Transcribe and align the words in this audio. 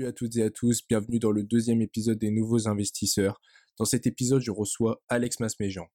Salut 0.00 0.08
à 0.08 0.12
toutes 0.14 0.36
et 0.36 0.42
à 0.44 0.50
tous, 0.50 0.80
bienvenue 0.88 1.18
dans 1.18 1.30
le 1.30 1.42
deuxième 1.42 1.82
épisode 1.82 2.18
des 2.18 2.30
Nouveaux 2.30 2.68
Investisseurs. 2.68 3.38
Dans 3.76 3.84
cet 3.84 4.06
épisode, 4.06 4.40
je 4.40 4.50
reçois 4.50 5.02
Alex 5.10 5.40
Masméjean. 5.40 5.88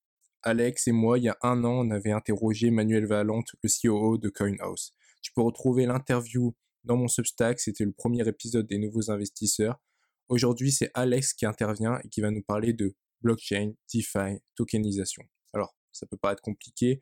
Alex 0.43 0.87
et 0.87 0.91
moi, 0.91 1.17
il 1.17 1.23
y 1.23 1.27
a 1.27 1.35
un 1.41 1.63
an, 1.63 1.87
on 1.87 1.89
avait 1.89 2.11
interrogé 2.11 2.69
Manuel 2.69 3.07
Valente, 3.07 3.47
le 3.63 3.67
COO 3.81 4.19
de 4.19 4.29
CoinHouse. 4.29 4.93
Tu 5.23 5.31
peux 5.33 5.41
retrouver 5.41 5.87
l'interview 5.87 6.55
dans 6.83 6.97
mon 6.97 7.07
Substack, 7.07 7.59
c'était 7.59 7.83
le 7.83 7.93
premier 7.93 8.27
épisode 8.27 8.67
des 8.67 8.77
Nouveaux 8.77 9.09
Investisseurs. 9.09 9.81
Aujourd'hui, 10.29 10.71
c'est 10.71 10.91
Alex 10.93 11.33
qui 11.33 11.47
intervient 11.47 11.97
et 12.03 12.09
qui 12.09 12.21
va 12.21 12.29
nous 12.29 12.43
parler 12.43 12.73
de 12.73 12.93
blockchain, 13.21 13.73
DeFi, 13.91 14.37
tokenisation. 14.55 15.23
Alors, 15.51 15.75
ça 15.91 16.05
peut 16.05 16.17
paraître 16.17 16.43
compliqué, 16.43 16.99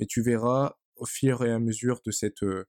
mais 0.00 0.06
tu 0.06 0.22
verras 0.22 0.74
au 0.94 1.04
fur 1.04 1.44
et 1.44 1.52
à 1.52 1.58
mesure 1.58 2.00
de 2.06 2.10
cette 2.10 2.44
euh, 2.44 2.64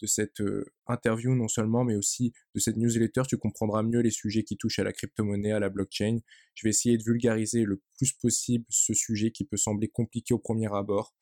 de 0.00 0.06
cette 0.06 0.42
interview 0.86 1.34
non 1.34 1.48
seulement, 1.48 1.84
mais 1.84 1.96
aussi 1.96 2.32
de 2.54 2.60
cette 2.60 2.76
newsletter, 2.76 3.22
tu 3.28 3.36
comprendras 3.36 3.82
mieux 3.82 4.00
les 4.00 4.10
sujets 4.10 4.42
qui 4.42 4.56
touchent 4.56 4.78
à 4.78 4.84
la 4.84 4.92
crypto-monnaie, 4.92 5.52
à 5.52 5.60
la 5.60 5.68
blockchain. 5.68 6.18
Je 6.54 6.66
vais 6.66 6.70
essayer 6.70 6.96
de 6.96 7.02
vulgariser 7.02 7.64
le 7.64 7.82
plus 7.96 8.12
possible 8.12 8.64
ce 8.68 8.94
sujet 8.94 9.30
qui 9.30 9.44
peut 9.44 9.56
sembler 9.56 9.88
compliqué 9.88 10.34
au 10.34 10.38
premier 10.38 10.72
abord. 10.74 11.14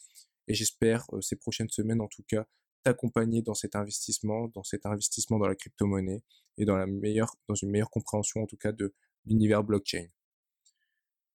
Et 0.46 0.54
j'espère, 0.54 1.06
ces 1.20 1.36
prochaines 1.36 1.68
semaines 1.68 2.00
en 2.00 2.08
tout 2.08 2.24
cas, 2.26 2.46
t'accompagner 2.82 3.42
dans 3.42 3.54
cet 3.54 3.76
investissement, 3.76 4.48
dans 4.48 4.62
cet 4.62 4.86
investissement 4.86 5.38
dans 5.38 5.48
la 5.48 5.54
crypto-monnaie 5.54 6.22
et 6.56 6.64
dans, 6.64 6.76
la 6.76 6.86
meilleure, 6.86 7.34
dans 7.48 7.54
une 7.54 7.70
meilleure 7.70 7.90
compréhension 7.90 8.42
en 8.42 8.46
tout 8.46 8.56
cas 8.56 8.72
de 8.72 8.94
l'univers 9.26 9.64
blockchain. 9.64 10.06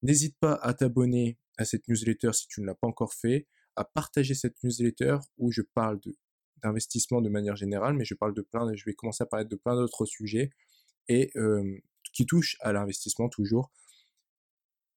N'hésite 0.01 0.37
pas 0.39 0.55
à 0.55 0.73
t'abonner 0.73 1.37
à 1.57 1.65
cette 1.65 1.87
newsletter 1.87 2.33
si 2.33 2.47
tu 2.47 2.61
ne 2.61 2.65
l'as 2.65 2.75
pas 2.75 2.87
encore 2.87 3.13
fait, 3.13 3.47
à 3.75 3.85
partager 3.85 4.33
cette 4.33 4.61
newsletter 4.63 5.17
où 5.37 5.51
je 5.51 5.61
parle 5.61 5.99
de 6.01 6.15
d'investissement 6.63 7.21
de 7.21 7.29
manière 7.29 7.55
générale, 7.55 7.93
mais 7.95 8.05
je 8.05 8.15
parle 8.15 8.33
de 8.33 8.41
plein, 8.41 8.73
je 8.73 8.85
vais 8.85 8.93
commencer 8.93 9.23
à 9.23 9.25
parler 9.25 9.45
de 9.45 9.55
plein 9.55 9.75
d'autres 9.75 10.05
sujets 10.05 10.49
et 11.07 11.31
qui 12.13 12.25
touchent 12.25 12.57
à 12.61 12.71
l'investissement 12.73 13.29
toujours. 13.29 13.71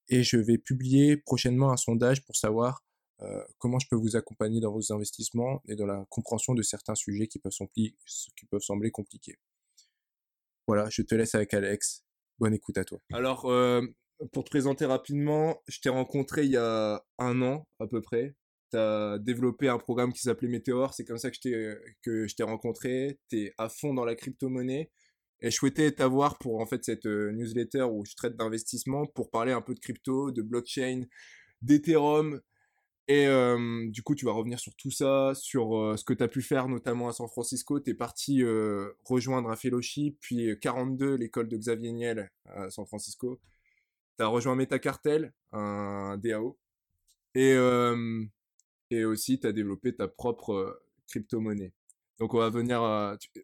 Et 0.09 0.23
je 0.23 0.37
vais 0.37 0.57
publier 0.57 1.17
prochainement 1.17 1.73
un 1.73 1.77
sondage 1.77 2.25
pour 2.25 2.37
savoir 2.37 2.85
comment 3.59 3.79
je 3.79 3.89
peux 3.89 3.97
vous 3.97 4.15
accompagner 4.15 4.61
dans 4.61 4.73
vos 4.73 4.93
investissements 4.93 5.63
et 5.67 5.75
dans 5.75 5.87
la 5.87 6.07
compréhension 6.11 6.55
de 6.55 6.63
certains 6.63 6.95
sujets 6.95 7.27
qui 7.27 7.39
peuvent, 7.39 7.53
sembler, 7.53 7.97
qui 8.37 8.47
peuvent 8.47 8.63
sembler 8.63 8.91
compliqués. 8.91 9.39
Voilà, 10.67 10.89
je 10.91 11.03
te 11.03 11.15
laisse 11.15 11.35
avec 11.35 11.55
Alex. 11.55 12.05
Bonne 12.39 12.55
écoute 12.55 12.79
à 12.79 12.85
toi. 12.85 13.01
Alors, 13.13 13.51
pour 14.33 14.45
te 14.45 14.51
présenter 14.51 14.85
rapidement, 14.85 15.63
je 15.67 15.81
t'ai 15.81 15.89
rencontré 15.89 16.45
il 16.45 16.53
y 16.53 16.57
a 16.57 17.05
un 17.19 17.43
an 17.43 17.67
à 17.81 17.87
peu 17.87 18.01
près 18.01 18.35
tu 18.71 18.77
as 18.77 19.19
développé 19.19 19.69
un 19.69 19.79
programme 19.79 20.13
qui 20.13 20.21
s'appelait 20.21 20.49
Meteor, 20.49 20.95
c'est 20.95 21.05
comme 21.05 21.19
ça 21.19 21.31
que 21.31 21.37
je 21.37 21.41
t'ai 21.41 21.75
que 22.03 22.27
je 22.27 22.35
t'ai 22.35 22.43
rencontré, 22.43 23.19
tu 23.29 23.39
es 23.43 23.55
à 23.59 23.69
fond 23.69 23.95
dans 23.95 24.05
la 24.05 24.15
crypto-monnaie 24.15 24.91
et 25.41 25.51
je 25.51 25.57
souhaitais 25.57 25.93
t'avoir 25.93 26.39
pour 26.39 26.61
en 26.61 26.67
fait 26.67 26.85
cette 26.85 27.07
euh, 27.07 27.33
newsletter 27.33 27.83
où 27.83 28.05
je 28.05 28.15
traite 28.17 28.37
d'investissement 28.37 29.07
pour 29.07 29.31
parler 29.31 29.53
un 29.53 29.61
peu 29.61 29.75
de 29.75 29.81
crypto, 29.81 30.31
de 30.31 30.43
blockchain, 30.43 31.05
d'Ethereum 31.63 32.41
et 33.09 33.29
euh, 33.29 33.89
du 33.91 34.03
coup, 34.03 34.17
tu 34.17 34.25
vas 34.25 34.33
revenir 34.33 34.59
sur 34.59 34.75
tout 34.75 34.91
ça, 34.91 35.33
sur 35.35 35.77
euh, 35.77 35.97
ce 35.97 36.05
que 36.05 36.13
tu 36.13 36.25
as 36.25 36.29
pu 36.29 36.43
faire 36.43 36.69
notamment 36.69 37.09
à 37.09 37.13
San 37.13 37.29
Francisco. 37.29 37.79
Tu 37.79 37.91
es 37.91 37.95
parti 37.95 38.43
rejoindre 39.05 39.49
un 39.51 39.57
fellowship, 39.57 40.19
puis 40.21 40.59
42, 40.61 41.15
l'école 41.15 41.49
de 41.49 41.57
Xavier 41.57 41.93
Niel 41.93 42.31
à 42.47 42.69
San 42.71 42.85
Francisco. 42.87 43.41
Tu 44.19 44.25
as 44.25 44.27
rejoint 44.27 44.57
MetaCartel, 44.57 45.33
un 45.53 46.19
DAO. 46.19 46.59
Et, 47.37 47.55
et 48.91 49.05
aussi 49.05 49.39
tu 49.41 49.47
as 49.47 49.53
développé 49.53 49.95
ta 49.95 50.09
propre 50.09 50.83
crypto-monnaie. 51.09 51.73
Donc 52.19 52.35
on 52.35 52.39
va 52.39 52.51
venir, 52.51 52.81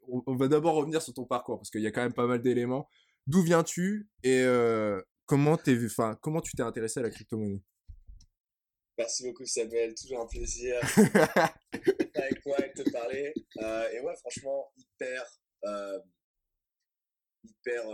on 0.09 0.35
va 0.35 0.48
d'abord 0.48 0.75
revenir 0.75 1.03
sur 1.03 1.12
ton 1.12 1.25
parcours 1.25 1.59
parce 1.59 1.71
qu'il 1.71 1.83
y 1.83 1.87
a 1.87 1.91
quand 1.91 2.03
même 2.03 2.15
pas 2.15 2.27
mal 2.27 2.41
d'éléments. 2.41 2.89
D'où 3.27 3.43
viens-tu 3.43 4.09
et 4.23 4.45
comment 5.27 5.57
t'es, 5.57 5.77
enfin 5.85 6.19
comment 6.23 6.41
tu 6.41 6.53
t'es 6.53 6.63
intéressé 6.63 7.01
à 7.01 7.03
la 7.03 7.11
crypto-monnaie? 7.11 7.63
Merci 8.98 9.25
beaucoup 9.25 9.45
Samuel, 9.45 9.95
toujours 9.95 10.20
un 10.20 10.27
plaisir 10.27 10.77
avec 12.14 12.42
toi 12.42 12.57
et 12.64 12.73
de 12.77 12.83
te 12.83 12.91
parler. 12.91 13.33
et 13.57 14.01
ouais, 14.01 14.17
franchement 14.20 14.73
hyper, 14.77 15.24
hyper 17.45 17.85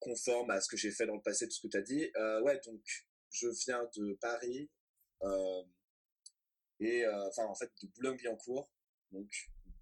conforme 0.00 0.50
à 0.50 0.60
ce 0.60 0.68
que 0.68 0.76
j'ai 0.76 0.90
fait 0.90 1.06
dans 1.06 1.16
le 1.16 1.22
passé, 1.22 1.46
tout 1.46 1.54
ce 1.54 1.66
que 1.66 1.68
tu 1.68 1.76
as 1.76 1.82
dit. 1.82 2.10
ouais, 2.42 2.60
donc 2.66 2.80
je 3.30 3.48
viens 3.66 3.84
de 3.96 4.18
Paris 4.20 4.68
et 6.80 7.04
euh, 7.04 7.28
enfin 7.28 7.44
en 7.46 7.54
fait 7.54 7.70
de 7.82 7.88
Boulogne-Billancourt, 7.88 8.70
donc 9.12 9.30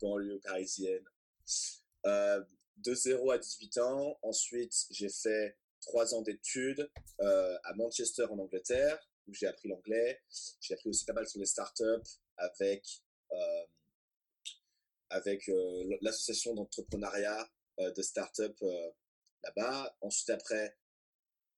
banlieue 0.00 0.40
parisienne. 0.40 1.04
Euh, 2.06 2.42
de 2.78 2.94
0 2.94 3.30
à 3.30 3.38
18 3.38 3.78
ans. 3.78 4.18
Ensuite, 4.22 4.74
j'ai 4.90 5.08
fait 5.08 5.56
3 5.82 6.14
ans 6.14 6.22
d'études 6.22 6.90
euh, 7.20 7.58
à 7.64 7.74
Manchester 7.74 8.24
en 8.30 8.38
Angleterre, 8.38 8.98
où 9.26 9.34
j'ai 9.34 9.46
appris 9.46 9.68
l'anglais. 9.68 10.22
J'ai 10.60 10.74
appris 10.74 10.88
aussi 10.88 11.04
pas 11.04 11.12
mal 11.12 11.26
sur 11.28 11.40
les 11.40 11.46
startups 11.46 12.10
avec, 12.36 13.02
euh, 13.32 13.64
avec 15.10 15.48
euh, 15.48 15.96
l'association 16.00 16.54
d'entrepreneuriat 16.54 17.48
euh, 17.80 17.92
de 17.92 18.02
startups 18.02 18.64
là-bas. 19.42 19.96
Ensuite, 20.00 20.30
après, 20.30 20.76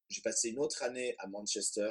j'ai 0.08 0.22
passé 0.22 0.50
une 0.50 0.58
autre 0.58 0.82
année 0.82 1.14
à 1.18 1.26
Manchester, 1.26 1.90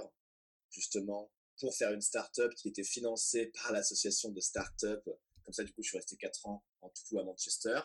justement, 0.70 1.32
pour 1.60 1.76
faire 1.76 1.92
une 1.92 2.02
start-up 2.02 2.54
qui 2.56 2.70
était 2.70 2.84
financée 2.84 3.52
par 3.62 3.72
l'association 3.72 4.30
de 4.30 4.40
start-up. 4.40 5.04
Comme 5.44 5.54
ça, 5.54 5.64
du 5.64 5.74
coup, 5.74 5.84
je 5.84 5.90
suis 5.90 5.98
resté 5.98 6.16
4 6.18 6.48
ans 6.48 6.64
en 6.82 6.90
tout 6.90 7.20
à 7.20 7.24
Manchester. 7.24 7.80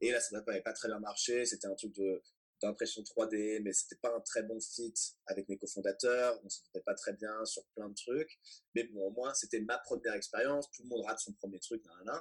Et 0.00 0.10
là, 0.10 0.20
ça 0.20 0.38
n'avait 0.38 0.62
pas 0.62 0.72
très 0.72 0.88
bien 0.88 0.98
marché. 1.00 1.44
C'était 1.46 1.66
un 1.66 1.74
truc 1.74 1.94
de, 1.94 2.22
d'impression 2.60 3.02
3D, 3.02 3.62
mais 3.62 3.72
c'était 3.72 3.96
pas 3.96 4.14
un 4.14 4.20
très 4.20 4.42
bon 4.42 4.60
fit 4.60 4.92
avec 5.26 5.48
mes 5.48 5.56
cofondateurs. 5.56 6.38
On 6.44 6.48
s'entendait 6.48 6.82
pas 6.84 6.94
très 6.94 7.14
bien 7.14 7.44
sur 7.44 7.64
plein 7.74 7.88
de 7.88 7.94
trucs. 7.94 8.38
Mais 8.74 8.84
bon, 8.84 9.08
au 9.08 9.10
moins, 9.10 9.32
c'était 9.34 9.60
ma 9.60 9.78
première 9.78 10.14
expérience. 10.14 10.70
Tout 10.70 10.82
le 10.82 10.88
monde 10.88 11.04
rate 11.06 11.18
son 11.18 11.32
premier 11.32 11.58
truc, 11.58 11.82
nan, 12.04 12.20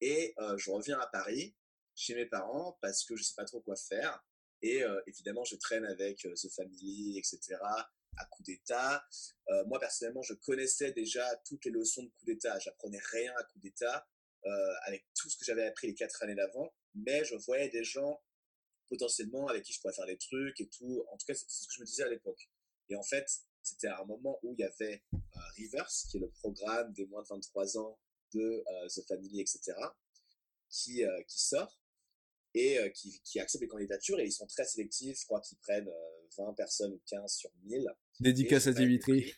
Et 0.00 0.34
euh, 0.38 0.56
je 0.56 0.70
reviens 0.70 0.98
à 0.98 1.06
Paris, 1.06 1.54
chez 1.94 2.14
mes 2.14 2.26
parents, 2.26 2.78
parce 2.80 3.04
que 3.04 3.16
je 3.16 3.22
sais 3.22 3.34
pas 3.36 3.44
trop 3.44 3.60
quoi 3.60 3.76
faire. 3.76 4.24
Et 4.62 4.82
euh, 4.82 5.00
évidemment, 5.06 5.44
je 5.44 5.56
traîne 5.56 5.84
avec 5.84 6.24
euh, 6.24 6.34
The 6.34 6.48
Family, 6.50 7.18
etc 7.18 7.58
à 8.18 8.24
coup 8.26 8.42
d'État. 8.42 9.04
Euh, 9.48 9.64
moi, 9.66 9.78
personnellement, 9.78 10.22
je 10.22 10.34
connaissais 10.34 10.92
déjà 10.92 11.24
toutes 11.46 11.64
les 11.64 11.70
leçons 11.70 12.02
de 12.02 12.08
coup 12.08 12.24
d'État. 12.24 12.58
J'apprenais 12.58 13.00
rien 13.12 13.32
à 13.36 13.44
coup 13.44 13.58
d'État 13.58 14.06
euh, 14.44 14.74
avec 14.84 15.06
tout 15.14 15.28
ce 15.28 15.36
que 15.36 15.44
j'avais 15.44 15.66
appris 15.66 15.88
les 15.88 15.94
quatre 15.94 16.22
années 16.22 16.34
d'avant, 16.34 16.72
mais 16.94 17.24
je 17.24 17.34
voyais 17.34 17.68
des 17.68 17.84
gens 17.84 18.20
potentiellement 18.88 19.48
avec 19.48 19.64
qui 19.64 19.72
je 19.72 19.80
pourrais 19.80 19.94
faire 19.94 20.06
des 20.06 20.18
trucs 20.18 20.60
et 20.60 20.68
tout. 20.68 21.04
En 21.10 21.16
tout 21.16 21.26
cas, 21.26 21.34
c'est 21.34 21.46
ce 21.48 21.66
que 21.66 21.74
je 21.74 21.80
me 21.80 21.86
disais 21.86 22.04
à 22.04 22.08
l'époque. 22.08 22.48
Et 22.88 22.96
en 22.96 23.02
fait, 23.02 23.26
c'était 23.62 23.88
un 23.88 24.04
moment 24.04 24.38
où 24.42 24.54
il 24.54 24.60
y 24.60 24.64
avait 24.64 25.02
euh, 25.14 25.40
Rivers, 25.56 25.88
qui 26.08 26.18
est 26.18 26.20
le 26.20 26.30
programme 26.30 26.92
des 26.92 27.06
moins 27.06 27.22
de 27.22 27.28
23 27.28 27.78
ans 27.78 27.98
de 28.32 28.64
euh, 28.66 28.88
The 28.88 29.06
Family, 29.08 29.40
etc., 29.40 29.74
qui, 30.68 31.04
euh, 31.04 31.22
qui 31.26 31.40
sort 31.40 31.78
et 32.56 32.78
euh, 32.78 32.88
qui, 32.88 33.20
qui 33.22 33.38
acceptent 33.38 33.62
les 33.62 33.68
candidatures 33.68 34.18
et 34.18 34.24
ils 34.24 34.32
sont 34.32 34.46
très 34.46 34.64
sélectifs. 34.64 35.20
Je 35.20 35.24
crois 35.26 35.40
qu'ils 35.40 35.58
prennent 35.58 35.90
20 36.38 36.54
personnes 36.54 36.92
ou 36.92 37.02
15 37.06 37.32
sur 37.32 37.50
1000. 37.64 37.86
Dédicace 38.20 38.66
à 38.66 38.72
Dimitri. 38.72 39.34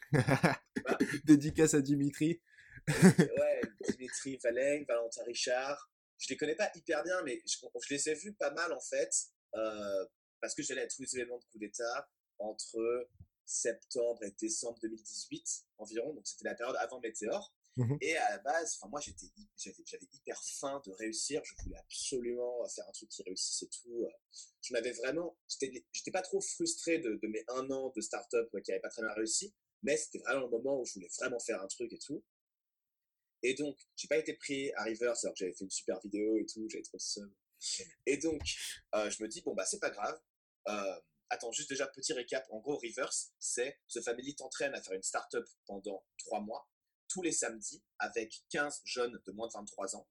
Dédicace 1.24 1.74
à 1.74 1.80
Dimitri. 1.80 2.40
ouais, 2.88 3.60
Dimitri 3.88 4.38
Valeng, 4.42 4.84
Valentin 4.86 5.24
Richard. 5.24 5.90
Je 6.18 6.28
les 6.30 6.36
connais 6.36 6.54
pas 6.54 6.70
hyper 6.74 7.02
bien, 7.02 7.20
mais 7.24 7.42
je, 7.44 7.94
les 7.94 8.08
ai 8.08 8.14
vus 8.14 8.34
pas 8.34 8.52
mal 8.52 8.72
en 8.72 8.80
fait, 8.80 9.10
euh, 9.54 10.06
parce 10.40 10.54
que 10.54 10.62
j'allais 10.62 10.82
à 10.82 10.86
tous 10.86 11.02
les 11.02 11.16
événements 11.16 11.38
de 11.38 11.44
coup 11.44 11.58
d'État 11.58 12.08
entre 12.38 13.08
septembre 13.44 14.22
et 14.24 14.32
décembre 14.40 14.78
2018 14.82 15.66
environ, 15.78 16.14
donc 16.14 16.26
c'était 16.26 16.44
la 16.44 16.54
période 16.54 16.76
avant 16.80 17.00
Météor. 17.00 17.54
Mmh 17.78 17.96
et 18.00 18.16
à 18.16 18.30
la 18.30 18.38
base, 18.38 18.76
enfin 18.76 18.88
moi 18.90 19.00
j'étais 19.00 19.26
j'avais 19.56 20.08
hyper 20.12 20.42
faim 20.42 20.82
de 20.84 20.90
réussir, 20.90 21.40
je 21.44 21.54
voulais 21.62 21.76
absolument 21.76 22.68
faire 22.68 22.84
un 22.88 22.90
truc 22.90 23.08
qui 23.08 23.22
réussisse 23.22 23.62
et 23.62 23.68
tout. 23.68 24.04
Je 24.62 24.72
m'avais 24.72 24.90
vraiment, 24.90 25.38
j'étais 25.48 26.10
pas 26.10 26.22
trop 26.22 26.40
frustré 26.40 26.98
de, 26.98 27.20
mes 27.28 27.44
un 27.46 27.70
an 27.70 27.92
de 27.94 28.00
start-up 28.00 28.50
qui 28.64 28.72
avait 28.72 28.80
pas 28.80 28.88
très 28.88 29.02
bien 29.02 29.12
réussi, 29.12 29.54
mais 29.84 29.96
c'était 29.96 30.18
vraiment 30.18 30.40
le 30.40 30.50
moment 30.50 30.80
où 30.80 30.84
je 30.84 30.94
voulais 30.94 31.10
vraiment 31.20 31.38
faire 31.38 31.62
un 31.62 31.68
truc 31.68 31.92
et 31.92 31.98
tout. 31.98 32.24
Et 33.44 33.54
donc, 33.54 33.78
j'ai 33.94 34.08
pas 34.08 34.18
été 34.18 34.34
pris 34.34 34.72
à 34.72 34.82
Rivers 34.82 35.14
alors 35.22 35.34
que 35.34 35.38
j'avais 35.38 35.52
fait 35.52 35.62
une 35.62 35.70
super 35.70 36.00
vidéo 36.00 36.36
et 36.38 36.46
tout, 36.46 36.68
j'avais 36.68 36.82
trop 36.82 36.98
seul. 36.98 37.30
Et 38.06 38.16
donc, 38.16 38.42
euh, 38.96 39.08
je 39.08 39.22
me 39.22 39.28
dis, 39.28 39.42
bon, 39.42 39.54
bah, 39.54 39.64
c'est 39.64 39.78
pas 39.78 39.90
grave. 39.90 40.20
Euh, 40.66 41.00
attends, 41.30 41.52
juste 41.52 41.70
déjà, 41.70 41.86
petit 41.86 42.12
récap. 42.12 42.44
En 42.50 42.58
gros, 42.58 42.76
Rivers, 42.76 43.12
c'est 43.38 43.78
The 43.94 44.00
Family 44.00 44.34
t'entraîne 44.34 44.74
à 44.74 44.82
faire 44.82 44.94
une 44.94 45.02
start-up 45.04 45.46
pendant 45.66 46.04
trois 46.16 46.40
mois 46.40 46.68
tous 47.08 47.22
les 47.22 47.32
samedis 47.32 47.82
avec 47.98 48.42
15 48.50 48.82
jeunes 48.84 49.20
de 49.26 49.32
moins 49.32 49.48
de 49.48 49.52
23 49.52 49.96
ans. 49.96 50.08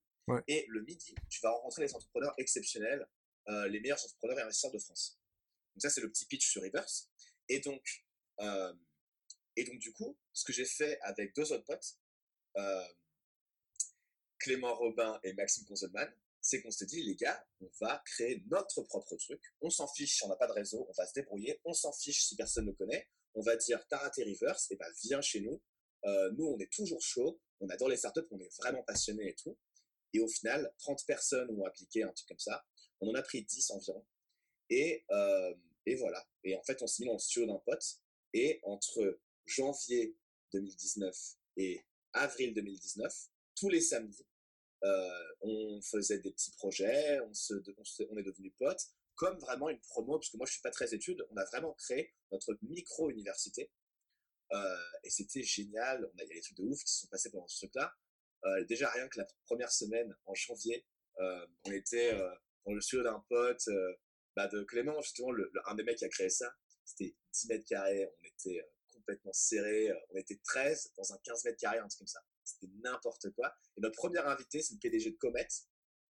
Et 0.47 0.65
le 0.67 0.81
midi, 0.81 1.15
tu 1.29 1.39
vas 1.41 1.51
rencontrer 1.51 1.83
les 1.83 1.95
entrepreneurs 1.95 2.33
exceptionnels, 2.38 3.07
euh, 3.47 3.67
les 3.69 3.79
meilleurs 3.79 4.03
entrepreneurs 4.03 4.39
et 4.39 4.41
investisseurs 4.41 4.71
de 4.71 4.79
France. 4.79 5.19
Donc 5.73 5.81
ça, 5.81 5.89
c'est 5.89 6.01
le 6.01 6.09
petit 6.09 6.25
pitch 6.25 6.49
sur 6.49 6.61
Reverse. 6.61 7.09
Et 7.47 7.61
donc, 7.61 8.03
euh, 8.41 8.73
et 9.55 9.63
donc 9.63 9.79
du 9.79 9.94
coup, 9.94 10.17
ce 10.33 10.44
que 10.44 10.51
j'ai 10.51 10.65
fait 10.65 10.99
avec 11.01 11.33
deux 11.33 11.51
autres 11.53 11.63
potes, 11.63 11.97
euh, 12.57 12.88
Clément 14.39 14.75
Robin 14.75 15.19
et 15.23 15.33
Maxime 15.33 15.65
Konzelman, 15.65 16.13
c'est 16.41 16.61
qu'on 16.61 16.71
s'est 16.71 16.85
dit, 16.85 17.03
les 17.03 17.15
gars, 17.15 17.45
on 17.61 17.69
va 17.81 18.01
créer 18.05 18.44
notre 18.47 18.81
propre 18.83 19.15
truc. 19.15 19.41
On 19.61 19.69
s'en 19.69 19.88
fiche 19.88 20.15
si 20.15 20.23
on 20.23 20.29
n'a 20.29 20.35
pas 20.35 20.47
de 20.47 20.53
réseau, 20.53 20.85
on 20.88 20.94
va 20.94 21.05
se 21.05 21.13
débrouiller. 21.13 21.59
On 21.65 21.73
s'en 21.73 21.91
fiche 21.91 22.23
si 22.25 22.35
personne 22.35 22.65
ne 22.65 22.71
connaît. 22.71 23.09
On 23.33 23.41
va 23.41 23.55
dire, 23.55 23.85
t'as 23.88 23.97
raté 23.97 24.23
Reverse, 24.23 24.71
et 24.71 24.75
ben 24.75 24.88
viens 25.03 25.21
chez 25.21 25.41
nous. 25.41 25.61
Euh, 26.07 26.31
nous, 26.38 26.45
on 26.45 26.57
est 26.59 26.71
toujours 26.71 27.01
chaud. 27.01 27.39
On 27.59 27.69
adore 27.69 27.89
les 27.89 27.98
startups, 27.98 28.27
on 28.31 28.39
est 28.39 28.56
vraiment 28.57 28.83
passionnés 28.83 29.30
et 29.30 29.36
tout. 29.36 29.57
Et 30.13 30.19
au 30.19 30.27
final, 30.27 30.74
30 30.80 31.06
personnes 31.06 31.50
ont 31.51 31.65
appliqué 31.65 32.04
un 32.04 32.12
truc 32.12 32.27
comme 32.27 32.39
ça. 32.39 32.65
On 33.01 33.09
en 33.09 33.15
a 33.15 33.21
pris 33.21 33.44
10 33.44 33.71
environ. 33.71 34.06
Et, 34.69 35.06
euh, 35.12 35.54
et 35.86 35.95
voilà. 35.95 36.25
Et 36.44 36.56
en 36.56 36.63
fait, 36.63 36.81
on 36.81 36.88
s'est 36.88 37.04
mis 37.04 37.07
dans 37.07 37.13
le 37.13 37.19
studio 37.19 37.48
d'un 37.48 37.59
pote. 37.65 37.83
Et 38.33 38.59
entre 38.63 39.19
janvier 39.45 40.15
2019 40.54 41.15
et 41.57 41.83
avril 42.13 42.54
2019, 42.54 43.13
tous 43.56 43.69
les 43.69 43.81
samedis, 43.81 44.25
euh, 44.83 45.33
on 45.42 45.81
faisait 45.81 46.19
des 46.19 46.31
petits 46.31 46.51
projets, 46.51 47.19
on, 47.21 47.33
se, 47.33 47.54
on, 48.09 48.18
est 48.18 48.24
devenus 48.24 48.54
potes, 48.59 48.88
comme 49.15 49.38
vraiment 49.39 49.69
une 49.69 49.80
promo, 49.80 50.19
parce 50.19 50.30
que 50.30 50.38
moi 50.38 50.45
je 50.45 50.54
suis 50.54 50.62
pas 50.62 50.71
très 50.71 50.94
étude, 50.94 51.25
on 51.31 51.38
a 51.38 51.45
vraiment 51.45 51.74
créé 51.74 52.13
notre 52.31 52.57
micro-université. 52.62 53.71
Et 55.03 55.09
c'était 55.09 55.44
génial, 55.44 56.09
on 56.13 56.19
a, 56.19 56.23
il 56.23 56.29
y 56.29 56.31
a 56.31 56.35
des 56.35 56.41
trucs 56.41 56.57
de 56.57 56.63
ouf 56.63 56.83
qui 56.83 56.91
se 56.91 57.01
sont 57.01 57.07
passés 57.07 57.29
pendant 57.31 57.47
ce 57.47 57.65
truc-là. 57.65 57.94
Déjà 58.67 58.89
rien 58.89 59.07
que 59.07 59.19
la 59.19 59.27
première 59.45 59.71
semaine, 59.71 60.15
en 60.25 60.33
janvier, 60.33 60.85
on 61.17 61.71
était 61.71 62.17
dans 62.65 62.73
le 62.73 62.81
studio 62.81 63.03
d'un 63.03 63.23
pote, 63.29 63.69
bah, 64.35 64.47
de 64.47 64.63
Clément, 64.63 65.01
justement, 65.01 65.31
le, 65.31 65.51
un 65.65 65.75
des 65.75 65.83
mecs 65.83 65.97
qui 65.97 66.05
a 66.05 66.09
créé 66.09 66.29
ça. 66.29 66.53
C'était 66.85 67.15
10 67.33 67.49
mètres 67.49 67.65
carrés, 67.67 68.07
on 68.07 68.25
était 68.25 68.65
complètement 68.94 69.33
serrés, 69.33 69.91
on 70.11 70.17
était 70.17 70.39
13 70.44 70.94
dans 70.95 71.13
un 71.13 71.17
15 71.23 71.45
mètres 71.45 71.59
carrés, 71.59 71.79
un 71.79 71.88
truc 71.88 71.99
comme 71.99 72.07
ça 72.07 72.21
c'était 72.47 72.71
n'importe 72.83 73.29
quoi. 73.31 73.53
Et 73.75 73.81
notre 73.81 73.95
premier 73.95 74.19
invité, 74.19 74.61
c'est 74.61 74.75
le 74.75 74.79
PDG 74.79 75.11
de 75.11 75.17
Comet, 75.17 75.47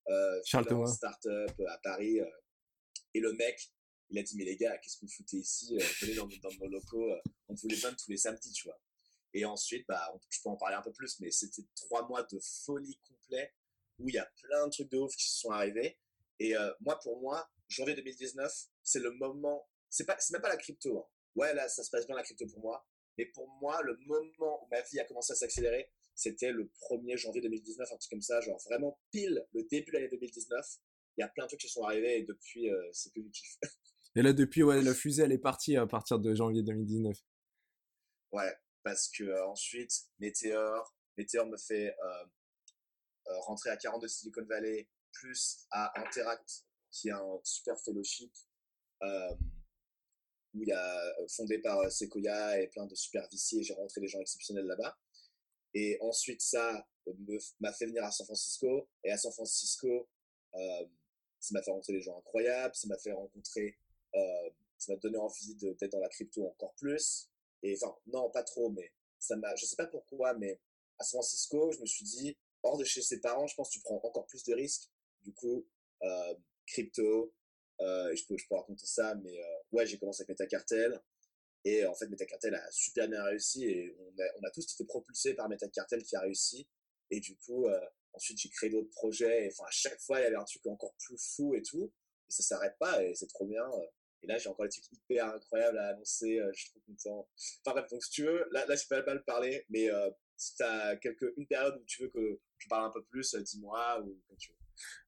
euh, 0.08 0.40
Charles 0.44 0.66
Thomas, 0.66 0.86
startup 0.86 1.60
à 1.68 1.78
Paris. 1.78 2.20
Euh, 2.20 2.30
et 3.14 3.20
le 3.20 3.32
mec, 3.32 3.72
il 4.10 4.18
a 4.18 4.22
dit 4.22 4.36
mais 4.36 4.44
les 4.44 4.56
gars, 4.56 4.76
qu'est-ce 4.78 4.96
que 4.98 5.06
vous 5.06 5.12
foutez 5.12 5.38
ici 5.38 5.76
Venez 6.00 6.14
dans, 6.14 6.28
nos 6.60 6.68
locaux. 6.68 7.12
on 7.48 7.54
vous 7.54 7.68
les 7.68 7.80
donne 7.80 7.96
tous 7.96 8.10
les 8.10 8.16
samedis, 8.16 8.52
tu 8.52 8.64
vois. 8.64 8.80
Et 9.34 9.44
ensuite, 9.44 9.86
bah, 9.86 10.12
je 10.30 10.40
peux 10.42 10.48
en 10.48 10.56
parler 10.56 10.76
un 10.76 10.82
peu 10.82 10.92
plus, 10.92 11.18
mais 11.20 11.30
c'était 11.30 11.64
trois 11.74 12.06
mois 12.08 12.22
de 12.22 12.38
folie 12.64 12.98
complet 13.06 13.52
où 13.98 14.08
il 14.08 14.14
y 14.14 14.18
a 14.18 14.30
plein 14.42 14.66
de 14.66 14.70
trucs 14.70 14.90
de 14.90 14.98
ouf 14.98 15.14
qui 15.16 15.28
se 15.28 15.40
sont 15.40 15.50
arrivés. 15.50 15.98
Et 16.38 16.54
moi, 16.80 16.98
pour 17.00 17.20
moi, 17.20 17.48
janvier 17.68 17.94
2019, 17.94 18.52
c'est 18.82 19.00
le 19.00 19.10
moment. 19.12 19.68
C'est 19.88 20.04
pas, 20.04 20.16
c'est 20.18 20.32
même 20.32 20.42
pas 20.42 20.48
la 20.48 20.56
crypto. 20.56 20.98
Hein. 20.98 21.06
Ouais, 21.34 21.54
là, 21.54 21.68
ça 21.68 21.82
se 21.82 21.90
passe 21.90 22.06
bien 22.06 22.16
la 22.16 22.22
crypto 22.22 22.46
pour 22.46 22.60
moi. 22.60 22.86
Mais 23.18 23.26
pour 23.26 23.48
moi, 23.60 23.80
le 23.82 23.96
moment 24.06 24.62
où 24.62 24.68
ma 24.70 24.82
vie 24.82 25.00
a 25.00 25.04
commencé 25.04 25.32
à 25.32 25.36
s'accélérer, 25.36 25.90
c'était 26.14 26.50
le 26.50 26.70
1er 26.90 27.16
janvier 27.16 27.40
2019, 27.40 27.92
un 27.92 27.96
truc 27.96 28.10
comme 28.10 28.22
ça, 28.22 28.40
genre 28.40 28.58
vraiment 28.64 28.98
pile 29.10 29.46
le 29.52 29.62
début 29.64 29.90
de 29.90 29.96
l'année 29.96 30.08
2019. 30.08 30.66
Il 31.16 31.20
y 31.22 31.24
a 31.24 31.28
plein 31.28 31.44
de 31.44 31.48
trucs 31.48 31.60
qui 31.60 31.68
sont 31.68 31.84
arrivés 31.84 32.18
et 32.18 32.22
depuis, 32.24 32.70
euh, 32.70 32.88
c'est 32.92 33.12
que 33.12 33.20
du 33.20 33.30
kiff. 33.30 33.58
Et 34.16 34.22
là, 34.22 34.32
depuis, 34.32 34.62
ouais, 34.62 34.82
la 34.82 34.94
fusée, 34.94 35.22
elle 35.22 35.32
est 35.32 35.38
partie 35.38 35.76
à 35.76 35.86
partir 35.86 36.18
de 36.18 36.34
janvier 36.34 36.62
2019. 36.62 37.16
Ouais, 38.32 38.56
parce 38.82 39.08
que 39.08 39.24
euh, 39.24 39.46
ensuite, 39.46 39.92
Meteor, 40.18 40.94
Meteor 41.16 41.46
me 41.46 41.56
fait 41.56 41.94
euh, 42.04 43.38
rentrer 43.42 43.70
à 43.70 43.76
42 43.76 44.08
Silicon 44.08 44.44
Valley, 44.46 44.88
plus 45.12 45.66
à 45.70 45.92
Interact, 46.00 46.64
qui 46.90 47.08
est 47.08 47.12
un 47.12 47.40
super 47.44 47.78
fellowship, 47.80 48.32
où 50.54 50.62
il 50.62 50.68
y 50.68 50.72
a 50.72 51.14
fondé 51.28 51.58
par 51.58 51.90
Sequoia 51.92 52.60
et 52.60 52.68
plein 52.68 52.86
de 52.86 52.94
super 52.94 53.28
VC, 53.30 53.62
j'ai 53.62 53.74
rentré 53.74 54.00
des 54.00 54.08
gens 54.08 54.20
exceptionnels 54.20 54.66
là-bas. 54.66 54.98
Et 55.74 55.98
ensuite, 56.00 56.40
ça 56.40 56.86
m'a 57.60 57.72
fait 57.72 57.84
venir 57.84 58.02
à 58.02 58.10
San 58.10 58.24
Francisco. 58.24 58.88
Et 59.04 59.10
à 59.10 59.18
San 59.18 59.30
Francisco, 59.32 60.08
euh, 60.54 60.86
ça 61.38 61.52
m'a 61.52 61.62
fait 61.62 61.70
rencontrer 61.70 61.92
des 61.92 62.00
gens 62.00 62.18
incroyables. 62.18 62.74
Ça 62.74 62.88
m'a 62.88 62.96
fait 62.96 63.12
rencontrer, 63.12 63.76
euh, 64.16 64.50
ça 64.78 64.92
m'a 64.92 64.98
donné 64.98 65.18
envie 65.18 65.54
d'être 65.54 65.92
dans 65.92 66.00
la 66.00 66.08
crypto 66.08 66.46
encore 66.46 66.74
plus. 66.74 67.30
Et 67.62 67.76
enfin, 67.76 67.96
non, 68.06 68.30
pas 68.30 68.42
trop, 68.42 68.70
mais 68.70 68.92
ça 69.18 69.36
m'a, 69.36 69.54
je 69.56 69.64
sais 69.66 69.76
pas 69.76 69.86
pourquoi, 69.86 70.34
mais 70.34 70.60
à 70.98 71.04
San 71.04 71.18
Francisco, 71.18 71.72
je 71.72 71.80
me 71.80 71.86
suis 71.86 72.04
dit, 72.04 72.36
hors 72.62 72.78
de 72.78 72.84
chez 72.84 73.02
ses 73.02 73.20
parents, 73.20 73.46
je 73.46 73.54
pense 73.54 73.68
que 73.68 73.74
tu 73.74 73.80
prends 73.80 74.00
encore 74.02 74.26
plus 74.26 74.44
de 74.44 74.54
risques. 74.54 74.90
Du 75.22 75.32
coup, 75.32 75.66
euh, 76.02 76.34
crypto, 76.66 77.34
euh, 77.80 78.14
je 78.14 78.24
peux, 78.26 78.36
je 78.36 78.46
peux 78.48 78.54
raconter 78.54 78.86
ça, 78.86 79.14
mais 79.16 79.38
euh, 79.38 79.56
ouais, 79.72 79.86
j'ai 79.86 79.98
commencé 79.98 80.22
avec 80.22 80.30
MetaCartel. 80.30 81.00
Et 81.64 81.84
en 81.84 81.94
fait, 81.94 82.06
Metacartel 82.06 82.54
a 82.54 82.70
super 82.70 83.08
bien 83.08 83.24
réussi 83.24 83.64
et 83.64 83.96
on 83.98 84.22
a, 84.22 84.24
on 84.40 84.46
a 84.46 84.50
tous 84.52 84.72
été 84.72 84.84
propulsés 84.84 85.34
par 85.34 85.48
Metacartel 85.48 86.02
qui 86.04 86.14
a 86.14 86.20
réussi. 86.20 86.68
Et 87.10 87.18
du 87.18 87.36
coup, 87.36 87.66
ensuite, 88.12 88.38
j'ai 88.38 88.48
créé 88.50 88.70
d'autres 88.70 88.90
projets. 88.90 89.46
Et, 89.46 89.48
enfin, 89.48 89.64
à 89.64 89.70
chaque 89.72 90.00
fois, 90.00 90.20
il 90.20 90.22
y 90.22 90.26
avait 90.26 90.36
un 90.36 90.44
truc 90.44 90.64
encore 90.66 90.94
plus 90.94 91.18
fou 91.18 91.56
et 91.56 91.62
tout. 91.62 91.92
Et 92.28 92.32
ça 92.32 92.44
s'arrête 92.44 92.76
pas 92.78 93.02
et 93.02 93.16
c'est 93.16 93.26
trop 93.26 93.46
bien. 93.46 93.68
Et 94.26 94.32
là, 94.32 94.38
j'ai 94.38 94.48
encore 94.48 94.64
des 94.64 94.70
trucs 94.70 94.84
hyper 94.92 95.26
incroyables 95.26 95.78
à 95.78 95.88
annoncer. 95.88 96.38
Euh, 96.38 96.50
je 96.52 96.60
suis 96.60 96.70
trop 96.70 96.80
content. 96.86 97.28
Enfin 97.64 97.74
bref, 97.76 97.90
donc 97.90 98.02
si 98.02 98.10
tu 98.10 98.24
veux, 98.24 98.44
là, 98.52 98.66
là 98.66 98.74
je 98.76 98.82
peux 98.88 99.04
pas 99.04 99.14
le 99.14 99.22
parler, 99.22 99.64
mais 99.70 99.90
euh, 99.90 100.10
si 100.36 100.54
tu 100.56 100.62
as 100.62 100.96
quelque, 100.96 101.32
une 101.36 101.46
période 101.46 101.76
où 101.80 101.84
tu 101.86 102.02
veux 102.02 102.08
que 102.08 102.40
je 102.58 102.68
parle 102.68 102.86
un 102.86 102.90
peu 102.90 103.02
plus, 103.04 103.34
dis-moi 103.34 104.00
ou 104.02 104.20
comme 104.28 104.36
tu 104.38 104.52
veux. 104.52 104.58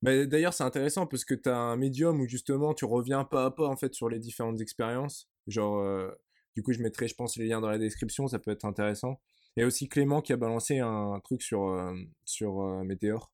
Mais 0.02 0.26
d'ailleurs, 0.26 0.54
c'est 0.54 0.64
intéressant 0.64 1.06
parce 1.06 1.24
que 1.24 1.34
tu 1.34 1.48
as 1.48 1.56
un 1.56 1.76
médium 1.76 2.20
où 2.20 2.26
justement 2.26 2.72
tu 2.72 2.86
reviens 2.86 3.24
pas 3.24 3.46
à 3.46 3.50
pas 3.50 3.66
en 3.66 3.76
fait 3.76 3.94
sur 3.94 4.08
les 4.08 4.18
différentes 4.18 4.60
expériences. 4.60 5.28
Genre, 5.46 6.14
du 6.58 6.62
coup, 6.64 6.72
je 6.72 6.82
mettrai, 6.82 7.06
je 7.06 7.14
pense, 7.14 7.36
les 7.36 7.46
liens 7.46 7.60
dans 7.60 7.70
la 7.70 7.78
description, 7.78 8.26
ça 8.26 8.40
peut 8.40 8.50
être 8.50 8.64
intéressant. 8.64 9.20
Et 9.56 9.64
aussi 9.64 9.88
Clément 9.88 10.20
qui 10.20 10.32
a 10.32 10.36
balancé 10.36 10.80
un 10.80 11.20
truc 11.22 11.40
sur, 11.40 11.68
euh, 11.68 11.94
sur 12.24 12.60
euh, 12.60 12.82
Météor, 12.82 13.32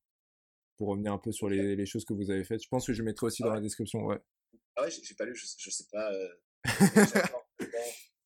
pour 0.76 0.88
revenir 0.88 1.12
un 1.12 1.19
peu 1.19 1.32
sur 1.32 1.48
les, 1.48 1.75
les, 1.75 1.86
choses 1.86 2.04
que 2.04 2.12
vous 2.12 2.31
avez 2.31 2.44
faites. 2.44 2.62
Je 2.62 2.69
pense 2.69 2.86
que 2.86 2.92
je 2.92 3.02
mettrai 3.02 3.26
aussi 3.26 3.42
ah 3.42 3.48
dans 3.48 3.54
la 3.54 3.60
description, 3.62 4.04
ouais. 4.04 4.20
Ah 4.76 4.82
ouais, 4.82 4.91
j'ai 4.91 5.15
pas 5.15 5.25
lu, 5.25 5.35
je, 5.35 5.47
je 5.59 5.71
sais 5.71 5.87
pas. 5.91 6.12
Euh... 6.12 6.29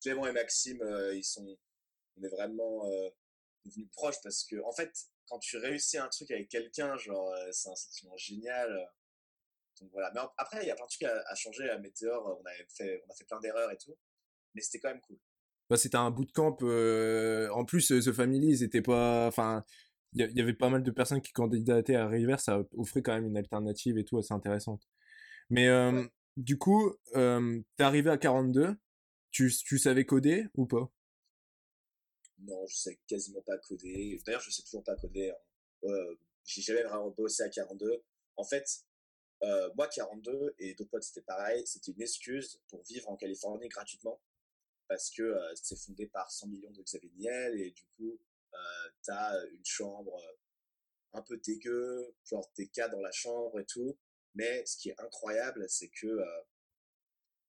Clément 0.01 0.25
et 0.27 0.31
Maxime, 0.31 0.81
euh, 0.81 1.15
ils 1.15 1.23
sont, 1.23 1.57
on 2.17 2.23
est 2.23 2.29
vraiment 2.29 2.89
devenus 3.65 3.89
proches 3.91 4.21
parce 4.23 4.45
que, 4.45 4.55
en 4.63 4.71
fait, 4.71 4.91
quand 5.27 5.39
tu 5.39 5.57
réussis 5.57 5.97
un 5.97 6.07
truc 6.07 6.31
avec 6.31 6.49
quelqu'un, 6.49 6.97
genre, 6.97 7.35
c'est 7.51 7.69
un 7.69 7.75
sentiment 7.75 8.15
génial. 8.17 8.89
Donc 9.81 9.91
voilà. 9.91 10.11
Mais 10.13 10.21
après, 10.37 10.63
il 10.63 10.67
y 10.67 10.71
a 10.71 10.75
plein 10.75 10.85
de 10.85 10.89
trucs 10.89 11.03
à, 11.03 11.23
à 11.27 11.35
changer 11.35 11.69
à 11.69 11.77
Météor. 11.77 12.39
On, 12.41 12.45
avait 12.45 12.65
fait, 12.69 13.03
on 13.05 13.11
a 13.11 13.15
fait 13.15 13.25
plein 13.25 13.39
d'erreurs 13.39 13.71
et 13.71 13.77
tout 13.77 13.97
mais 14.55 14.61
c'était 14.61 14.79
quand 14.79 14.89
même 14.89 15.01
cool. 15.01 15.17
Bah, 15.69 15.77
c'était 15.77 15.97
un 15.97 16.11
bootcamp. 16.11 16.57
Euh... 16.63 17.49
En 17.51 17.65
plus, 17.65 17.87
The 17.87 18.11
Family, 18.11 18.47
ils 18.47 18.63
étaient 18.63 18.81
pas. 18.81 19.27
Enfin, 19.27 19.63
il 20.13 20.31
y, 20.35 20.41
avait 20.41 20.53
pas 20.53 20.69
mal 20.69 20.81
de 20.81 20.91
personnes 20.91 21.21
qui 21.21 21.31
candidataient 21.31 21.95
à 21.95 22.07
River, 22.07 22.37
ça 22.39 22.63
offrait 22.75 23.03
quand 23.03 23.13
même 23.13 23.27
une 23.27 23.37
alternative 23.37 23.99
et 23.99 24.05
tout 24.05 24.17
assez 24.17 24.33
intéressante. 24.33 24.81
Mais 25.51 25.67
euh, 25.67 26.03
du 26.39 26.57
coup, 26.57 26.95
euh, 27.15 27.61
t'es 27.75 27.83
arrivé 27.83 28.09
à 28.09 28.17
42, 28.17 28.75
tu, 29.31 29.51
tu 29.65 29.77
savais 29.77 30.05
coder 30.05 30.47
ou 30.55 30.65
pas? 30.65 30.89
Non, 32.39 32.65
je 32.67 32.75
sais 32.75 32.99
quasiment 33.07 33.41
pas 33.41 33.57
coder. 33.57 34.21
D'ailleurs, 34.25 34.41
je 34.41 34.49
sais 34.49 34.63
toujours 34.63 34.83
pas 34.83 34.95
coder. 34.95 35.31
Hein. 35.31 35.89
Euh, 35.89 36.15
j'ai 36.45 36.61
jamais 36.61 36.83
vraiment 36.83 37.09
bossé 37.09 37.43
à 37.43 37.49
42. 37.49 38.03
En 38.37 38.45
fait, 38.45 38.65
euh, 39.43 39.69
moi, 39.75 39.87
42 39.89 40.55
et 40.59 40.73
d'autres 40.75 40.89
potes, 40.89 41.03
c'était 41.03 41.21
pareil. 41.21 41.67
C'était 41.67 41.91
une 41.91 42.01
excuse 42.01 42.61
pour 42.69 42.81
vivre 42.83 43.09
en 43.09 43.17
Californie 43.17 43.67
gratuitement 43.67 44.21
parce 44.87 45.11
que 45.11 45.35
c'est 45.55 45.77
fondé 45.77 46.07
par 46.07 46.31
100 46.31 46.47
millions 46.47 46.71
de 46.71 46.81
Xavier 46.81 47.11
Niel 47.17 47.61
et 47.61 47.71
du 47.71 47.83
coup, 47.95 48.19
t'as 49.03 49.45
une 49.51 49.65
chambre 49.65 50.19
un 51.13 51.21
peu 51.21 51.37
dégueu, 51.37 52.15
genre 52.25 52.49
t'es 52.55 52.67
cas 52.67 52.87
dans 52.87 53.01
la 53.01 53.11
chambre 53.11 53.59
et 53.59 53.65
tout. 53.65 53.97
Mais 54.35 54.65
ce 54.65 54.77
qui 54.77 54.89
est 54.89 54.99
incroyable, 54.99 55.65
c'est 55.69 55.89
que 55.89 56.07
euh, 56.07 56.41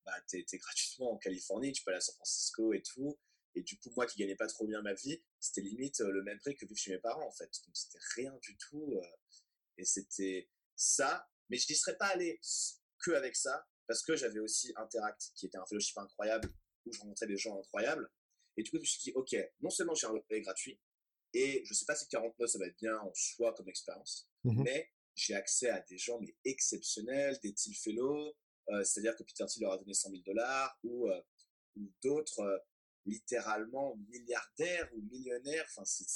bah, 0.05 0.15
t'es, 0.29 0.45
es 0.51 0.59
gratuitement 0.59 1.13
en 1.13 1.19
Californie, 1.19 1.73
tu 1.73 1.83
peux 1.83 1.91
aller 1.91 1.99
à 1.99 2.01
San 2.01 2.15
Francisco 2.15 2.73
et 2.73 2.83
tout. 2.83 3.19
Et 3.55 3.63
du 3.63 3.79
coup, 3.79 3.91
moi 3.97 4.07
qui 4.07 4.19
gagnais 4.19 4.37
pas 4.37 4.47
trop 4.47 4.67
bien 4.67 4.81
ma 4.83 4.95
vie, 4.95 5.23
c'était 5.41 5.61
limite 5.61 6.01
le 6.01 6.23
même 6.23 6.39
prix 6.39 6.55
que 6.55 6.65
vivre 6.67 6.79
chez 6.79 6.93
mes 6.93 7.01
parents 7.01 7.27
en 7.27 7.33
fait. 7.33 7.51
Donc 7.67 7.77
c'était 7.77 7.99
rien 8.17 8.33
du 8.43 8.57
tout. 8.57 9.01
et 9.77 9.85
c'était 9.85 10.49
ça. 10.77 11.29
Mais 11.49 11.57
je 11.57 11.67
n'y 11.69 11.77
serais 11.77 11.97
pas 11.97 12.07
allé 12.07 12.41
que 13.01 13.11
avec 13.13 13.35
ça, 13.35 13.67
parce 13.87 14.03
que 14.03 14.15
j'avais 14.15 14.39
aussi 14.39 14.73
Interact, 14.77 15.33
qui 15.35 15.47
était 15.47 15.59
un 15.59 15.67
fellowship 15.67 15.99
incroyable, 15.99 16.49
où 16.87 16.93
je 16.93 17.01
rencontrais 17.01 17.27
des 17.27 17.37
gens 17.37 17.59
incroyables. 17.59 18.09
Et 18.57 18.63
du 18.63 18.71
coup, 18.71 18.77
je 18.77 18.83
me 18.83 18.87
suis 18.87 19.01
dit, 19.01 19.13
OK, 19.15 19.35
non 19.61 19.71
seulement 19.71 19.95
j'ai 19.95 20.07
un 20.07 20.11
replay 20.11 20.41
gratuit, 20.43 20.81
et 21.33 21.63
je 21.65 21.75
sais 21.75 21.85
pas 21.85 21.95
si 21.95 22.07
49 22.09 22.49
ça 22.49 22.59
va 22.59 22.67
être 22.67 22.77
bien 22.77 22.97
en 22.99 23.13
soi 23.15 23.55
comme 23.55 23.69
expérience, 23.69 24.29
mmh 24.45 24.63
mais 24.63 24.91
j'ai 25.21 25.35
accès 25.35 25.69
à 25.69 25.81
des 25.81 25.99
gens 25.99 26.19
mais 26.21 26.35
exceptionnels, 26.45 27.39
des 27.43 27.53
Thiel 27.53 27.75
Fellows, 27.75 28.35
euh, 28.71 28.83
c'est-à-dire 28.85 29.15
que 29.17 29.23
Peter 29.23 29.45
Thiel 29.47 29.65
leur 29.65 29.73
a 29.73 29.79
donné 29.79 29.93
100 29.93 30.11
000 30.11 30.23
dollars, 30.25 30.79
ou, 30.83 31.09
euh, 31.09 31.21
d'autres 32.03 32.41
euh, 32.41 32.59
littéralement 33.05 33.97
milliardaires 34.09 34.89
ou 34.95 35.03
millionnaires. 35.03 35.67
Enfin, 35.69 35.85
c'est 35.85 36.07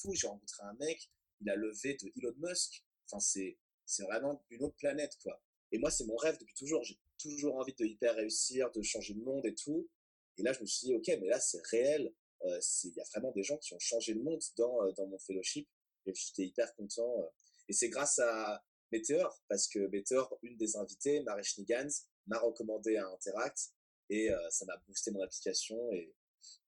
fou. 0.00 0.14
J'ai 0.14 0.26
rencontré 0.26 0.64
un 0.64 0.74
mec, 0.74 1.08
il 1.40 1.50
a 1.50 1.56
levé 1.56 1.96
de 2.02 2.10
Elon 2.16 2.34
Musk. 2.38 2.84
Enfin, 3.06 3.20
c'est 3.20 4.02
vraiment 4.04 4.44
une 4.50 4.64
autre 4.64 4.76
planète, 4.76 5.16
quoi. 5.22 5.40
Et 5.70 5.78
moi, 5.78 5.90
c'est 5.90 6.04
mon 6.06 6.16
rêve 6.16 6.38
depuis 6.38 6.54
toujours. 6.54 6.82
J'ai 6.82 6.98
toujours 7.18 7.56
envie 7.56 7.74
de 7.74 7.84
hyper 7.84 8.14
réussir, 8.14 8.70
de 8.72 8.82
changer 8.82 9.14
le 9.14 9.22
monde 9.22 9.46
et 9.46 9.54
tout. 9.54 9.88
Et 10.36 10.42
là, 10.42 10.52
je 10.52 10.60
me 10.60 10.66
suis 10.66 10.86
dit, 10.86 10.94
OK, 10.94 11.06
mais 11.20 11.28
là, 11.28 11.38
c'est 11.38 11.64
réel. 11.66 12.12
Il 12.42 12.92
y 12.94 13.00
a 13.00 13.04
vraiment 13.12 13.32
des 13.32 13.42
gens 13.42 13.58
qui 13.58 13.74
ont 13.74 13.78
changé 13.78 14.14
le 14.14 14.22
monde 14.22 14.40
dans, 14.56 14.90
dans 14.92 15.06
mon 15.06 15.18
fellowship. 15.18 15.68
Et 16.06 16.14
j'étais 16.14 16.44
hyper 16.44 16.74
content. 16.74 17.30
Euh. 17.68 17.70
Et 17.70 17.72
c'est 17.72 17.88
grâce 17.88 18.18
à, 18.18 18.62
Meteor, 18.92 19.42
parce 19.48 19.68
que 19.68 19.80
Meteor, 19.88 20.38
une 20.42 20.56
des 20.56 20.76
invitées, 20.76 21.22
Marie 21.22 21.44
Schnigans, 21.44 21.88
m'a 22.26 22.38
recommandé 22.38 22.96
à 22.96 23.06
Interact 23.06 23.72
et 24.10 24.30
euh, 24.30 24.50
ça 24.50 24.64
m'a 24.66 24.76
boosté 24.86 25.10
mon 25.10 25.22
application 25.22 25.76
et, 25.92 26.14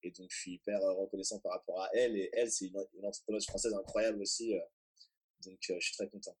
et 0.03 0.11
donc 0.11 0.29
je 0.29 0.37
suis 0.37 0.53
hyper 0.53 0.81
euh, 0.81 0.93
reconnaissant 0.93 1.39
par 1.39 1.53
rapport 1.53 1.81
à 1.81 1.89
elle 1.93 2.15
et 2.15 2.29
elle 2.33 2.51
c'est 2.51 2.65
une, 2.65 2.85
une 2.93 3.05
entrepreneuse 3.05 3.45
française 3.45 3.73
incroyable 3.73 4.21
aussi 4.21 4.53
euh, 4.53 4.61
donc 5.45 5.57
je 5.61 5.79
suis 5.79 5.95
très 5.95 6.09
content. 6.09 6.37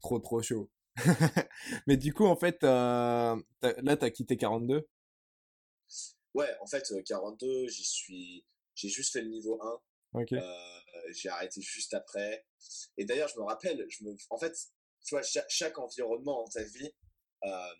Trop 0.00 0.18
trop 0.18 0.42
chaud. 0.42 0.70
Mais 1.86 1.96
du 1.96 2.12
coup 2.12 2.26
en 2.26 2.36
fait 2.36 2.62
là 2.62 3.36
tu 3.62 4.04
as 4.04 4.10
quitté 4.10 4.36
42 4.36 4.88
Ouais, 6.34 6.54
en 6.60 6.66
fait 6.66 6.84
42, 7.04 7.68
j'y 7.68 7.84
suis 7.84 8.44
j'ai 8.74 8.88
juste 8.88 9.12
fait 9.12 9.22
le 9.22 9.28
niveau 9.28 9.60
1. 9.60 9.80
OK. 10.14 10.34
j'ai 11.10 11.28
arrêté 11.28 11.60
juste 11.60 11.94
après. 11.94 12.46
Et 12.96 13.04
d'ailleurs, 13.04 13.28
je 13.28 13.38
me 13.38 13.44
rappelle, 13.44 13.84
je 13.88 14.04
me, 14.04 14.16
en 14.30 14.38
fait, 14.38 14.54
tu 15.04 15.14
vois, 15.14 15.22
chaque, 15.22 15.78
environnement 15.78 16.42
dans 16.42 16.48
ta 16.48 16.62
vie 16.62 16.92
euh, 17.44 17.74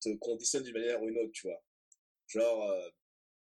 te 0.00 0.14
conditionne 0.16 0.62
d'une 0.62 0.74
manière 0.74 1.02
ou 1.02 1.08
une 1.08 1.18
autre, 1.18 1.32
tu 1.32 1.46
vois. 1.46 1.62
Genre, 2.26 2.70
euh, 2.70 2.88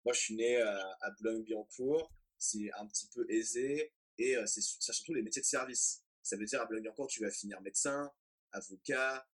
moi, 0.05 0.13
je 0.13 0.21
suis 0.21 0.35
né 0.37 0.61
à, 0.61 1.11
Boulogne-Billancourt, 1.19 2.13
c'est 2.39 2.71
un 2.75 2.87
petit 2.87 3.09
peu 3.09 3.27
aisé, 3.31 3.93
et 4.19 4.37
euh, 4.37 4.47
c'est 4.47 4.61
surtout 4.61 5.15
les 5.15 5.23
métiers 5.23 5.43
de 5.43 5.47
service. 5.47 6.05
Ça 6.23 6.37
veut 6.37 6.45
dire 6.45 6.61
à 6.61 6.67
Boulogne-Billancourt, 6.67 7.09
tu 7.09 7.23
vas 7.23 7.31
finir 7.31 7.61
médecin, 7.61 8.11
avocat, 8.53 9.27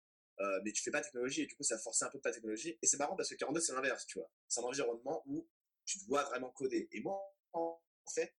mais 0.63 0.71
tu 0.71 0.83
fais 0.83 0.93
pas 0.93 1.01
technologie, 1.01 1.43
et 1.43 1.47
du 1.47 1.57
coup, 1.57 1.65
ça 1.65 1.77
force 1.79 2.01
un 2.03 2.11
peu 2.11 2.21
pas 2.21 2.31
technologie. 2.31 2.79
Et 2.81 2.87
c'est 2.87 2.99
marrant 2.99 3.17
parce 3.17 3.29
que 3.31 3.35
42, 3.35 3.61
c'est 3.61 3.73
l'inverse, 3.73 4.07
tu 4.07 4.21
vois. 4.21 4.31
C'est 4.47 4.61
un 4.61 4.65
environnement 4.65 5.25
où 5.27 5.49
tu 5.85 5.99
dois 6.07 6.23
vraiment 6.25 6.51
coder. 6.51 6.89
Et 6.93 7.01
moi, 7.01 7.21
en 7.53 7.81
fait, 8.15 8.33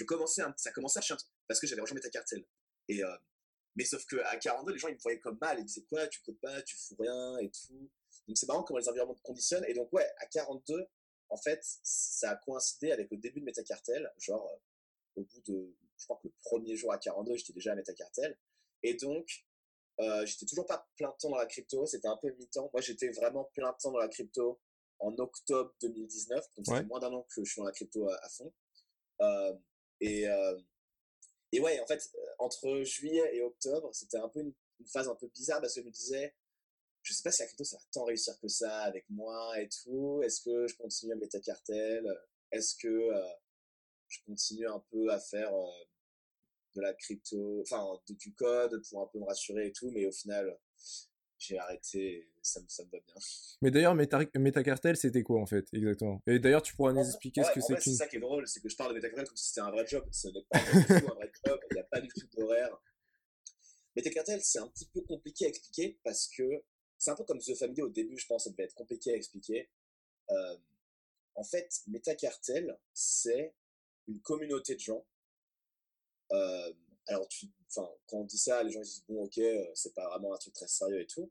je 0.00 0.04
commençais 0.04 0.42
ça 0.56 0.72
commençait 0.72 0.98
à 0.98 1.02
chanter 1.02 1.26
parce 1.46 1.60
que 1.60 1.66
j'avais 1.66 1.82
rejoint 1.82 1.96
Metacartel. 1.96 2.44
Et, 2.88 3.04
euh, 3.04 3.16
mais 3.76 3.84
sauf 3.84 4.04
qu'à 4.06 4.36
42, 4.36 4.72
les 4.72 4.78
gens, 4.78 4.88
ils 4.88 4.94
me 4.94 5.00
voyaient 5.00 5.20
comme 5.20 5.38
mal. 5.40 5.58
Ils 5.58 5.64
disaient 5.64 5.84
quoi, 5.84 6.06
tu 6.08 6.22
codes 6.22 6.40
pas, 6.40 6.62
tu 6.62 6.76
fous 6.76 6.96
rien 6.98 7.38
et 7.38 7.50
tout. 7.50 7.90
Donc 8.26 8.36
c'est 8.36 8.46
marrant 8.46 8.62
comment 8.62 8.78
les 8.78 8.88
environnements 8.88 9.14
te 9.14 9.22
conditionnent. 9.22 9.64
Et 9.68 9.74
donc, 9.74 9.92
ouais, 9.92 10.08
à 10.18 10.26
42, 10.26 10.86
en 11.28 11.36
fait, 11.36 11.60
ça 11.82 12.30
a 12.30 12.36
coïncidé 12.36 12.92
avec 12.92 13.10
le 13.10 13.18
début 13.18 13.40
de 13.40 13.44
Metacartel. 13.44 14.10
Genre, 14.18 14.44
euh, 14.46 15.20
au 15.20 15.24
bout 15.24 15.42
de, 15.46 15.76
je 15.98 16.04
crois 16.04 16.18
que 16.22 16.28
le 16.28 16.34
premier 16.42 16.76
jour 16.76 16.92
à 16.92 16.98
42, 16.98 17.36
j'étais 17.36 17.52
déjà 17.52 17.72
à 17.72 17.74
Metacartel. 17.74 18.38
Et 18.82 18.94
donc, 18.94 19.44
euh, 20.00 20.24
j'étais 20.24 20.46
toujours 20.46 20.66
pas 20.66 20.88
plein 20.96 21.12
temps 21.18 21.30
dans 21.30 21.36
la 21.36 21.46
crypto. 21.46 21.84
C'était 21.84 22.08
un 22.08 22.16
peu 22.16 22.32
mi-temps. 22.32 22.70
Moi, 22.72 22.80
j'étais 22.80 23.10
vraiment 23.10 23.44
plein 23.54 23.72
temps 23.74 23.92
dans 23.92 23.98
la 23.98 24.08
crypto 24.08 24.60
en 24.98 25.14
octobre 25.18 25.74
2019. 25.82 26.44
Donc, 26.56 26.66
c'est 26.66 26.86
moins 26.86 27.00
d'un 27.00 27.12
an 27.12 27.26
que 27.34 27.44
je 27.44 27.50
suis 27.50 27.60
dans 27.60 27.66
la 27.66 27.72
crypto 27.72 28.08
à, 28.08 28.28
fond. 28.30 28.52
Euh, 29.20 29.54
et, 30.00 30.28
euh, 30.28 30.58
et 31.52 31.60
ouais, 31.60 31.80
en 31.80 31.86
fait, 31.86 32.10
euh, 32.14 32.26
entre 32.38 32.82
juillet 32.82 33.36
et 33.36 33.42
octobre, 33.42 33.90
c'était 33.92 34.18
un 34.18 34.28
peu 34.28 34.40
une, 34.40 34.54
phase 34.86 35.08
un 35.08 35.14
peu 35.14 35.28
bizarre 35.28 35.60
parce 35.60 35.74
que 35.74 35.82
je 35.82 35.86
me 35.86 35.90
disais, 35.90 36.34
je 37.02 37.12
sais 37.12 37.22
pas 37.22 37.30
si 37.30 37.42
la 37.42 37.46
crypto 37.46 37.64
ça 37.64 37.76
va 37.76 37.82
tant 37.92 38.04
réussir 38.04 38.38
que 38.40 38.48
ça 38.48 38.80
avec 38.82 39.04
moi 39.10 39.60
et 39.60 39.68
tout. 39.68 40.22
Est-ce 40.22 40.42
que 40.42 40.66
je 40.66 40.76
continue 40.76 41.12
à 41.12 41.16
mettre 41.16 41.36
à 41.36 41.40
cartel 41.40 42.06
Est-ce 42.50 42.76
que 42.76 42.88
euh, 42.88 43.28
je 44.08 44.20
continue 44.26 44.66
un 44.66 44.82
peu 44.90 45.10
à 45.10 45.20
faire 45.20 45.52
de 46.74 46.80
la 46.80 46.94
crypto, 46.94 47.60
enfin 47.62 48.00
du 48.08 48.34
code 48.34 48.82
pour 48.88 49.02
un 49.02 49.06
peu 49.06 49.18
me 49.18 49.24
rassurer 49.24 49.66
et 49.66 49.72
tout, 49.72 49.90
mais 49.90 50.06
au 50.06 50.12
final, 50.12 50.58
j'ai 51.40 51.58
arrêté, 51.58 52.30
ça 52.42 52.60
me, 52.60 52.68
ça 52.68 52.84
me 52.84 52.90
va 52.90 52.98
bien. 52.98 53.14
Mais 53.62 53.70
d'ailleurs, 53.70 53.94
Metacartel, 53.94 54.96
c'était 54.96 55.22
quoi 55.22 55.40
en 55.40 55.46
fait, 55.46 55.66
exactement? 55.72 56.22
Et 56.26 56.38
d'ailleurs, 56.38 56.62
tu 56.62 56.76
pourras 56.76 56.92
nous 56.92 57.00
expliquer 57.04 57.42
ce 57.42 57.50
que 57.52 57.60
c'est. 57.60 57.80
C'est 57.80 57.94
ça 57.94 58.06
qui 58.06 58.16
est 58.16 58.20
drôle, 58.20 58.46
c'est 58.46 58.60
que 58.60 58.68
je 58.68 58.76
parle 58.76 58.90
de 58.90 58.96
Metacartel 58.96 59.26
comme 59.26 59.36
si 59.36 59.48
c'était 59.48 59.62
un 59.62 59.70
vrai 59.70 59.86
job. 59.86 60.06
Ce 60.12 60.28
n'est 60.28 60.44
pas 60.50 60.58
du 60.58 60.84
tout 60.84 60.92
un 60.92 61.14
vrai 61.14 61.32
job, 61.46 61.60
il 61.70 61.74
n'y 61.74 61.80
a 61.80 61.84
pas 61.84 62.00
du 62.00 62.08
tout 62.08 62.28
d'horaire. 62.36 62.78
Metacartel, 63.96 64.40
c'est 64.42 64.58
un 64.58 64.68
petit 64.68 64.86
peu 64.86 65.00
compliqué 65.00 65.46
à 65.46 65.48
expliquer 65.48 65.98
parce 66.04 66.28
que 66.28 66.62
c'est 66.98 67.10
un 67.10 67.16
peu 67.16 67.24
comme 67.24 67.38
The 67.38 67.54
Family 67.54 67.82
au 67.82 67.88
début, 67.88 68.18
je 68.18 68.26
pense, 68.26 68.44
ça 68.44 68.50
devait 68.50 68.64
être 68.64 68.74
compliqué 68.74 69.12
à 69.12 69.16
expliquer. 69.16 69.70
Euh, 70.30 70.56
en 71.34 71.44
fait, 71.44 71.80
Metacartel, 71.86 72.78
c'est 72.92 73.54
une 74.08 74.20
communauté 74.20 74.74
de 74.74 74.80
gens. 74.80 75.06
Euh, 76.32 76.72
alors, 77.10 77.26
tu, 77.28 77.46
enfin, 77.68 77.88
quand 78.06 78.18
on 78.18 78.24
dit 78.24 78.38
ça, 78.38 78.62
les 78.62 78.70
gens 78.70 78.80
disent 78.80 79.04
bon, 79.08 79.24
ok, 79.24 79.38
euh, 79.38 79.66
c'est 79.74 79.94
pas 79.94 80.08
vraiment 80.08 80.32
un 80.32 80.38
truc 80.38 80.54
très 80.54 80.68
sérieux 80.68 81.00
et 81.00 81.06
tout. 81.06 81.30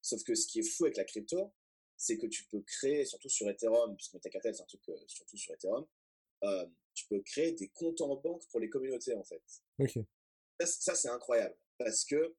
Sauf 0.00 0.22
que 0.22 0.34
ce 0.34 0.46
qui 0.46 0.60
est 0.60 0.62
fou 0.62 0.84
avec 0.84 0.96
la 0.96 1.04
crypto, 1.04 1.52
c'est 1.96 2.16
que 2.16 2.26
tu 2.26 2.44
peux 2.44 2.60
créer, 2.60 3.04
surtout 3.04 3.28
sur 3.28 3.48
Ethereum, 3.48 3.96
puisque 3.96 4.14
Metacartel 4.14 4.54
c'est 4.54 4.62
un 4.62 4.66
truc 4.66 4.88
euh, 4.88 4.96
surtout 5.08 5.36
sur 5.36 5.52
Ethereum, 5.52 5.84
euh, 6.44 6.66
tu 6.94 7.06
peux 7.08 7.20
créer 7.22 7.52
des 7.52 7.68
comptes 7.68 8.00
en 8.02 8.14
banque 8.16 8.46
pour 8.50 8.60
les 8.60 8.68
communautés 8.68 9.14
en 9.14 9.24
fait. 9.24 9.42
Ok. 9.78 9.98
Ça, 10.60 10.94
c'est 10.94 11.08
incroyable 11.08 11.56
parce 11.76 12.04
que 12.04 12.34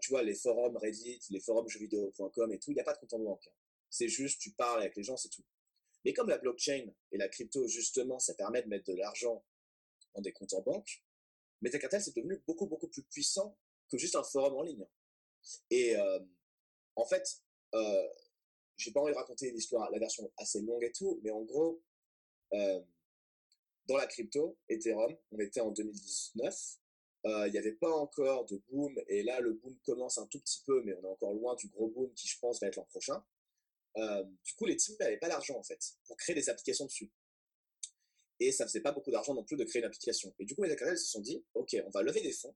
tu 0.00 0.10
vois 0.10 0.22
les 0.22 0.34
forums 0.34 0.76
Reddit, 0.76 1.20
les 1.30 1.40
forums 1.40 1.68
jeuxvideo.com 1.68 2.52
et 2.52 2.58
tout, 2.58 2.70
il 2.70 2.74
n'y 2.74 2.80
a 2.80 2.84
pas 2.84 2.92
de 2.94 2.98
compte 2.98 3.14
en 3.14 3.18
banque. 3.18 3.48
C'est 3.88 4.08
juste 4.08 4.40
tu 4.40 4.52
parles 4.52 4.80
avec 4.80 4.96
les 4.96 5.02
gens, 5.02 5.16
c'est 5.16 5.30
tout. 5.30 5.44
Mais 6.04 6.12
comme 6.12 6.28
la 6.28 6.38
blockchain 6.38 6.86
et 7.12 7.16
la 7.18 7.28
crypto 7.28 7.66
justement, 7.66 8.18
ça 8.18 8.34
permet 8.34 8.62
de 8.62 8.68
mettre 8.68 8.84
de 8.84 8.96
l'argent 8.96 9.42
dans 10.14 10.20
des 10.20 10.32
comptes 10.32 10.52
en 10.54 10.62
banque, 10.62 11.02
Metacartel, 11.62 12.00
c'est 12.00 12.14
devenu 12.14 12.42
beaucoup, 12.46 12.66
beaucoup 12.66 12.88
plus 12.88 13.02
puissant 13.02 13.56
que 13.90 13.98
juste 13.98 14.16
un 14.16 14.22
forum 14.22 14.54
en 14.54 14.62
ligne. 14.62 14.86
Et 15.70 15.96
euh, 15.96 16.18
en 16.96 17.04
fait, 17.04 17.42
euh, 17.74 18.08
j'ai 18.76 18.90
pas 18.92 19.00
envie 19.00 19.12
de 19.12 19.16
raconter 19.16 19.50
l'histoire, 19.52 19.90
la 19.90 19.98
version 19.98 20.30
assez 20.36 20.60
longue 20.62 20.84
et 20.84 20.92
tout, 20.92 21.20
mais 21.22 21.30
en 21.30 21.42
gros, 21.42 21.82
euh, 22.52 22.80
dans 23.86 23.96
la 23.96 24.06
crypto, 24.06 24.58
Ethereum, 24.68 25.16
on 25.30 25.38
était 25.38 25.60
en 25.60 25.70
2019, 25.70 26.78
euh, 27.26 27.46
il 27.46 27.52
n'y 27.52 27.58
avait 27.58 27.72
pas 27.72 27.90
encore 27.90 28.44
de 28.46 28.62
boom, 28.68 28.94
et 29.08 29.22
là, 29.22 29.40
le 29.40 29.52
boom 29.52 29.76
commence 29.84 30.18
un 30.18 30.26
tout 30.26 30.40
petit 30.40 30.62
peu, 30.66 30.82
mais 30.84 30.94
on 30.94 31.04
est 31.04 31.12
encore 31.12 31.34
loin 31.34 31.54
du 31.54 31.68
gros 31.68 31.88
boom 31.88 32.12
qui, 32.14 32.28
je 32.28 32.38
pense, 32.38 32.60
va 32.60 32.68
être 32.68 32.76
l'an 32.76 32.84
prochain. 32.84 33.24
du 33.96 34.54
coup, 34.54 34.66
les 34.66 34.76
teams 34.76 34.96
n'avaient 35.00 35.18
pas 35.18 35.28
l'argent, 35.28 35.56
en 35.56 35.62
fait, 35.62 35.80
pour 36.06 36.16
créer 36.16 36.34
des 36.34 36.48
applications 36.48 36.86
dessus 36.86 37.10
et 38.40 38.52
ça 38.52 38.66
faisait 38.66 38.80
pas 38.80 38.92
beaucoup 38.92 39.10
d'argent 39.10 39.34
non 39.34 39.44
plus 39.44 39.56
de 39.56 39.64
créer 39.64 39.80
une 39.80 39.86
application. 39.86 40.34
Et 40.38 40.44
du 40.44 40.54
coup, 40.54 40.62
les 40.62 40.70
hackers 40.72 40.98
se 40.98 41.06
sont 41.06 41.20
dit, 41.20 41.44
OK, 41.54 41.76
on 41.86 41.90
va 41.90 42.02
lever 42.02 42.20
des 42.20 42.32
fonds. 42.32 42.54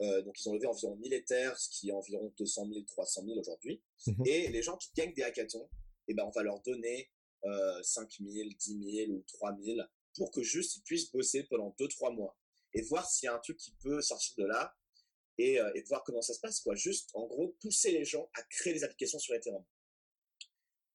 Euh, 0.00 0.22
donc, 0.22 0.40
ils 0.40 0.48
ont 0.48 0.54
levé 0.54 0.66
environ 0.66 0.96
1000 0.96 1.12
Ethers, 1.12 1.58
ce 1.58 1.68
qui 1.68 1.90
est 1.90 1.92
environ 1.92 2.32
200 2.38 2.68
000, 2.72 2.84
300 2.86 3.24
000 3.26 3.38
aujourd'hui. 3.38 3.82
Mhm. 4.06 4.26
Et 4.26 4.48
les 4.48 4.62
gens 4.62 4.76
qui 4.76 4.90
gagnent 4.94 5.12
des 5.12 5.22
hackathons, 5.22 5.68
eh 6.08 6.14
ben, 6.14 6.24
on 6.24 6.30
va 6.30 6.42
leur 6.42 6.60
donner 6.62 7.10
euh, 7.44 7.82
5 7.82 8.10
000, 8.20 8.48
10 8.58 9.06
000 9.06 9.12
ou 9.12 9.22
3 9.26 9.56
000 9.62 9.78
pour 10.14 10.30
que 10.30 10.42
juste 10.42 10.76
ils 10.76 10.82
puissent 10.82 11.10
bosser 11.12 11.44
pendant 11.44 11.74
2-3 11.78 12.14
mois 12.14 12.36
et 12.74 12.82
voir 12.82 13.08
s'il 13.08 13.26
y 13.26 13.28
a 13.28 13.34
un 13.34 13.38
truc 13.38 13.56
qui 13.58 13.72
peut 13.82 14.00
sortir 14.02 14.34
de 14.36 14.44
là 14.44 14.74
et, 15.38 15.60
euh, 15.60 15.70
et, 15.74 15.82
voir 15.82 16.02
comment 16.04 16.22
ça 16.22 16.34
se 16.34 16.40
passe. 16.40 16.60
Quoi. 16.60 16.74
Juste, 16.74 17.10
en 17.14 17.26
gros, 17.26 17.56
pousser 17.60 17.92
les 17.92 18.04
gens 18.04 18.28
à 18.34 18.42
créer 18.42 18.74
des 18.74 18.84
applications 18.84 19.18
sur 19.18 19.34
Ethereum. 19.34 19.64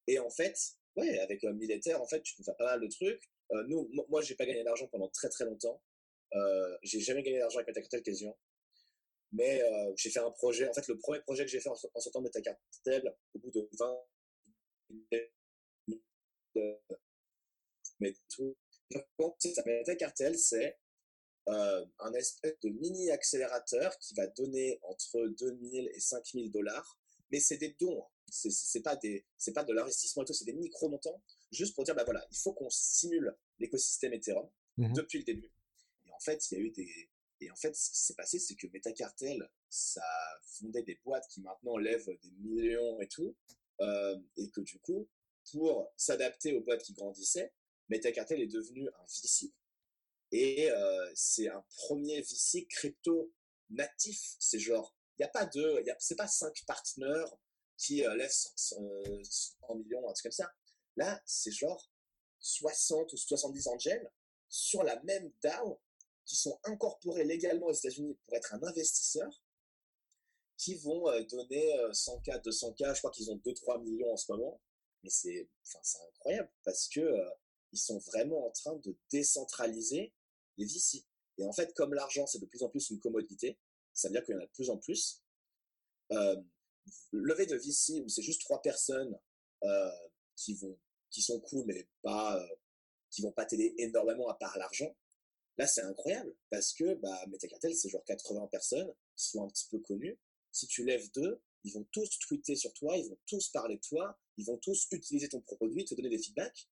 Et 0.07 0.19
en 0.19 0.29
fait, 0.29 0.57
ouais, 0.95 1.19
avec 1.19 1.43
1000 1.43 1.71
euh, 1.71 1.75
Ethers, 1.75 2.01
en 2.01 2.07
fait, 2.07 2.21
tu 2.21 2.35
peux 2.35 2.43
faire 2.43 2.55
pas 2.57 2.65
mal 2.65 2.81
de 2.81 2.87
trucs. 2.87 3.29
Euh, 3.55 3.63
nous, 3.67 3.89
moi, 4.09 4.21
j'ai 4.21 4.35
pas 4.35 4.45
gagné 4.45 4.63
d'argent 4.63 4.87
pendant 4.87 5.09
très 5.09 5.29
très 5.29 5.45
longtemps. 5.45 5.81
Euh, 6.33 6.77
j'ai 6.83 6.99
jamais 6.99 7.23
gagné 7.23 7.39
d'argent 7.39 7.57
avec 7.59 7.67
Metacartel 7.67 8.03
quasiment. 8.03 8.37
Mais 9.31 9.61
euh, 9.63 9.93
j'ai 9.95 10.09
fait 10.09 10.19
un 10.19 10.31
projet. 10.31 10.67
En 10.67 10.73
fait, 10.73 10.87
le 10.87 10.97
premier 10.97 11.21
projet 11.21 11.45
que 11.45 11.51
j'ai 11.51 11.59
fait 11.59 11.69
en, 11.69 11.75
sortant 11.75 12.19
de 12.19 12.25
Metacartel, 12.25 13.15
au 13.33 13.39
bout 13.39 13.51
de 13.51 13.69
20 13.79 13.97
mais 17.99 18.13
tout. 18.29 18.55
Metacartel, 19.65 20.37
c'est 20.37 20.77
euh, 21.49 21.85
un 21.99 22.13
espèce 22.13 22.59
de 22.63 22.69
mini 22.69 23.11
accélérateur 23.11 23.97
qui 23.99 24.13
va 24.15 24.27
donner 24.27 24.79
entre 24.83 25.27
2000 25.27 25.89
et 25.93 25.99
5000 25.99 26.51
dollars, 26.51 26.97
mais 27.31 27.39
c'est 27.39 27.57
des 27.57 27.75
dons. 27.79 28.03
Hein. 28.03 28.09
C'est 28.27 28.81
pas 28.81 28.95
des, 28.95 29.25
c'est 29.37 29.53
pas 29.53 29.63
de 29.63 29.71
l'investissement 29.71 30.23
et 30.23 30.25
tout, 30.25 30.33
c'est 30.33 30.45
des 30.45 30.53
micro 30.53 30.89
montants 30.89 31.21
juste 31.51 31.75
pour 31.75 31.83
dire, 31.83 31.95
bah 31.95 32.03
voilà, 32.03 32.25
il 32.31 32.37
faut 32.37 32.53
qu'on 32.53 32.69
simule 32.69 33.35
l'écosystème 33.59 34.13
Ethereum 34.13 34.49
mmh 34.77 34.93
depuis 34.93 35.19
le 35.19 35.23
début. 35.23 35.51
Et 36.05 36.11
en 36.11 36.19
fait, 36.19 36.51
il 36.51 36.57
y 36.57 36.61
a 36.61 36.63
eu 36.63 36.71
des, 36.71 37.09
et 37.41 37.51
en 37.51 37.55
fait, 37.55 37.75
ce 37.75 37.91
qui 37.91 37.99
s'est 37.99 38.15
passé, 38.15 38.39
c'est 38.39 38.55
que 38.55 38.67
Metacartel, 38.67 39.49
ça 39.69 40.05
fondait 40.43 40.83
des 40.83 40.99
boîtes 41.03 41.27
qui 41.29 41.41
maintenant 41.41 41.77
lèvent 41.77 42.09
des 42.23 42.31
millions 42.39 42.99
et 43.01 43.07
tout, 43.07 43.35
euh, 43.81 44.17
et 44.37 44.49
que 44.49 44.61
du 44.61 44.79
coup, 44.79 45.07
pour 45.51 45.93
s'adapter 45.97 46.53
aux 46.53 46.61
boîtes 46.61 46.83
qui 46.83 46.93
grandissaient, 46.93 47.53
Metacartel 47.89 48.41
est 48.41 48.47
devenu 48.47 48.87
un 48.87 49.05
VC. 49.05 49.53
Et 50.31 50.71
euh, 50.71 51.11
c'est 51.13 51.49
un 51.49 51.63
premier 51.75 52.21
VC 52.21 52.65
crypto 52.67 53.31
natif. 53.69 54.35
C'est 54.39 54.59
genre, 54.59 54.95
il 55.17 55.21
n'y 55.21 55.25
a 55.25 55.29
pas 55.29 55.45
de, 55.45 55.83
c'est 55.99 56.15
pas 56.15 56.27
cinq 56.27 56.63
partenaires 56.65 57.35
qui 57.77 58.05
euh, 58.05 58.15
lèvent 58.15 58.31
100, 58.31 58.77
millions, 59.75 60.09
un 60.09 60.13
truc 60.13 60.23
comme 60.23 60.31
ça. 60.31 60.53
Là, 60.95 61.21
c'est 61.25 61.51
genre 61.51 61.91
60 62.45 63.11
ou 63.11 63.17
70 63.17 63.67
angels 63.67 64.11
sur 64.49 64.83
la 64.83 65.01
même 65.03 65.31
DAO 65.41 65.79
qui 66.25 66.35
sont 66.35 66.59
incorporés 66.63 67.23
légalement 67.23 67.67
aux 67.67 67.73
États-Unis 67.73 68.15
pour 68.23 68.35
être 68.35 68.53
un 68.53 68.63
investisseur 68.63 69.29
qui 70.57 70.75
vont 70.75 71.09
euh, 71.09 71.23
donner 71.23 71.75
100K, 71.91 72.35
euh, 72.35 72.39
200K, 72.39 72.93
je 72.93 72.99
crois 72.99 73.11
qu'ils 73.11 73.31
ont 73.31 73.37
2-3 73.37 73.81
millions 73.83 74.13
en 74.13 74.17
ce 74.17 74.31
moment. 74.31 74.61
Mais 75.03 75.09
c'est 75.09 75.49
enfin, 75.63 75.79
incroyable 76.07 76.51
parce 76.63 76.87
que 76.87 77.01
euh, 77.01 77.29
ils 77.71 77.79
sont 77.79 77.97
vraiment 77.97 78.47
en 78.47 78.51
train 78.51 78.75
de 78.75 78.95
décentraliser 79.11 80.13
les 80.57 80.65
VC. 80.65 81.03
Et 81.37 81.45
en 81.45 81.51
fait, 81.51 81.73
comme 81.73 81.93
l'argent, 81.93 82.27
c'est 82.27 82.39
de 82.39 82.45
plus 82.45 82.63
en 82.63 82.69
plus 82.69 82.89
une 82.91 82.99
commodité, 82.99 83.57
ça 83.93 84.07
veut 84.07 84.13
dire 84.13 84.23
qu'il 84.23 84.35
y 84.35 84.37
en 84.37 84.41
a 84.41 84.45
de 84.45 84.51
plus 84.51 84.69
en 84.69 84.77
plus. 84.77 85.21
Euh, 86.11 86.41
de 87.11 87.55
VC 87.55 88.01
où 88.01 88.07
c'est 88.07 88.21
juste 88.21 88.41
trois 88.41 88.61
personnes 88.61 89.19
qui 90.35 90.53
vont, 90.53 90.77
qui 91.15 91.21
sont 91.21 91.39
cool, 91.39 91.63
mais 91.65 91.87
pas, 92.01 92.37
euh, 92.37 92.55
qui 93.09 93.21
vont 93.21 93.31
pas 93.31 93.45
t'aider 93.45 93.73
énormément 93.77 94.27
à 94.27 94.33
part 94.33 94.57
l'argent. 94.57 94.93
Là, 95.57 95.65
c'est 95.65 95.81
incroyable 95.81 96.35
parce 96.49 96.73
que 96.73 96.95
bah, 96.95 97.25
Metacartel, 97.27 97.73
c'est 97.73 97.87
genre 97.87 98.03
80 98.03 98.47
personnes 98.47 98.93
qui 99.15 99.29
sont 99.29 99.45
un 99.45 99.47
petit 99.47 99.67
peu 99.71 99.79
connues. 99.79 100.19
Si 100.51 100.67
tu 100.67 100.83
lèves 100.83 101.09
deux, 101.13 101.41
ils 101.63 101.71
vont 101.71 101.85
tous 101.93 102.19
tweeter 102.19 102.57
sur 102.57 102.73
toi, 102.73 102.97
ils 102.97 103.07
vont 103.07 103.17
tous 103.25 103.47
parler 103.49 103.77
de 103.77 103.81
toi, 103.81 104.19
ils 104.35 104.45
vont 104.45 104.57
tous 104.57 104.87
utiliser 104.91 105.29
ton 105.29 105.39
produit, 105.39 105.85
te 105.85 105.95
donner 105.95 106.09
des 106.09 106.21
feedbacks. 106.21 106.67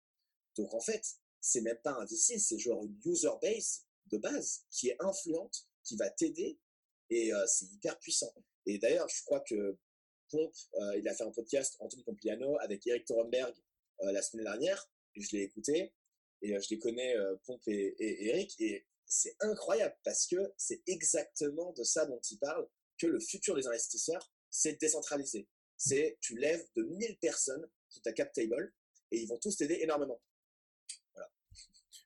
Donc 0.57 0.73
en 0.73 0.81
fait, 0.81 1.05
c'est 1.43 1.61
même 1.61 1.79
pas 1.85 1.93
un 1.93 2.07
VC, 2.07 2.39
c'est 2.39 2.59
genre 2.59 2.83
une 2.83 2.99
user 3.05 3.29
base 3.43 3.85
de 4.07 4.17
base 4.17 4.65
qui 4.71 4.89
est 4.89 4.97
influente, 5.01 5.69
qui 5.85 5.97
va 5.97 6.09
t'aider 6.09 6.59
et 7.11 7.33
euh, 7.35 7.47
c'est 7.47 7.67
hyper 7.67 7.99
puissant. 7.99 8.33
Et 8.65 8.79
d'ailleurs, 8.79 9.09
je 9.09 9.23
crois 9.25 9.41
que 9.41 9.77
Pomp, 10.31 10.51
euh, 10.77 10.99
il 10.99 11.07
a 11.09 11.15
fait 11.15 11.25
un 11.25 11.31
podcast, 11.31 11.77
Anthony 11.81 12.05
Pompliano, 12.05 12.59
avec 12.61 12.87
Eric 12.87 13.05
Thorenberg 13.05 13.55
la 14.03 14.23
semaine 14.23 14.45
dernière. 14.45 14.91
Je 15.17 15.37
l'ai 15.37 15.43
écouté 15.43 15.93
et 16.43 16.59
je 16.61 16.71
les 16.71 16.79
connais, 16.79 17.15
Pomp 17.45 17.61
et, 17.67 17.95
et 17.99 18.29
Eric, 18.29 18.55
et 18.61 18.87
c'est 19.07 19.37
incroyable 19.41 19.97
parce 20.05 20.27
que 20.27 20.53
c'est 20.57 20.83
exactement 20.87 21.73
de 21.77 21.83
ça 21.83 22.07
dont 22.07 22.21
il 22.31 22.39
parle, 22.39 22.67
que 22.99 23.07
le 23.07 23.21
futur 23.21 23.57
des 23.57 23.67
investisseurs, 23.67 24.33
c'est 24.51 24.81
décentralisé. 24.81 25.49
C'est 25.77 26.17
tu 26.21 26.37
lèves 26.39 26.65
de 26.77 26.83
1000 26.83 27.19
personnes 27.21 27.67
sur 27.89 28.03
ta 28.03 28.13
cap 28.13 28.33
table 28.33 28.73
et 29.11 29.21
ils 29.21 29.29
vont 29.29 29.39
tous 29.39 29.57
t'aider 29.57 29.79
énormément. 29.83 30.21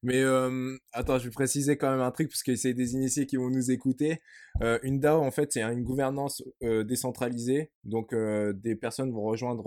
Mais 0.03 0.21
euh, 0.21 0.77
attends, 0.93 1.19
je 1.19 1.25
vais 1.25 1.31
préciser 1.31 1.79
quand 1.79 1.91
même 1.91 2.03
un 2.03 2.11
truc 2.11 2.29
parce 2.29 2.43
que 2.43 2.55
c'est 2.57 2.75
des 2.75 2.93
initiés 2.93 3.25
qui 3.25 3.37
vont 3.37 3.49
nous 3.49 3.71
écouter. 3.71 4.21
Euh, 4.61 4.79
une 4.83 5.01
DAO, 5.01 5.23
en 5.23 5.31
fait, 5.31 5.51
c'est 5.51 5.63
une 5.63 5.83
gouvernance 5.83 6.43
euh, 6.63 6.85
décentralisée. 6.85 7.73
Donc, 7.85 8.15
des 8.15 8.77
personnes 8.77 9.11
vont 9.13 9.23
rejoindre, 9.23 9.65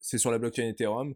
c'est 0.00 0.18
sur 0.18 0.30
la 0.30 0.38
blockchain 0.38 0.68
Ethereum, 0.68 1.14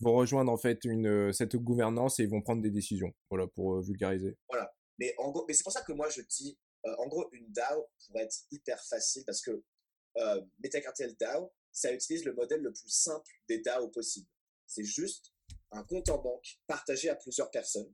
vont 0.00 0.14
rejoindre 0.14 0.50
en 0.50 0.56
fait 0.56 0.84
une, 0.84 1.32
cette 1.32 1.56
gouvernance 1.56 2.18
et 2.18 2.24
ils 2.24 2.28
vont 2.28 2.42
prendre 2.42 2.62
des 2.62 2.70
décisions. 2.70 3.12
Voilà, 3.30 3.46
pour 3.46 3.80
vulgariser. 3.80 4.36
Voilà. 4.48 4.74
Mais, 4.98 5.14
c'est 5.50 5.62
pour 5.62 5.72
ça 5.72 5.82
que 5.82 5.92
moi 5.92 6.08
je 6.10 6.22
dis, 6.22 6.58
en 6.84 7.06
gros, 7.06 7.28
une 7.32 7.50
DAO 7.52 7.86
pourrait 8.06 8.24
être 8.24 8.36
hyper 8.50 8.82
facile 8.84 9.24
parce 9.24 9.40
que 9.40 9.62
MetaCartel 10.62 11.14
DAO, 11.16 11.52
ça 11.70 11.92
utilise 11.92 12.24
le 12.24 12.34
modèle 12.34 12.60
le 12.60 12.72
plus 12.72 12.88
simple 12.88 13.30
des 13.48 13.58
DAO 13.58 13.88
possible. 13.88 14.28
C'est 14.66 14.84
juste 14.84 15.32
un 15.70 15.84
compte 15.84 16.08
en 16.10 16.18
banque 16.18 16.58
partagé 16.66 17.08
à 17.08 17.16
plusieurs 17.16 17.50
personnes. 17.50 17.92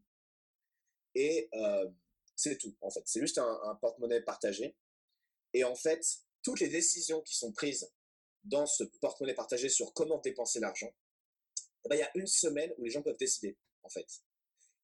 Et 1.14 1.48
euh, 1.54 1.88
c'est 2.36 2.58
tout, 2.58 2.76
en 2.80 2.90
fait. 2.90 3.02
C'est 3.06 3.20
juste 3.20 3.38
un, 3.38 3.74
porte-monnaie 3.80 4.20
partagé. 4.22 4.76
Et 5.54 5.64
en 5.64 5.74
fait, 5.74 6.04
toutes 6.42 6.60
les 6.60 6.68
décisions 6.68 7.20
qui 7.22 7.36
sont 7.36 7.52
prises 7.52 7.90
dans 8.48 8.66
ce 8.66 8.84
porte-monnaie 9.00 9.34
partagé 9.34 9.68
sur 9.68 9.92
comment 9.92 10.18
dépenser 10.18 10.60
l'argent, 10.60 10.92
eh 11.84 11.88
ben, 11.88 11.96
il 11.96 12.00
y 12.00 12.02
a 12.02 12.10
une 12.14 12.26
semaine 12.26 12.72
où 12.78 12.84
les 12.84 12.90
gens 12.90 13.02
peuvent 13.02 13.16
décider, 13.16 13.56
en 13.82 13.88
fait. 13.88 14.06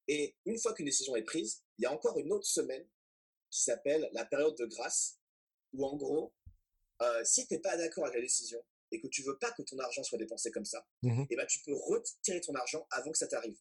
Et 0.07 0.35
une 0.45 0.59
fois 0.59 0.73
qu'une 0.73 0.85
décision 0.85 1.15
est 1.15 1.23
prise, 1.23 1.63
il 1.77 1.83
y 1.83 1.85
a 1.85 1.91
encore 1.91 2.17
une 2.19 2.31
autre 2.31 2.45
semaine 2.45 2.87
qui 3.49 3.61
s'appelle 3.63 4.09
la 4.13 4.25
période 4.25 4.55
de 4.57 4.65
grâce, 4.65 5.19
où 5.73 5.85
en 5.85 5.95
gros, 5.95 6.33
euh, 7.01 7.23
si 7.23 7.47
tu 7.47 7.55
n'es 7.55 7.59
pas 7.59 7.75
d'accord 7.77 8.05
avec 8.05 8.15
la 8.15 8.21
décision, 8.21 8.63
et 8.91 9.01
que 9.01 9.07
tu 9.07 9.23
veux 9.23 9.37
pas 9.37 9.51
que 9.51 9.63
ton 9.63 9.77
argent 9.79 10.03
soit 10.03 10.17
dépensé 10.17 10.51
comme 10.51 10.65
ça, 10.65 10.85
mmh 11.01 11.25
et 11.29 11.35
ben 11.35 11.45
tu 11.47 11.59
peux 11.59 11.73
retirer 11.73 12.39
ton 12.41 12.53
argent 12.53 12.87
avant 12.91 13.11
que 13.11 13.17
ça 13.17 13.27
t'arrive. 13.27 13.57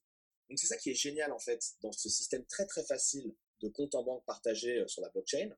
Donc 0.49 0.59
c'est 0.59 0.67
ça 0.67 0.77
qui 0.77 0.91
est 0.91 0.95
génial 0.95 1.33
en 1.33 1.39
fait 1.39 1.61
dans 1.81 1.93
ce 1.93 2.09
système 2.09 2.45
très 2.45 2.67
très 2.67 2.85
facile 2.85 3.35
de 3.61 3.69
compte 3.69 3.95
en 3.95 4.05
banque 4.05 4.25
partagé 4.27 4.79
euh, 4.79 4.87
sur 4.87 5.01
la 5.03 5.09
blockchain, 5.09 5.51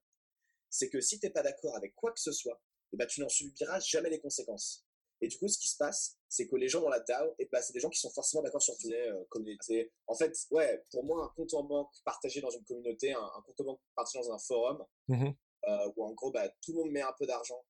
c'est 0.70 0.88
que 0.88 1.00
si 1.00 1.18
tu 1.18 1.26
n'es 1.26 1.32
pas 1.32 1.42
d'accord 1.42 1.76
avec 1.76 1.94
quoi 1.94 2.12
que 2.12 2.20
ce 2.20 2.32
soit, 2.32 2.62
et 2.92 2.96
ben 2.96 3.06
tu 3.06 3.20
n'en 3.20 3.28
subiras 3.28 3.80
jamais 3.80 4.10
les 4.10 4.20
conséquences. 4.20 4.84
Et 5.20 5.28
du 5.28 5.38
coup, 5.38 5.48
ce 5.48 5.58
qui 5.58 5.68
se 5.68 5.76
passe, 5.78 6.18
c'est 6.28 6.46
que 6.46 6.56
les 6.56 6.68
gens 6.68 6.82
dans 6.82 6.90
la 6.90 7.00
DAO, 7.00 7.34
et 7.38 7.48
ben, 7.50 7.62
c'est 7.62 7.72
des 7.72 7.80
gens 7.80 7.88
qui 7.88 7.98
sont 7.98 8.10
forcément 8.10 8.42
d'accord 8.42 8.60
sur 8.60 8.76
tout. 8.76 8.90
Euh, 8.90 9.24
communauté. 9.30 9.90
En 10.06 10.14
fait, 10.14 10.36
ouais, 10.50 10.84
pour 10.90 11.04
moi, 11.04 11.24
un 11.24 11.28
compte 11.34 11.54
en 11.54 11.62
banque 11.62 11.90
partagé 12.04 12.42
dans 12.42 12.50
une 12.50 12.64
communauté, 12.64 13.12
un, 13.12 13.42
compte 13.46 13.60
en 13.60 13.64
banque 13.64 13.80
partagé 13.94 14.18
dans 14.18 14.34
un 14.34 14.38
forum, 14.38 14.84
mmh 15.08 15.30
euh, 15.68 15.90
où 15.96 16.04
en 16.04 16.12
gros, 16.12 16.30
bah, 16.30 16.48
tout 16.62 16.72
le 16.72 16.78
monde 16.78 16.92
met 16.92 17.00
un 17.00 17.14
peu 17.18 17.26
d'argent 17.26 17.64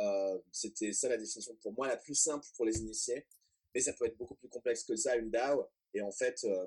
euh, 0.00 0.38
c'était 0.50 0.92
ça 0.92 1.08
la 1.08 1.16
définition 1.16 1.54
pour 1.56 1.72
moi 1.74 1.86
la 1.86 1.96
plus 1.96 2.14
simple 2.14 2.46
pour 2.56 2.64
les 2.64 2.78
initiés. 2.78 3.26
Mais 3.74 3.80
ça 3.80 3.92
peut 3.92 4.06
être 4.06 4.16
beaucoup 4.16 4.34
plus 4.34 4.48
complexe 4.48 4.84
que 4.84 4.96
ça, 4.96 5.16
une 5.16 5.30
DAO. 5.30 5.68
Et 5.94 6.02
en 6.02 6.12
fait, 6.12 6.42
euh, 6.44 6.66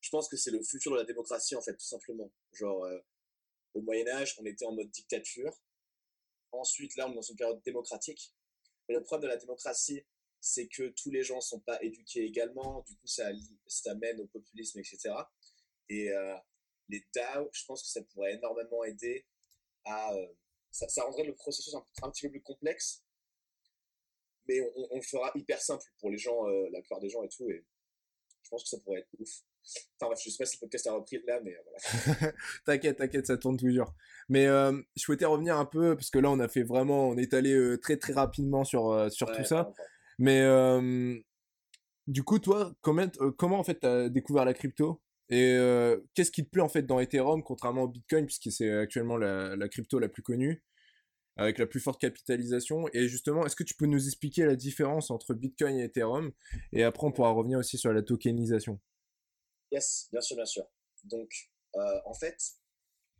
je 0.00 0.10
pense 0.10 0.28
que 0.28 0.36
c'est 0.36 0.50
le 0.50 0.62
futur 0.62 0.92
de 0.92 0.98
la 0.98 1.04
démocratie, 1.04 1.56
en 1.56 1.62
fait, 1.62 1.74
tout 1.74 1.86
simplement. 1.86 2.30
Genre, 2.52 2.86
au 3.74 3.80
Moyen-Âge, 3.80 4.36
on 4.38 4.44
était 4.44 4.66
en 4.66 4.72
mode 4.72 4.90
dictature. 4.90 5.52
Ensuite, 6.58 6.96
là, 6.96 7.08
on 7.08 7.12
est 7.12 7.14
dans 7.16 7.22
une 7.22 7.36
période 7.36 7.62
démocratique. 7.62 8.32
Le 8.88 9.02
problème 9.02 9.28
de 9.28 9.34
la 9.34 9.40
démocratie, 9.40 10.04
c'est 10.40 10.68
que 10.68 10.88
tous 10.90 11.10
les 11.10 11.22
gens 11.22 11.40
sont 11.40 11.60
pas 11.60 11.82
éduqués 11.82 12.24
également. 12.24 12.82
Du 12.82 12.96
coup, 12.96 13.06
ça, 13.06 13.30
ça 13.66 13.94
mène 13.94 14.20
au 14.20 14.26
populisme, 14.26 14.78
etc. 14.78 15.14
Et 15.88 16.10
les 16.88 17.04
DAO, 17.14 17.48
je 17.52 17.64
pense 17.64 17.82
que 17.82 17.88
ça 17.88 18.02
pourrait 18.02 18.34
énormément 18.34 18.84
aider 18.84 19.26
à 19.84 20.12
ça, 20.74 21.02
rendrait 21.04 21.24
le 21.24 21.34
processus 21.34 21.74
un, 21.74 22.10
petit 22.10 22.26
peu 22.26 22.32
plus 22.32 22.42
complexe, 22.42 23.04
mais 24.46 24.60
on, 24.74 24.96
le 24.96 25.02
fera 25.02 25.30
hyper 25.34 25.60
simple 25.60 25.84
pour 25.98 26.10
les 26.10 26.18
gens, 26.18 26.46
euh, 26.48 26.68
la 26.70 26.80
plupart 26.80 27.00
des 27.00 27.08
gens 27.08 27.22
et 27.22 27.28
tout, 27.28 27.48
et 27.48 27.64
je 28.42 28.48
pense 28.50 28.64
que 28.64 28.68
ça 28.68 28.80
pourrait 28.80 29.00
être 29.00 29.08
ouf. 29.18 29.44
Enfin 29.98 30.08
bref, 30.08 30.18
je 30.24 30.30
sais 30.30 30.36
pas 30.38 30.46
si 30.46 30.56
le 30.56 30.60
podcast 30.60 30.86
a 30.86 30.92
repris 30.92 31.20
là, 31.26 31.40
mais 31.42 31.54
euh, 31.54 31.60
voilà. 31.64 32.32
t'inquiète, 32.66 32.98
t'inquiète, 32.98 33.26
ça 33.26 33.36
tourne 33.36 33.56
toujours. 33.56 33.94
Mais 34.28 34.46
euh, 34.46 34.72
je 34.96 35.02
souhaitais 35.02 35.24
revenir 35.24 35.56
un 35.58 35.64
peu, 35.64 35.94
parce 35.96 36.10
que 36.10 36.18
là 36.18 36.30
on 36.30 36.38
a 36.40 36.48
fait 36.48 36.62
vraiment, 36.62 37.08
on 37.08 37.16
est 37.16 37.34
allé 37.34 37.76
très 37.80 37.96
très 37.96 38.12
rapidement 38.12 38.64
sur, 38.64 39.10
sur 39.10 39.30
tout 39.32 39.44
ça. 39.44 39.72
Mais 40.18 40.42
du 42.06 42.22
coup, 42.22 42.38
toi, 42.38 42.74
comment, 42.82 43.06
comment 43.38 43.58
en 43.58 43.64
fait 43.64 43.80
t'as 43.80 44.08
découvert 44.08 44.44
la 44.44 44.54
crypto? 44.54 45.00
Et 45.30 45.58
qu'est-ce 46.14 46.30
qui 46.30 46.44
te 46.44 46.50
plaît 46.50 46.62
en 46.62 46.68
fait 46.68 46.82
dans 46.82 47.00
Ethereum, 47.00 47.42
contrairement 47.42 47.82
au 47.82 47.88
Bitcoin, 47.88 48.26
puisque 48.26 48.52
c'est 48.52 48.70
actuellement 48.70 49.16
la, 49.16 49.56
la, 49.56 49.68
crypto 49.68 49.98
la 49.98 50.08
plus 50.08 50.22
connue, 50.22 50.62
avec 51.36 51.58
la 51.58 51.66
plus 51.66 51.80
forte 51.80 52.00
capitalisation? 52.00 52.86
Et 52.92 53.08
justement, 53.08 53.46
est-ce 53.46 53.56
que 53.56 53.64
tu 53.64 53.74
peux 53.74 53.86
nous 53.86 54.06
expliquer 54.06 54.44
la 54.44 54.56
différence 54.56 55.10
entre 55.10 55.34
Bitcoin 55.34 55.78
et 55.78 55.84
Ethereum? 55.84 56.32
Et 56.72 56.84
après, 56.84 57.06
on 57.06 57.12
pourra 57.12 57.30
revenir 57.30 57.58
aussi 57.58 57.78
sur 57.78 57.92
la 57.92 58.02
tokenisation. 58.02 58.78
Yes, 59.74 60.08
bien 60.12 60.20
sûr, 60.20 60.36
bien 60.36 60.46
sûr. 60.46 60.70
Donc, 61.02 61.50
euh, 61.74 62.00
en 62.04 62.14
fait, 62.14 62.38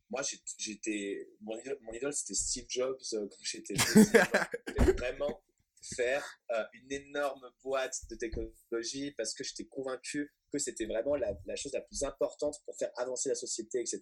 moi, 0.09 0.23
j'étais, 0.57 1.29
mon 1.41 1.59
idole, 1.93 2.13
c'était 2.13 2.35
Steve 2.35 2.67
Jobs 2.69 3.01
quand 3.11 3.43
j'étais 3.43 3.75
vraiment 4.97 5.43
faire 5.83 6.25
euh, 6.53 6.65
une 6.75 6.93
énorme 6.93 7.51
boîte 7.65 7.97
de 8.09 8.15
technologie 8.15 9.11
parce 9.17 9.35
que 9.35 9.43
j'étais 9.43 9.67
convaincu 9.67 10.33
que 10.53 10.59
c'était 10.61 10.87
vraiment 10.87 11.17
la, 11.17 11.35
chose 11.57 11.73
la 11.73 11.81
plus 11.81 12.05
importante 12.05 12.63
pour 12.65 12.77
faire 12.79 12.93
avancer 12.99 13.31
la 13.31 13.35
société, 13.35 13.81
etc. 13.81 14.01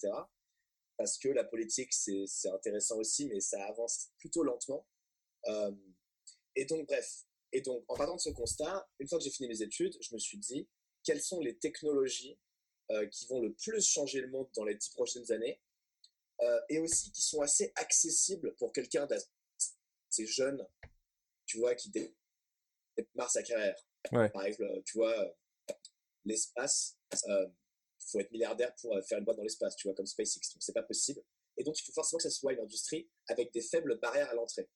Parce 0.98 1.16
que 1.16 1.28
la 1.28 1.44
politique, 1.44 1.94
c'est 1.94 2.50
intéressant 2.52 2.98
aussi, 2.98 3.28
mais 3.28 3.40
ça 3.40 3.64
avance 3.64 4.10
plutôt 4.18 4.42
lentement. 4.42 4.86
Euh, 5.46 5.72
et 6.54 6.66
donc, 6.66 6.86
bref. 6.86 7.24
Et 7.50 7.62
donc, 7.62 7.82
en 7.88 7.96
partant 7.96 8.16
de 8.16 8.20
ce 8.20 8.30
constat, 8.30 8.86
une 8.98 9.08
fois 9.08 9.16
que 9.16 9.24
j'ai 9.24 9.30
fini 9.30 9.48
mes 9.48 9.62
études, 9.62 9.96
je 10.02 10.14
me 10.14 10.18
suis 10.18 10.36
dit, 10.36 10.68
quelles 11.04 11.22
sont 11.22 11.40
les 11.40 11.56
technologies 11.58 12.38
euh, 12.90 13.06
qui 13.06 13.26
vont 13.26 13.40
le 13.40 13.52
plus 13.54 13.86
changer 13.86 14.20
le 14.20 14.28
monde 14.28 14.48
dans 14.54 14.64
les 14.64 14.74
dix 14.74 14.90
prochaines 14.90 15.30
années 15.32 15.60
et 16.68 16.80
aussi 16.80 17.12
qui 17.12 17.22
sont 17.22 17.40
assez 17.40 17.70
accessibles 17.76 18.56
pour 18.56 18.72
quelqu'un 18.72 19.06
d'assez 19.06 20.26
jeune 20.26 20.66
tu 21.52 21.58
vois, 21.58 21.74
qui 21.74 21.90
démarre 21.90 23.30
sa 23.30 23.42
carrière. 23.42 23.76
Par 24.10 24.44
exemple, 24.44 24.82
tu 24.84 24.96
vois, 24.96 25.36
l'espace, 26.24 26.96
il 27.12 27.30
euh, 27.30 27.46
faut 27.98 28.20
être 28.20 28.30
milliardaire 28.30 28.74
pour 28.76 28.96
euh, 28.96 29.02
faire 29.02 29.18
une 29.18 29.24
boîte 29.24 29.36
dans 29.36 29.42
l'espace, 29.42 29.76
tu 29.76 29.86
vois, 29.86 29.94
comme 29.94 30.06
SpaceX. 30.06 30.40
Donc, 30.54 30.62
c'est 30.62 30.72
pas 30.72 30.82
possible. 30.82 31.22
Et 31.58 31.64
donc, 31.64 31.78
il 31.78 31.82
faut 31.84 31.92
forcément 31.92 32.16
que 32.16 32.22
ça 32.22 32.30
soit 32.30 32.54
une 32.54 32.60
industrie 32.60 33.10
avec 33.28 33.52
des 33.52 33.60
faibles 33.60 33.98
barrières 33.98 34.30
à 34.30 34.34
l'entrée. 34.34 34.68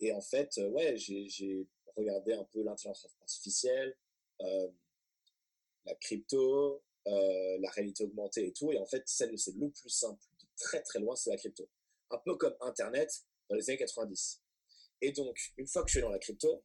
Et 0.00 0.12
en 0.12 0.20
fait, 0.20 0.50
euh, 0.58 0.68
ouais, 0.70 0.96
j'ai 0.96 1.68
regardé 1.96 2.32
un 2.32 2.44
peu 2.44 2.62
l'intelligence 2.62 3.06
artificielle, 3.20 3.96
la 5.90 5.94
crypto, 5.96 6.82
la 7.06 7.70
réalité 7.70 8.04
augmentée 8.04 8.46
et 8.46 8.52
tout. 8.52 8.72
Et 8.72 8.78
en 8.78 8.86
fait, 8.86 9.02
celle 9.06 9.36
c'est 9.38 9.54
le 9.56 9.70
plus 9.70 9.88
simple, 9.88 10.22
très 10.56 10.82
très 10.82 11.00
loin, 11.00 11.16
c'est 11.16 11.30
la 11.30 11.36
crypto. 11.36 11.68
Un 12.10 12.18
peu 12.18 12.36
comme 12.36 12.54
Internet 12.60 13.10
dans 13.48 13.56
les 13.56 13.68
années 13.68 13.78
90. 13.78 14.42
Et 15.02 15.12
donc, 15.12 15.38
une 15.56 15.66
fois 15.66 15.82
que 15.82 15.88
je 15.88 15.94
suis 15.94 16.00
dans 16.02 16.10
la 16.10 16.18
crypto, 16.18 16.62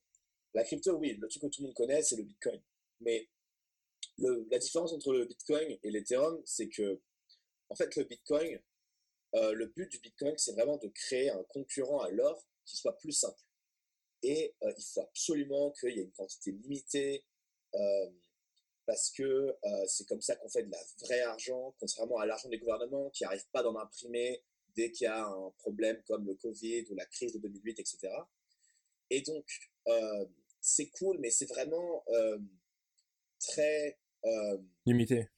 la 0.54 0.64
crypto, 0.64 0.96
oui, 0.98 1.16
le 1.16 1.28
truc 1.28 1.44
que 1.44 1.48
tout 1.48 1.62
le 1.62 1.68
monde 1.68 1.76
connaît, 1.76 2.02
c'est 2.02 2.16
le 2.16 2.24
Bitcoin. 2.24 2.62
Mais 3.02 3.30
la 4.18 4.58
différence 4.58 4.94
entre 4.94 5.14
le 5.14 5.26
Bitcoin 5.26 5.78
et 5.84 5.92
l'Ethereum, 5.92 6.42
c'est 6.46 6.70
que, 6.70 7.02
en 7.70 7.76
fait, 7.76 7.96
le 7.96 8.04
Bitcoin, 8.04 8.62
euh, 9.36 9.54
le 9.54 9.68
but 9.68 9.92
du 9.92 10.00
Bitcoin, 10.00 10.38
c'est 10.38 10.54
vraiment 10.54 10.78
de 10.78 10.88
créer 10.88 11.30
un 11.30 11.44
concurrent 11.50 12.00
à 12.00 12.10
l'or 12.10 12.46
qui 12.66 12.78
soit 12.78 12.98
plus 12.98 13.12
simple. 13.12 13.42
Et 14.24 14.56
euh, 14.64 14.74
il 14.78 14.84
faut 14.84 15.02
absolument 15.02 15.72
qu'il 15.72 15.96
y 15.96 16.00
ait 16.00 16.04
une 16.04 16.12
quantité 16.14 16.52
limitée. 16.52 17.26
Euh, 17.74 18.10
parce 18.86 19.12
que 19.12 19.24
euh, 19.24 19.86
c'est 19.88 20.08
comme 20.08 20.22
ça 20.22 20.36
qu'on 20.36 20.50
fait 20.50 20.64
de 20.64 20.72
la 20.72 20.84
vraie 21.02 21.22
argent, 21.22 21.76
contrairement 21.80 22.20
à 22.20 22.26
l'argent 22.26 22.50
des 22.50 22.60
gouvernements 22.60 23.10
qui 23.10 23.24
n'arrivent 23.24 23.50
pas 23.52 23.64
d'en 23.64 23.76
imprimer 23.78 24.44
dès 24.76 24.92
qu'il 24.92 25.06
y 25.06 25.08
a 25.08 25.26
un 25.26 25.52
problème 25.58 26.02
comme 26.04 26.26
le 26.26 26.36
Covid 26.36 26.86
ou 26.90 26.96
la 26.96 27.06
crise 27.06 27.34
de 27.34 27.40
2008, 27.40 27.80
etc. 27.80 28.10
Et 29.10 29.22
donc, 29.22 29.46
euh, 29.88 30.26
c'est 30.62 30.90
cool, 30.90 31.18
mais 31.20 31.30
c'est 31.30 31.46
vraiment 31.46 32.04
euh, 32.10 32.38
très... 33.40 33.98
limité. 34.86 35.30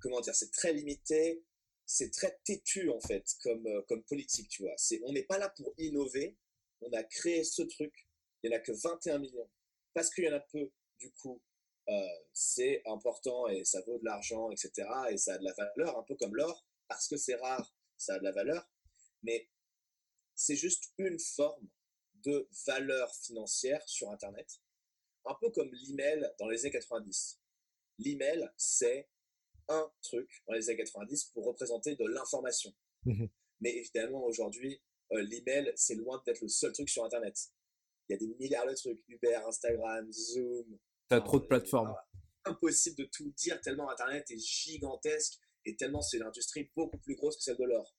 Comment 0.00 0.20
dire 0.20 0.34
C'est 0.34 0.50
très 0.50 0.72
limité, 0.72 1.44
c'est 1.86 2.10
très 2.10 2.38
têtu 2.44 2.90
en 2.90 3.00
fait 3.00 3.24
comme, 3.42 3.66
comme 3.88 4.02
politique, 4.04 4.48
tu 4.48 4.62
vois. 4.62 4.74
On 5.04 5.12
n'est 5.12 5.24
pas 5.24 5.38
là 5.38 5.48
pour 5.50 5.74
innover, 5.78 6.36
on 6.80 6.92
a 6.92 7.02
créé 7.02 7.44
ce 7.44 7.62
truc, 7.62 8.08
il 8.42 8.50
n'y 8.50 8.56
en 8.56 8.58
a 8.58 8.60
que 8.60 8.72
21 8.72 9.18
millions. 9.18 9.50
Parce 9.92 10.10
qu'il 10.10 10.24
y 10.24 10.28
en 10.28 10.34
a 10.34 10.40
peu, 10.40 10.70
du 10.98 11.10
coup, 11.12 11.40
c'est 12.32 12.82
important 12.86 13.48
et 13.48 13.64
ça 13.64 13.80
vaut 13.82 13.98
de 13.98 14.04
l'argent, 14.04 14.50
etc. 14.50 14.88
Et 15.10 15.16
ça 15.16 15.34
a 15.34 15.38
de 15.38 15.44
la 15.44 15.52
valeur, 15.52 15.98
un 15.98 16.02
peu 16.04 16.16
comme 16.16 16.34
l'or, 16.34 16.66
parce 16.88 17.08
que 17.08 17.16
c'est 17.16 17.34
rare, 17.36 17.74
ça 17.96 18.14
a 18.14 18.18
de 18.18 18.24
la 18.24 18.32
valeur. 18.32 18.68
Mais 19.22 19.48
c'est 20.34 20.56
juste 20.56 20.92
une 20.98 21.18
forme 21.18 21.68
de 22.24 22.48
valeur 22.66 23.14
financière 23.14 23.86
sur 23.88 24.10
Internet, 24.10 24.60
un 25.24 25.34
peu 25.40 25.50
comme 25.50 25.70
l'email 25.72 26.30
dans 26.38 26.48
les 26.48 26.60
années 26.60 26.72
90. 26.72 27.40
L'email, 27.98 28.48
c'est 28.56 29.08
un 29.68 29.90
truc 30.02 30.42
dans 30.46 30.54
les 30.54 30.68
années 30.68 30.78
90 30.78 31.24
pour 31.26 31.46
représenter 31.46 31.96
de 31.96 32.04
l'information. 32.06 32.74
Mmh 33.04 33.26
Mais 33.60 33.76
évidemment, 33.76 34.24
aujourd'hui, 34.24 34.82
euh, 35.12 35.22
l'email, 35.22 35.72
c'est 35.76 35.94
loin 35.94 36.22
d'être 36.24 36.40
le 36.40 36.48
seul 36.48 36.72
truc 36.72 36.88
sur 36.88 37.04
Internet. 37.04 37.36
Il 38.08 38.12
y 38.12 38.14
a 38.14 38.18
des 38.18 38.34
milliards 38.38 38.66
de 38.66 38.74
trucs, 38.74 39.00
Uber, 39.08 39.40
Instagram, 39.46 40.10
Zoom, 40.10 40.78
T'as 41.10 41.20
trop 41.20 41.40
de 41.40 41.46
plateformes. 41.46 41.92
Impossible 42.44 42.98
de 42.98 43.04
tout 43.12 43.32
dire 43.36 43.60
tellement 43.60 43.90
Internet 43.90 44.30
est 44.30 44.38
gigantesque 44.38 45.40
et 45.64 45.74
tellement 45.74 46.02
c'est 46.02 46.18
une 46.18 46.22
industrie 46.22 46.70
beaucoup 46.76 46.98
plus 46.98 47.16
grosse 47.16 47.36
que 47.36 47.42
celle 47.42 47.56
de 47.56 47.64
l'or. 47.64 47.96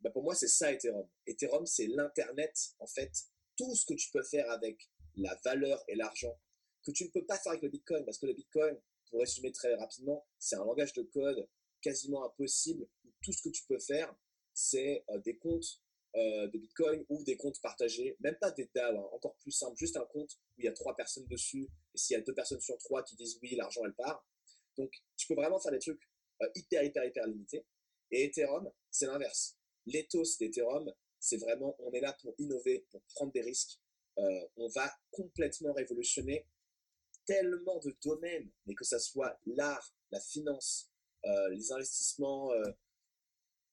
Bah 0.00 0.10
pour 0.10 0.24
moi, 0.24 0.34
c'est 0.34 0.48
ça 0.48 0.72
Ethereum. 0.72 1.08
Ethereum, 1.28 1.64
c'est 1.64 1.86
l'Internet, 1.86 2.74
en 2.80 2.88
fait. 2.88 3.12
Tout 3.56 3.72
ce 3.76 3.86
que 3.86 3.94
tu 3.94 4.10
peux 4.10 4.24
faire 4.24 4.50
avec 4.50 4.90
la 5.14 5.38
valeur 5.44 5.80
et 5.86 5.94
l'argent, 5.94 6.36
que 6.84 6.90
tu 6.90 7.04
ne 7.04 7.10
peux 7.10 7.24
pas 7.24 7.38
faire 7.38 7.52
avec 7.52 7.62
le 7.62 7.68
Bitcoin, 7.68 8.04
parce 8.04 8.18
que 8.18 8.26
le 8.26 8.34
Bitcoin, 8.34 8.76
pour 9.08 9.20
résumer 9.20 9.52
très 9.52 9.72
rapidement, 9.76 10.26
c'est 10.40 10.56
un 10.56 10.64
langage 10.64 10.92
de 10.94 11.02
code 11.02 11.48
quasiment 11.82 12.24
impossible, 12.26 12.84
où 13.04 13.12
tout 13.22 13.32
ce 13.32 13.42
que 13.42 13.50
tu 13.50 13.62
peux 13.68 13.78
faire, 13.78 14.12
c'est 14.52 15.04
euh, 15.10 15.18
des 15.18 15.38
comptes 15.38 15.83
euh, 16.16 16.46
de 16.46 16.58
Bitcoin 16.58 17.04
ou 17.08 17.24
des 17.24 17.36
comptes 17.36 17.60
partagés, 17.60 18.16
même 18.20 18.36
pas 18.36 18.52
des 18.52 18.70
DAO, 18.72 18.96
hein, 18.96 19.08
encore 19.12 19.34
plus 19.38 19.50
simple, 19.50 19.76
juste 19.76 19.96
un 19.96 20.04
compte 20.04 20.32
où 20.56 20.60
il 20.60 20.64
y 20.64 20.68
a 20.68 20.72
trois 20.72 20.94
personnes 20.94 21.26
dessus, 21.26 21.68
et 21.92 21.98
s'il 21.98 22.14
y 22.14 22.20
a 22.20 22.22
deux 22.22 22.34
personnes 22.34 22.60
sur 22.60 22.78
trois 22.78 23.02
qui 23.02 23.16
disent 23.16 23.36
oui, 23.42 23.56
l'argent 23.56 23.84
elle 23.84 23.94
part. 23.94 24.24
Donc 24.76 24.92
tu 25.16 25.26
peux 25.26 25.34
vraiment 25.34 25.58
faire 25.58 25.72
des 25.72 25.80
trucs 25.80 26.00
euh, 26.40 26.48
hyper, 26.54 26.84
hyper, 26.84 27.04
hyper 27.04 27.26
limités. 27.26 27.66
Et 28.12 28.26
Ethereum, 28.26 28.70
c'est 28.92 29.06
l'inverse. 29.06 29.58
L'ethos 29.86 30.38
d'Ethereum, 30.38 30.88
c'est 31.18 31.38
vraiment, 31.38 31.74
on 31.80 31.90
est 31.90 32.00
là 32.00 32.16
pour 32.22 32.32
innover, 32.38 32.86
pour 32.92 33.02
prendre 33.16 33.32
des 33.32 33.42
risques. 33.42 33.80
Euh, 34.18 34.48
on 34.56 34.68
va 34.68 34.88
complètement 35.10 35.72
révolutionner 35.72 36.46
tellement 37.26 37.80
de 37.80 37.96
domaines, 38.04 38.52
mais 38.66 38.76
que 38.76 38.84
ça 38.84 39.00
soit 39.00 39.36
l'art, 39.46 39.92
la 40.12 40.20
finance, 40.20 40.92
les 41.24 41.72
investissements, 41.72 42.52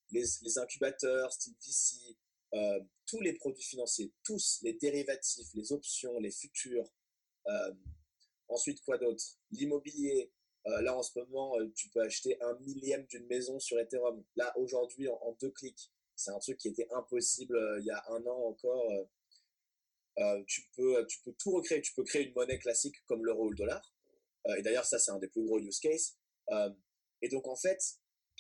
les, 0.10 0.24
les, 0.42 0.58
incubateurs, 0.58 1.34
style 1.34 1.54
VC, 1.60 2.18
euh, 2.54 2.80
tous 3.06 3.22
les 3.22 3.34
produits 3.34 3.64
financiers, 3.64 4.14
tous 4.24 4.60
les 4.62 4.74
dérivatifs, 4.74 5.48
les 5.54 5.72
options, 5.72 6.20
les 6.20 6.32
futurs. 6.32 6.90
Euh, 7.48 7.74
ensuite, 8.48 8.82
quoi 8.82 8.98
d'autre? 8.98 9.24
L'immobilier. 9.52 10.32
Euh, 10.68 10.82
là, 10.82 10.96
en 10.96 11.02
ce 11.02 11.18
moment, 11.18 11.56
tu 11.76 11.90
peux 11.90 12.02
acheter 12.02 12.42
un 12.42 12.58
millième 12.60 13.06
d'une 13.08 13.26
maison 13.28 13.60
sur 13.60 13.80
Ethereum. 13.80 14.24
Là, 14.36 14.54
aujourd'hui, 14.58 15.08
en, 15.08 15.38
deux 15.42 15.52
clics. 15.52 15.92
C'est 16.16 16.32
un 16.32 16.40
truc 16.40 16.58
qui 16.58 16.68
était 16.68 16.88
impossible 16.92 17.58
il 17.80 17.86
y 17.86 17.92
a 17.92 18.04
un 18.10 18.26
an 18.28 18.46
encore. 18.46 18.92
tu, 20.46 20.62
peux, 20.76 21.06
tu 21.08 21.22
peux 21.24 21.34
tout 21.34 21.52
recréer. 21.52 21.82
Tu 21.82 21.94
peux 21.94 22.04
créer 22.04 22.28
une 22.28 22.34
monnaie 22.34 22.60
classique 22.60 22.96
comme 23.08 23.26
l'euro 23.26 23.48
ou 23.48 23.50
le 23.50 23.58
dollar. 23.58 23.82
et 24.58 24.62
d'ailleurs, 24.62 24.86
ça, 24.86 25.00
c'est 25.00 25.12
un 25.12 25.20
des 25.20 25.30
plus 25.30 25.44
gros 25.44 25.60
use 25.60 25.80
cases. 25.80 26.18
et 27.22 27.30
donc, 27.30 27.48
en 27.48 27.56
fait, 27.56 27.82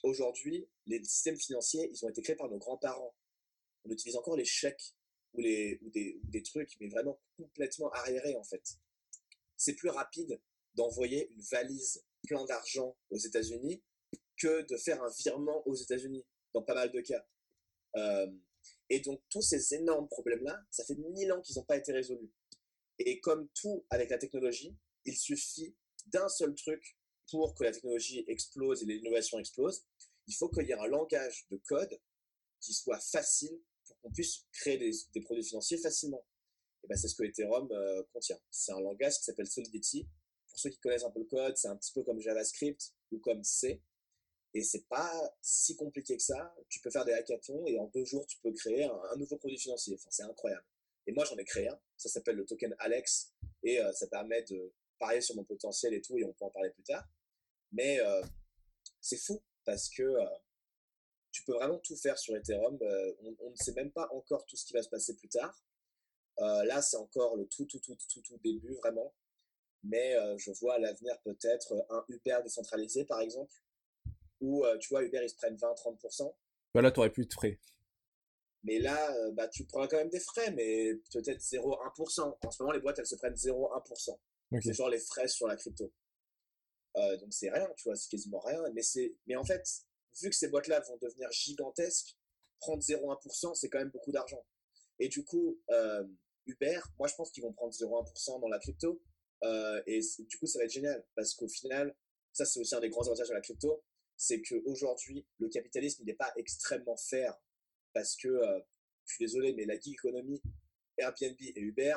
aujourd'hui, 0.03 0.69
les 0.85 1.03
systèmes 1.03 1.39
financiers, 1.39 1.89
ils 1.91 2.05
ont 2.05 2.09
été 2.09 2.21
créés 2.21 2.35
par 2.35 2.49
nos 2.49 2.57
grands-parents 2.57 3.15
on 3.85 3.89
utilise 3.89 4.15
encore 4.15 4.35
les 4.35 4.45
chèques 4.45 4.95
ou, 5.33 5.41
les, 5.41 5.79
ou 5.81 5.89
des, 5.89 6.19
des 6.23 6.43
trucs, 6.43 6.75
mais 6.79 6.87
vraiment 6.87 7.19
complètement 7.37 7.89
arriérés 7.91 8.35
en 8.35 8.43
fait. 8.43 8.77
C'est 9.57 9.75
plus 9.75 9.89
rapide 9.89 10.39
d'envoyer 10.75 11.29
une 11.31 11.41
valise 11.41 12.03
plein 12.27 12.43
d'argent 12.45 12.97
aux 13.09 13.17
États-Unis 13.17 13.81
que 14.37 14.61
de 14.63 14.77
faire 14.77 15.01
un 15.03 15.09
virement 15.09 15.65
aux 15.67 15.75
États-Unis, 15.75 16.25
dans 16.53 16.63
pas 16.63 16.73
mal 16.73 16.91
de 16.91 17.01
cas. 17.01 17.25
Euh, 17.95 18.31
et 18.89 18.99
donc 18.99 19.21
tous 19.29 19.41
ces 19.41 19.75
énormes 19.75 20.07
problèmes-là, 20.07 20.63
ça 20.69 20.83
fait 20.85 20.95
mille 20.95 21.31
ans 21.31 21.41
qu'ils 21.41 21.57
n'ont 21.57 21.65
pas 21.65 21.77
été 21.77 21.91
résolus. 21.91 22.31
Et 22.99 23.19
comme 23.19 23.49
tout 23.49 23.85
avec 23.89 24.09
la 24.09 24.17
technologie, 24.17 24.75
il 25.05 25.15
suffit 25.15 25.75
d'un 26.07 26.29
seul 26.29 26.53
truc 26.55 26.97
pour 27.29 27.55
que 27.55 27.63
la 27.63 27.71
technologie 27.71 28.23
explose 28.27 28.83
et 28.83 28.85
l'innovation 28.85 29.39
explose. 29.39 29.83
Il 30.27 30.35
faut 30.35 30.49
qu'il 30.49 30.67
y 30.67 30.71
ait 30.71 30.79
un 30.79 30.87
langage 30.87 31.47
de 31.49 31.57
code 31.57 31.99
qui 32.59 32.73
soit 32.73 32.99
facile 32.99 33.59
on 34.03 34.11
puisse 34.11 34.45
créer 34.51 34.77
des, 34.77 35.21
produits 35.21 35.43
financiers 35.43 35.77
facilement. 35.77 36.25
Et 36.83 36.87
ben, 36.87 36.97
c'est 36.97 37.07
ce 37.07 37.15
que 37.15 37.23
Ethereum 37.23 37.71
euh, 37.71 38.03
contient. 38.13 38.39
C'est 38.49 38.71
un 38.71 38.79
langage 38.79 39.17
qui 39.17 39.23
s'appelle 39.23 39.47
Solidity. 39.47 40.07
Pour 40.49 40.59
ceux 40.59 40.69
qui 40.69 40.79
connaissent 40.79 41.03
un 41.03 41.11
peu 41.11 41.19
le 41.19 41.25
code, 41.25 41.55
c'est 41.55 41.67
un 41.67 41.77
petit 41.77 41.93
peu 41.93 42.03
comme 42.03 42.19
JavaScript 42.19 42.93
ou 43.11 43.19
comme 43.19 43.43
C. 43.43 43.81
Et 44.53 44.63
c'est 44.63 44.85
pas 44.87 45.11
si 45.41 45.75
compliqué 45.75 46.17
que 46.17 46.23
ça. 46.23 46.53
Tu 46.67 46.81
peux 46.81 46.89
faire 46.89 47.05
des 47.05 47.13
hackathons 47.13 47.65
et 47.67 47.79
en 47.79 47.87
deux 47.87 48.03
jours, 48.03 48.25
tu 48.25 48.37
peux 48.39 48.51
créer 48.51 48.83
un, 48.83 49.15
nouveau 49.17 49.37
produit 49.37 49.57
financier. 49.57 49.95
Enfin, 49.95 50.09
c'est 50.11 50.23
incroyable. 50.23 50.65
Et 51.07 51.13
moi, 51.13 51.23
j'en 51.25 51.37
ai 51.37 51.45
créé 51.45 51.69
un. 51.69 51.79
Ça 51.95 52.09
s'appelle 52.09 52.35
le 52.35 52.45
token 52.45 52.75
Alex 52.79 53.33
et 53.63 53.79
euh, 53.79 53.91
ça 53.93 54.07
permet 54.07 54.43
de 54.43 54.73
parier 54.99 55.21
sur 55.21 55.35
mon 55.35 55.45
potentiel 55.45 55.93
et 55.93 56.01
tout. 56.01 56.17
Et 56.17 56.25
on 56.25 56.33
peut 56.33 56.45
en 56.45 56.51
parler 56.51 56.71
plus 56.71 56.83
tard. 56.83 57.07
Mais 57.71 58.01
euh, 58.01 58.21
c'est 58.99 59.17
fou 59.17 59.41
parce 59.63 59.89
que 59.89 60.03
tu 61.31 61.43
peux 61.43 61.53
vraiment 61.53 61.79
tout 61.79 61.95
faire 61.95 62.17
sur 62.17 62.35
Ethereum. 62.35 62.77
Euh, 62.81 63.13
on, 63.39 63.49
ne 63.49 63.55
sait 63.55 63.73
même 63.73 63.91
pas 63.91 64.07
encore 64.11 64.45
tout 64.45 64.55
ce 64.55 64.65
qui 64.65 64.73
va 64.73 64.83
se 64.83 64.89
passer 64.89 65.15
plus 65.15 65.29
tard. 65.29 65.63
Euh, 66.39 66.63
là, 66.65 66.81
c'est 66.81 66.97
encore 66.97 67.35
le 67.35 67.47
tout, 67.47 67.65
tout, 67.65 67.79
tout, 67.79 67.95
tout, 67.95 68.21
tout 68.21 68.37
début, 68.43 68.73
vraiment. 68.75 69.13
Mais 69.83 70.15
euh, 70.15 70.37
je 70.37 70.51
vois 70.51 70.75
à 70.75 70.79
l'avenir 70.79 71.19
peut-être 71.23 71.73
un 71.89 72.05
Uber 72.09 72.39
décentralisé, 72.43 73.05
par 73.05 73.21
exemple, 73.21 73.53
où, 74.41 74.65
tu 74.79 74.89
vois, 74.89 75.03
Uber, 75.03 75.21
ils 75.23 75.29
se 75.29 75.35
prennent 75.35 75.55
20-30%. 75.55 76.33
Bah 76.73 76.81
là, 76.81 76.91
tu 76.91 76.99
aurais 76.99 77.11
plus 77.11 77.25
de 77.25 77.33
frais. 77.33 77.59
Mais 78.63 78.79
là, 78.79 79.13
bah, 79.31 79.47
tu 79.47 79.65
prends 79.65 79.87
quand 79.87 79.97
même 79.97 80.09
des 80.09 80.19
frais, 80.19 80.51
mais 80.51 80.93
peut-être 81.11 81.39
0,1%. 81.41 82.37
En 82.43 82.51
ce 82.51 82.61
moment, 82.61 82.73
les 82.73 82.79
boîtes, 82.79 82.99
elles 82.99 83.07
se 83.07 83.15
prennent 83.15 83.33
0,1%. 83.35 84.17
C'est 84.61 84.73
genre 84.73 84.89
les 84.89 84.99
frais 84.99 85.27
sur 85.27 85.47
la 85.47 85.55
crypto. 85.55 85.91
donc 86.95 87.33
c'est 87.33 87.49
rien, 87.49 87.67
tu 87.77 87.83
vois, 87.85 87.95
c'est 87.95 88.09
quasiment 88.09 88.39
rien. 88.39 88.61
Mais, 88.73 88.81
mais 89.27 89.35
en 89.35 89.43
fait, 89.43 89.63
vu 90.19 90.29
que 90.29 90.35
ces 90.35 90.49
boîtes-là 90.49 90.81
vont 90.81 90.97
devenir 90.97 91.31
gigantesques, 91.31 92.17
prendre 92.59 92.81
0,1%, 92.81 93.55
c'est 93.55 93.69
quand 93.69 93.79
même 93.79 93.89
beaucoup 93.89 94.11
d'argent. 94.11 94.45
Et 94.99 95.09
du 95.09 95.23
coup, 95.23 95.59
euh, 95.69 96.05
Uber, 96.45 96.79
moi 96.99 97.07
je 97.07 97.15
pense 97.15 97.31
qu'ils 97.31 97.43
vont 97.43 97.53
prendre 97.53 97.73
0,1% 97.73 98.39
dans 98.39 98.47
la 98.47 98.59
crypto. 98.59 99.01
Euh, 99.43 99.81
et 99.87 99.99
du 100.19 100.37
coup, 100.37 100.45
ça 100.45 100.59
va 100.59 100.65
être 100.65 100.71
génial 100.71 101.03
parce 101.15 101.33
qu'au 101.33 101.47
final, 101.47 101.95
ça 102.31 102.45
c'est 102.45 102.59
aussi 102.59 102.75
un 102.75 102.79
des 102.79 102.89
grands 102.89 103.05
avantages 103.05 103.29
de 103.29 103.33
la 103.33 103.41
crypto, 103.41 103.83
c'est 104.15 104.41
qu'aujourd'hui, 104.41 105.25
le 105.39 105.49
capitalisme 105.49 106.03
n'est 106.03 106.13
pas 106.13 106.31
extrêmement 106.35 106.97
fair 106.97 107.35
parce 107.93 108.15
que, 108.15 108.27
euh, 108.27 108.59
je 109.05 109.15
suis 109.15 109.25
désolé, 109.25 109.53
mais 109.53 109.65
la 109.65 109.79
gig 109.79 109.95
economy, 109.95 110.41
Airbnb 110.97 111.35
et 111.41 111.59
Uber, 111.59 111.95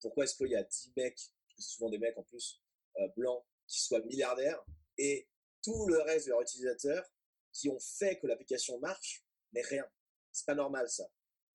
pourquoi 0.00 0.24
est-ce 0.24 0.36
qu'il 0.36 0.48
y 0.48 0.56
a 0.56 0.64
10 0.64 0.94
mecs, 0.96 1.20
souvent 1.58 1.90
des 1.90 1.98
mecs 1.98 2.16
en 2.16 2.22
plus, 2.22 2.62
blancs, 3.16 3.44
qui 3.66 3.82
soient 3.82 4.00
milliardaires 4.00 4.64
et 4.98 5.28
tout 5.62 5.86
le 5.86 6.00
reste 6.02 6.26
de 6.26 6.30
leurs 6.30 6.42
utilisateurs 6.42 7.04
qui 7.54 7.68
ont 7.70 7.78
fait 7.78 8.18
que 8.18 8.26
l'application 8.26 8.78
marche, 8.80 9.24
mais 9.52 9.62
rien. 9.62 9.86
C'est 10.32 10.44
pas 10.44 10.54
normal 10.54 10.88
ça. 10.90 11.08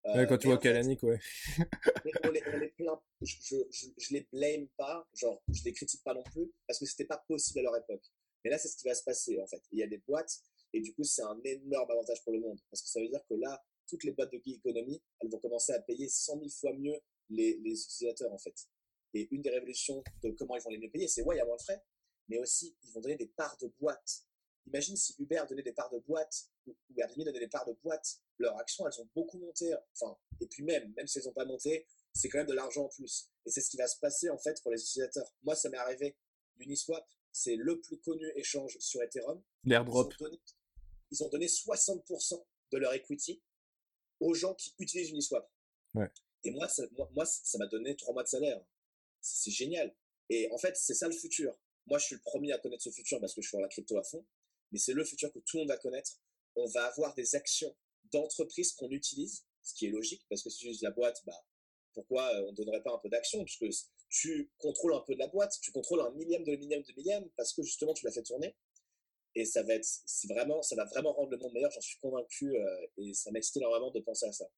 Euh, 0.06 0.26
quand 0.26 0.38
tu 0.38 0.48
vois 0.48 0.58
Kalanick, 0.58 1.04
ouais. 1.04 1.20
on 2.24 2.32
les, 2.32 2.42
je, 3.22 3.58
je, 3.98 4.14
les 4.14 4.28
blâme 4.32 4.68
pas, 4.78 5.06
genre, 5.14 5.44
je 5.50 5.62
les 5.66 5.74
critique 5.74 6.02
pas 6.04 6.14
non 6.14 6.24
plus, 6.24 6.50
parce 6.66 6.80
que 6.80 6.86
c'était 6.86 7.06
pas 7.06 7.24
possible 7.28 7.60
à 7.60 7.64
leur 7.64 7.78
époque. 7.78 8.06
Mais 8.44 8.50
là, 8.50 8.58
c'est 8.58 8.70
ce 8.70 8.78
qui 8.78 8.88
va 8.88 8.96
se 8.96 9.04
passer, 9.04 9.40
en 9.42 9.46
fait. 9.46 9.62
Il 9.74 9.80
y 9.80 9.84
a 9.84 9.88
des 9.88 9.98
boîtes, 9.98 10.40
et 10.72 10.80
du 10.80 10.94
coup, 10.94 11.04
c'est 11.04 11.22
un 11.22 11.38
énorme 11.44 11.92
avantage 11.92 12.24
pour 12.24 12.32
le 12.32 12.40
monde, 12.40 12.58
parce 12.72 12.82
que 12.82 12.88
ça 12.88 13.02
veut 13.02 13.10
dire 13.10 13.24
que 13.28 13.34
là, 13.34 13.62
toutes 13.88 14.06
les 14.06 14.12
boîtes 14.12 14.32
de 14.32 14.42
gig 14.46 14.62
economy, 14.66 15.02
elles 15.20 15.30
vont 15.30 15.40
commencer 15.40 15.74
à 15.74 15.82
payer 15.82 16.08
100 16.08 16.38
000 16.38 16.50
fois 16.50 16.74
mieux 16.74 16.98
les, 17.30 17.58
les 17.58 17.84
utilisateurs, 17.84 18.32
en 18.32 18.38
fait. 18.38 18.56
Et 19.14 19.28
une 19.32 19.42
des 19.42 19.50
révolutions 19.50 20.02
de 20.24 20.32
comment 20.32 20.56
ils 20.56 20.62
vont 20.62 20.70
les 20.70 20.78
mieux 20.78 20.90
payer, 20.90 21.10
c'est 21.10 21.24
ouais, 21.24 21.36
il 21.36 21.40
y 21.40 21.42
a 21.42 21.46
moins 21.46 21.58
de 21.58 21.62
frais, 21.62 21.84
mais 22.30 22.38
aussi, 22.38 22.78
ils 22.84 22.94
vont 22.94 23.02
donner 23.02 23.18
des 23.18 23.28
parts 23.28 23.58
de 23.58 23.68
boîtes 23.80 24.24
Imagine 24.70 24.96
si 24.96 25.16
Uber 25.20 25.44
donnait 25.50 25.64
des 25.64 25.74
parts 25.74 25.90
de 25.92 25.98
boîte 26.00 26.46
ou, 26.68 26.76
Airbnb 26.96 27.26
donnait 27.26 27.40
des 27.40 27.48
parts 27.48 27.66
de 27.66 27.74
boîte, 27.84 28.20
leurs 28.38 28.56
actions, 28.58 28.88
elles 28.88 29.02
ont 29.02 29.10
beaucoup 29.16 29.38
monté. 29.40 29.74
Enfin, 29.94 30.16
et 30.40 30.48
puis 30.48 30.64
même, 30.64 30.94
même 30.96 31.08
si 31.08 31.18
elles 31.20 31.26
n'ont 31.26 31.34
pas 31.34 31.46
monté, 31.46 31.88
c'est 32.14 32.30
quand 32.30 32.38
même 32.38 32.48
de 32.48 32.54
l'argent 32.54 32.86
en 32.86 32.90
plus. 32.90 33.30
Et 33.46 33.52
c'est 33.52 33.62
ce 33.62 33.70
qui 33.70 33.78
va 33.78 33.88
se 33.88 33.98
passer 34.00 34.30
en 34.30 34.38
fait 34.38 34.62
pour 34.62 34.72
les 34.72 34.80
utilisateurs. 34.82 35.34
Moi, 35.44 35.56
ça 35.56 35.70
m'est 35.70 35.78
arrivé. 35.78 36.16
Uniswap, 36.60 37.08
c'est 37.32 37.56
le 37.56 37.80
plus 37.82 37.98
connu 38.00 38.32
échange 38.36 38.78
sur 38.80 39.02
Ethereum. 39.02 39.42
L'airdrop. 39.64 40.14
Ils, 40.20 40.24
ont 40.24 40.28
donné- 40.28 40.42
ils 41.12 41.24
ont 41.24 41.30
donné 41.30 41.48
60% 41.48 42.46
de 42.72 42.78
leur 42.78 42.94
equity 42.94 43.42
aux 44.20 44.34
gens 44.34 44.54
qui 44.54 44.76
utilisent 44.78 45.10
Uniswap. 45.10 45.50
Ouais. 45.96 46.10
Et 46.44 46.52
moi, 46.52 46.68
ça 46.68 46.84
moi, 46.92 47.10
moi, 47.16 47.26
ça 47.26 47.58
m'a 47.58 47.68
donné 47.68 47.96
trois 47.96 48.14
mois 48.14 48.24
de 48.24 48.28
salaire. 48.28 48.64
C'est 49.22 49.44
c'est 49.46 49.52
génial. 49.52 49.96
Et 50.30 50.50
en 50.52 50.58
fait, 50.58 50.76
c'est 50.78 50.94
ça 50.94 51.08
le 51.08 51.14
futur. 51.16 51.58
Moi, 51.88 51.98
je 51.98 52.06
suis 52.06 52.16
le 52.16 52.22
premier 52.22 52.52
à 52.52 52.60
connaître 52.60 52.84
ce 52.84 52.92
futur 52.92 53.20
parce 53.20 53.34
que 53.34 53.42
je 53.42 53.48
suis 53.48 53.56
dans 53.58 53.62
la 53.64 53.68
crypto 53.68 53.98
à 53.98 54.04
fond. 54.04 54.24
Mais 54.72 54.80
c'est 54.80 54.94
le 54.94 55.04
futur 55.04 55.32
que 55.32 55.40
tout 55.40 55.58
le 55.58 55.62
monde 55.62 55.70
va 55.70 55.78
connaître. 55.78 56.20
On 56.56 56.66
va 56.68 56.86
avoir 56.86 57.14
des 57.16 57.36
actions 57.36 57.76
d'entreprises 58.12 58.74
qu'on 58.74 58.90
utilise, 58.90 59.46
ce 59.64 59.74
qui 59.74 59.88
est 59.88 59.90
logique 59.90 60.26
parce 60.30 60.44
que 60.44 60.50
si 60.50 60.60
tu 60.60 60.66
utilises 60.66 60.82
la 60.82 60.92
boîte, 60.92 61.22
bah, 61.26 61.46
pourquoi 61.94 62.34
euh, 62.36 62.46
on 62.48 62.52
ne 62.52 62.56
donnerait 62.56 62.84
pas 62.84 62.94
un 62.94 63.00
peu 63.00 63.10
d'action? 63.10 63.44
Puisque 63.44 63.88
tu 64.10 64.52
contrôles 64.58 64.94
un 64.94 65.02
peu 65.02 65.14
de 65.14 65.20
la 65.20 65.28
boîte, 65.28 65.54
tu 65.62 65.72
contrôles 65.72 66.02
un 66.02 66.12
millième 66.12 66.44
de 66.44 66.56
millième 66.56 66.82
de 66.82 66.94
millième 66.94 67.30
parce 67.36 67.54
que 67.54 67.64
justement 67.64 67.94
tu 67.94 68.06
l'as 68.06 68.12
fait 68.12 68.24
tourner. 68.24 68.56
Et 69.36 69.46
ça 69.46 69.62
va 69.64 69.76
être, 69.76 69.86
c'est 69.86 70.28
vraiment, 70.28 70.62
ça 70.64 70.76
va 70.76 70.86
vraiment 70.86 71.14
rendre 71.14 71.30
le 71.30 71.38
monde 71.38 71.54
meilleur, 71.54 71.72
j'en 71.72 71.82
suis 71.82 72.00
convaincu 72.00 72.56
euh, 72.56 72.88
et 72.98 73.14
ça 73.14 73.32
m'excite 73.32 73.58
énormément 73.58 73.92
de 73.92 74.00
penser 74.00 74.26
à 74.26 74.32
ça. 74.32 74.50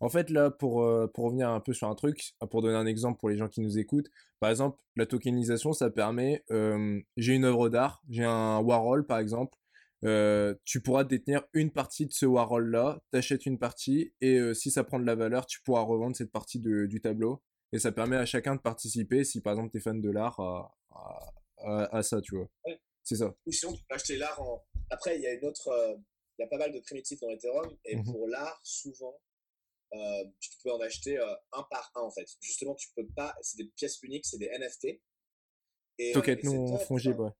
En 0.00 0.08
fait, 0.08 0.30
là, 0.30 0.50
pour, 0.50 0.82
euh, 0.82 1.06
pour 1.06 1.24
revenir 1.26 1.48
un 1.50 1.60
peu 1.60 1.72
sur 1.72 1.88
un 1.88 1.94
truc, 1.94 2.34
pour 2.50 2.62
donner 2.62 2.76
un 2.76 2.86
exemple 2.86 3.18
pour 3.18 3.28
les 3.28 3.36
gens 3.36 3.48
qui 3.48 3.60
nous 3.60 3.78
écoutent, 3.78 4.08
par 4.40 4.50
exemple, 4.50 4.78
la 4.96 5.06
tokenisation, 5.06 5.72
ça 5.72 5.90
permet, 5.90 6.44
euh, 6.50 7.00
j'ai 7.16 7.34
une 7.34 7.44
œuvre 7.44 7.68
d'art, 7.68 8.02
j'ai 8.08 8.24
un 8.24 8.58
Warhol 8.60 9.06
par 9.06 9.18
exemple, 9.18 9.56
euh, 10.04 10.54
tu 10.64 10.80
pourras 10.80 11.02
détenir 11.04 11.42
une 11.52 11.72
partie 11.72 12.06
de 12.06 12.12
ce 12.12 12.24
Warhol-là, 12.26 13.00
t'achètes 13.10 13.46
une 13.46 13.58
partie, 13.58 14.12
et 14.20 14.54
si 14.54 14.70
ça 14.70 14.84
prend 14.84 15.00
de 15.00 15.04
la 15.06 15.16
valeur, 15.16 15.46
tu 15.46 15.60
pourras 15.62 15.82
revendre 15.82 16.14
cette 16.14 16.30
partie 16.30 16.60
de, 16.60 16.86
du 16.86 17.00
tableau. 17.00 17.42
Et 17.72 17.78
ça 17.78 17.92
permet 17.92 18.16
à 18.16 18.24
chacun 18.24 18.54
de 18.56 18.60
participer, 18.60 19.24
si 19.24 19.40
par 19.40 19.52
exemple 19.54 19.70
t'es 19.72 19.80
fan 19.80 20.00
de 20.00 20.10
l'art, 20.10 20.38
à, 20.40 21.88
à, 21.90 22.02
ça, 22.02 22.20
tu 22.20 22.36
vois. 22.36 22.48
Ouais. 22.66 22.80
C'est 23.02 23.16
ça. 23.16 23.34
Ou 23.46 23.52
sinon 23.52 23.72
tu 23.72 23.82
peux 23.88 23.94
acheter 23.94 24.16
l'art 24.16 24.40
en. 24.40 24.62
Après, 24.90 25.16
il 25.16 25.22
y 25.22 25.26
a 25.26 25.32
une 25.34 25.44
autre, 25.44 25.68
il 26.38 26.42
y 26.42 26.44
a 26.44 26.48
pas 26.48 26.58
mal 26.58 26.72
de 26.72 26.78
primitifs 26.80 27.20
dans 27.20 27.30
Ethereum 27.30 27.76
et 27.84 27.96
Mhm. 27.96 28.04
pour 28.04 28.28
l'art, 28.28 28.60
souvent, 28.62 29.14
euh, 29.92 30.24
tu 30.40 30.50
peux 30.62 30.72
en 30.72 30.80
acheter 30.80 31.18
euh, 31.18 31.34
un 31.52 31.62
par 31.64 31.90
un 31.94 32.02
en 32.02 32.10
fait. 32.10 32.26
Justement, 32.40 32.74
tu 32.74 32.88
peux 32.94 33.06
pas, 33.16 33.34
c'est 33.42 33.56
des 33.56 33.68
pièces 33.76 34.02
uniques, 34.02 34.26
c'est 34.26 34.38
des 34.38 34.48
NFT. 34.48 35.00
Et, 36.00 36.10
euh, 36.10 36.12
Token 36.14 36.38
et 36.38 36.42
c'est 36.42 36.48
non 36.48 36.76
top, 36.76 36.86
fongible, 36.86 37.20
ouais. 37.20 37.30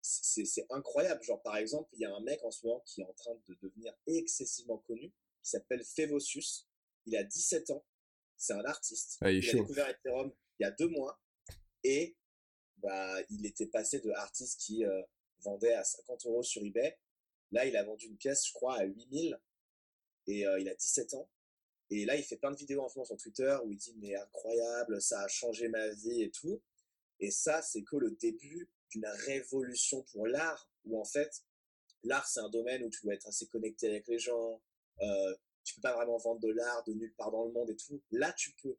c'est 0.00 0.44
c'est 0.44 0.66
incroyable. 0.70 1.22
Genre, 1.22 1.42
par 1.42 1.56
exemple, 1.56 1.88
il 1.92 2.00
y 2.00 2.04
a 2.04 2.14
un 2.14 2.20
mec 2.20 2.40
en 2.44 2.50
ce 2.50 2.66
moment 2.66 2.82
qui 2.86 3.00
est 3.00 3.04
en 3.04 3.12
train 3.14 3.34
de 3.48 3.58
devenir 3.62 3.92
excessivement 4.06 4.78
connu, 4.78 5.08
qui 5.42 5.50
s'appelle 5.50 5.84
Fevosius. 5.84 6.68
Il 7.06 7.16
a 7.16 7.24
17 7.24 7.70
ans. 7.70 7.84
C'est 8.36 8.52
un 8.52 8.64
artiste. 8.64 9.18
Ah, 9.20 9.30
il 9.30 9.42
il 9.42 9.50
a 9.50 9.52
découvert 9.52 9.88
Ethereum 9.88 10.32
il 10.60 10.64
y 10.64 10.66
a 10.66 10.70
deux 10.70 10.88
mois. 10.88 11.18
Et 11.82 12.16
bah, 12.76 13.16
il 13.30 13.46
était 13.46 13.66
passé 13.66 14.00
de 14.00 14.10
artiste 14.10 14.60
qui 14.60 14.84
euh, 14.84 15.02
vendait 15.40 15.72
à 15.72 15.82
50 15.82 16.26
euros 16.26 16.42
sur 16.42 16.62
eBay. 16.62 16.98
Là, 17.50 17.66
il 17.66 17.76
a 17.76 17.84
vendu 17.84 18.06
une 18.06 18.16
pièce, 18.16 18.46
je 18.46 18.52
crois, 18.52 18.78
à 18.78 18.84
8000. 18.84 19.40
Et 20.26 20.46
euh, 20.46 20.60
il 20.60 20.68
a 20.68 20.74
17 20.74 21.14
ans. 21.14 21.30
Et 21.90 22.04
là, 22.04 22.16
il 22.16 22.22
fait 22.22 22.36
plein 22.36 22.52
de 22.52 22.56
vidéos 22.56 22.82
en 22.82 22.88
ce 22.88 22.96
moment 22.96 23.04
sur 23.04 23.16
Twitter 23.16 23.56
où 23.64 23.70
il 23.70 23.76
dit 23.76 23.94
Mais 23.98 24.14
incroyable, 24.14 25.00
ça 25.02 25.20
a 25.20 25.28
changé 25.28 25.68
ma 25.68 25.88
vie 25.88 26.22
et 26.22 26.30
tout. 26.30 26.62
Et 27.18 27.30
ça, 27.30 27.60
c'est 27.62 27.82
que 27.82 27.96
le 27.96 28.12
début 28.12 28.70
d'une 28.90 29.06
révolution 29.26 30.02
pour 30.12 30.26
l'art, 30.26 30.70
où 30.84 30.98
en 30.98 31.04
fait, 31.04 31.44
l'art, 32.04 32.26
c'est 32.26 32.40
un 32.40 32.48
domaine 32.48 32.84
où 32.84 32.90
tu 32.90 33.02
dois 33.02 33.14
être 33.14 33.26
assez 33.26 33.46
connecté 33.46 33.88
avec 33.88 34.06
les 34.08 34.18
gens. 34.18 34.62
Euh, 35.02 35.34
tu 35.64 35.74
peux 35.74 35.82
pas 35.82 35.94
vraiment 35.94 36.16
vendre 36.16 36.40
de 36.40 36.48
l'art 36.48 36.82
de 36.84 36.92
nulle 36.94 37.14
part 37.14 37.30
dans 37.30 37.44
le 37.44 37.52
monde 37.52 37.70
et 37.70 37.76
tout. 37.76 38.00
Là, 38.10 38.32
tu 38.32 38.52
peux. 38.62 38.76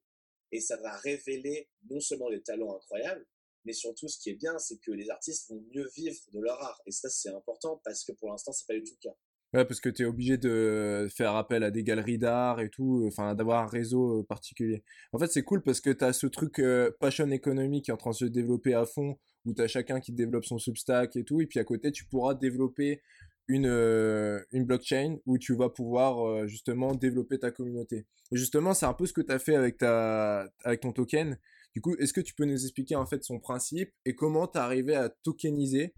Et 0.51 0.59
ça 0.59 0.77
va 0.77 0.97
révéler 0.97 1.69
non 1.89 1.99
seulement 1.99 2.29
des 2.29 2.41
talents 2.41 2.75
incroyables, 2.75 3.25
mais 3.63 3.73
surtout, 3.73 4.07
ce 4.07 4.17
qui 4.17 4.31
est 4.31 4.35
bien, 4.35 4.57
c'est 4.57 4.77
que 4.77 4.91
les 4.91 5.09
artistes 5.09 5.49
vont 5.49 5.63
mieux 5.73 5.87
vivre 5.95 6.19
de 6.33 6.39
leur 6.39 6.61
art. 6.61 6.81
Et 6.85 6.91
ça, 6.91 7.09
c'est 7.09 7.29
important 7.29 7.79
parce 7.83 8.03
que 8.03 8.11
pour 8.13 8.29
l'instant, 8.29 8.51
c'est 8.51 8.67
pas 8.67 8.73
du 8.73 8.83
tout 8.83 8.95
le 9.01 9.09
cas. 9.09 9.15
Ouais, 9.53 9.65
parce 9.65 9.81
que 9.81 9.89
tu 9.89 10.03
es 10.03 10.05
obligé 10.05 10.37
de 10.37 11.09
faire 11.13 11.35
appel 11.35 11.63
à 11.63 11.71
des 11.71 11.83
galeries 11.83 12.17
d'art 12.17 12.61
et 12.61 12.69
tout, 12.69 13.03
enfin 13.07 13.35
d'avoir 13.35 13.63
un 13.63 13.67
réseau 13.67 14.19
euh, 14.19 14.23
particulier. 14.23 14.81
En 15.11 15.19
fait, 15.19 15.27
c'est 15.27 15.43
cool 15.43 15.61
parce 15.61 15.81
que 15.81 15.89
tu 15.89 16.05
as 16.05 16.13
ce 16.13 16.25
truc 16.27 16.59
euh, 16.59 16.89
passion 17.01 17.29
économique 17.31 17.85
qui 17.85 17.91
est 17.91 17.93
en 17.93 17.97
train 17.97 18.11
de 18.11 18.15
se 18.15 18.25
développer 18.25 18.73
à 18.73 18.85
fond, 18.85 19.19
où 19.45 19.53
tu 19.53 19.61
as 19.61 19.67
chacun 19.67 19.99
qui 19.99 20.13
développe 20.13 20.45
son 20.45 20.57
Substack 20.57 21.17
et 21.17 21.25
tout, 21.25 21.41
et 21.41 21.47
puis 21.47 21.59
à 21.59 21.65
côté, 21.65 21.91
tu 21.91 22.05
pourras 22.05 22.33
développer 22.33 23.01
une, 23.49 23.65
euh, 23.67 24.39
une 24.53 24.63
blockchain 24.63 25.17
où 25.25 25.37
tu 25.37 25.53
vas 25.53 25.69
pouvoir 25.69 26.47
justement 26.47 26.95
développer 26.95 27.37
ta 27.37 27.51
communauté. 27.51 28.05
Et 28.31 28.37
justement, 28.37 28.73
c'est 28.73 28.85
un 28.85 28.93
peu 28.93 29.05
ce 29.05 29.11
que 29.11 29.21
tu 29.21 29.33
as 29.33 29.39
fait 29.39 29.55
avec, 29.55 29.77
ta, 29.77 30.47
avec 30.63 30.79
ton 30.79 30.93
token. 30.93 31.37
Du 31.73 31.81
coup, 31.81 31.95
est-ce 31.97 32.13
que 32.13 32.21
tu 32.21 32.33
peux 32.33 32.45
nous 32.45 32.63
expliquer 32.63 32.95
en 32.95 33.05
fait 33.05 33.23
son 33.23 33.39
principe 33.39 33.91
et 34.05 34.15
comment 34.15 34.47
tu 34.47 34.57
arrivé 34.57 34.95
à 34.95 35.09
tokeniser 35.09 35.93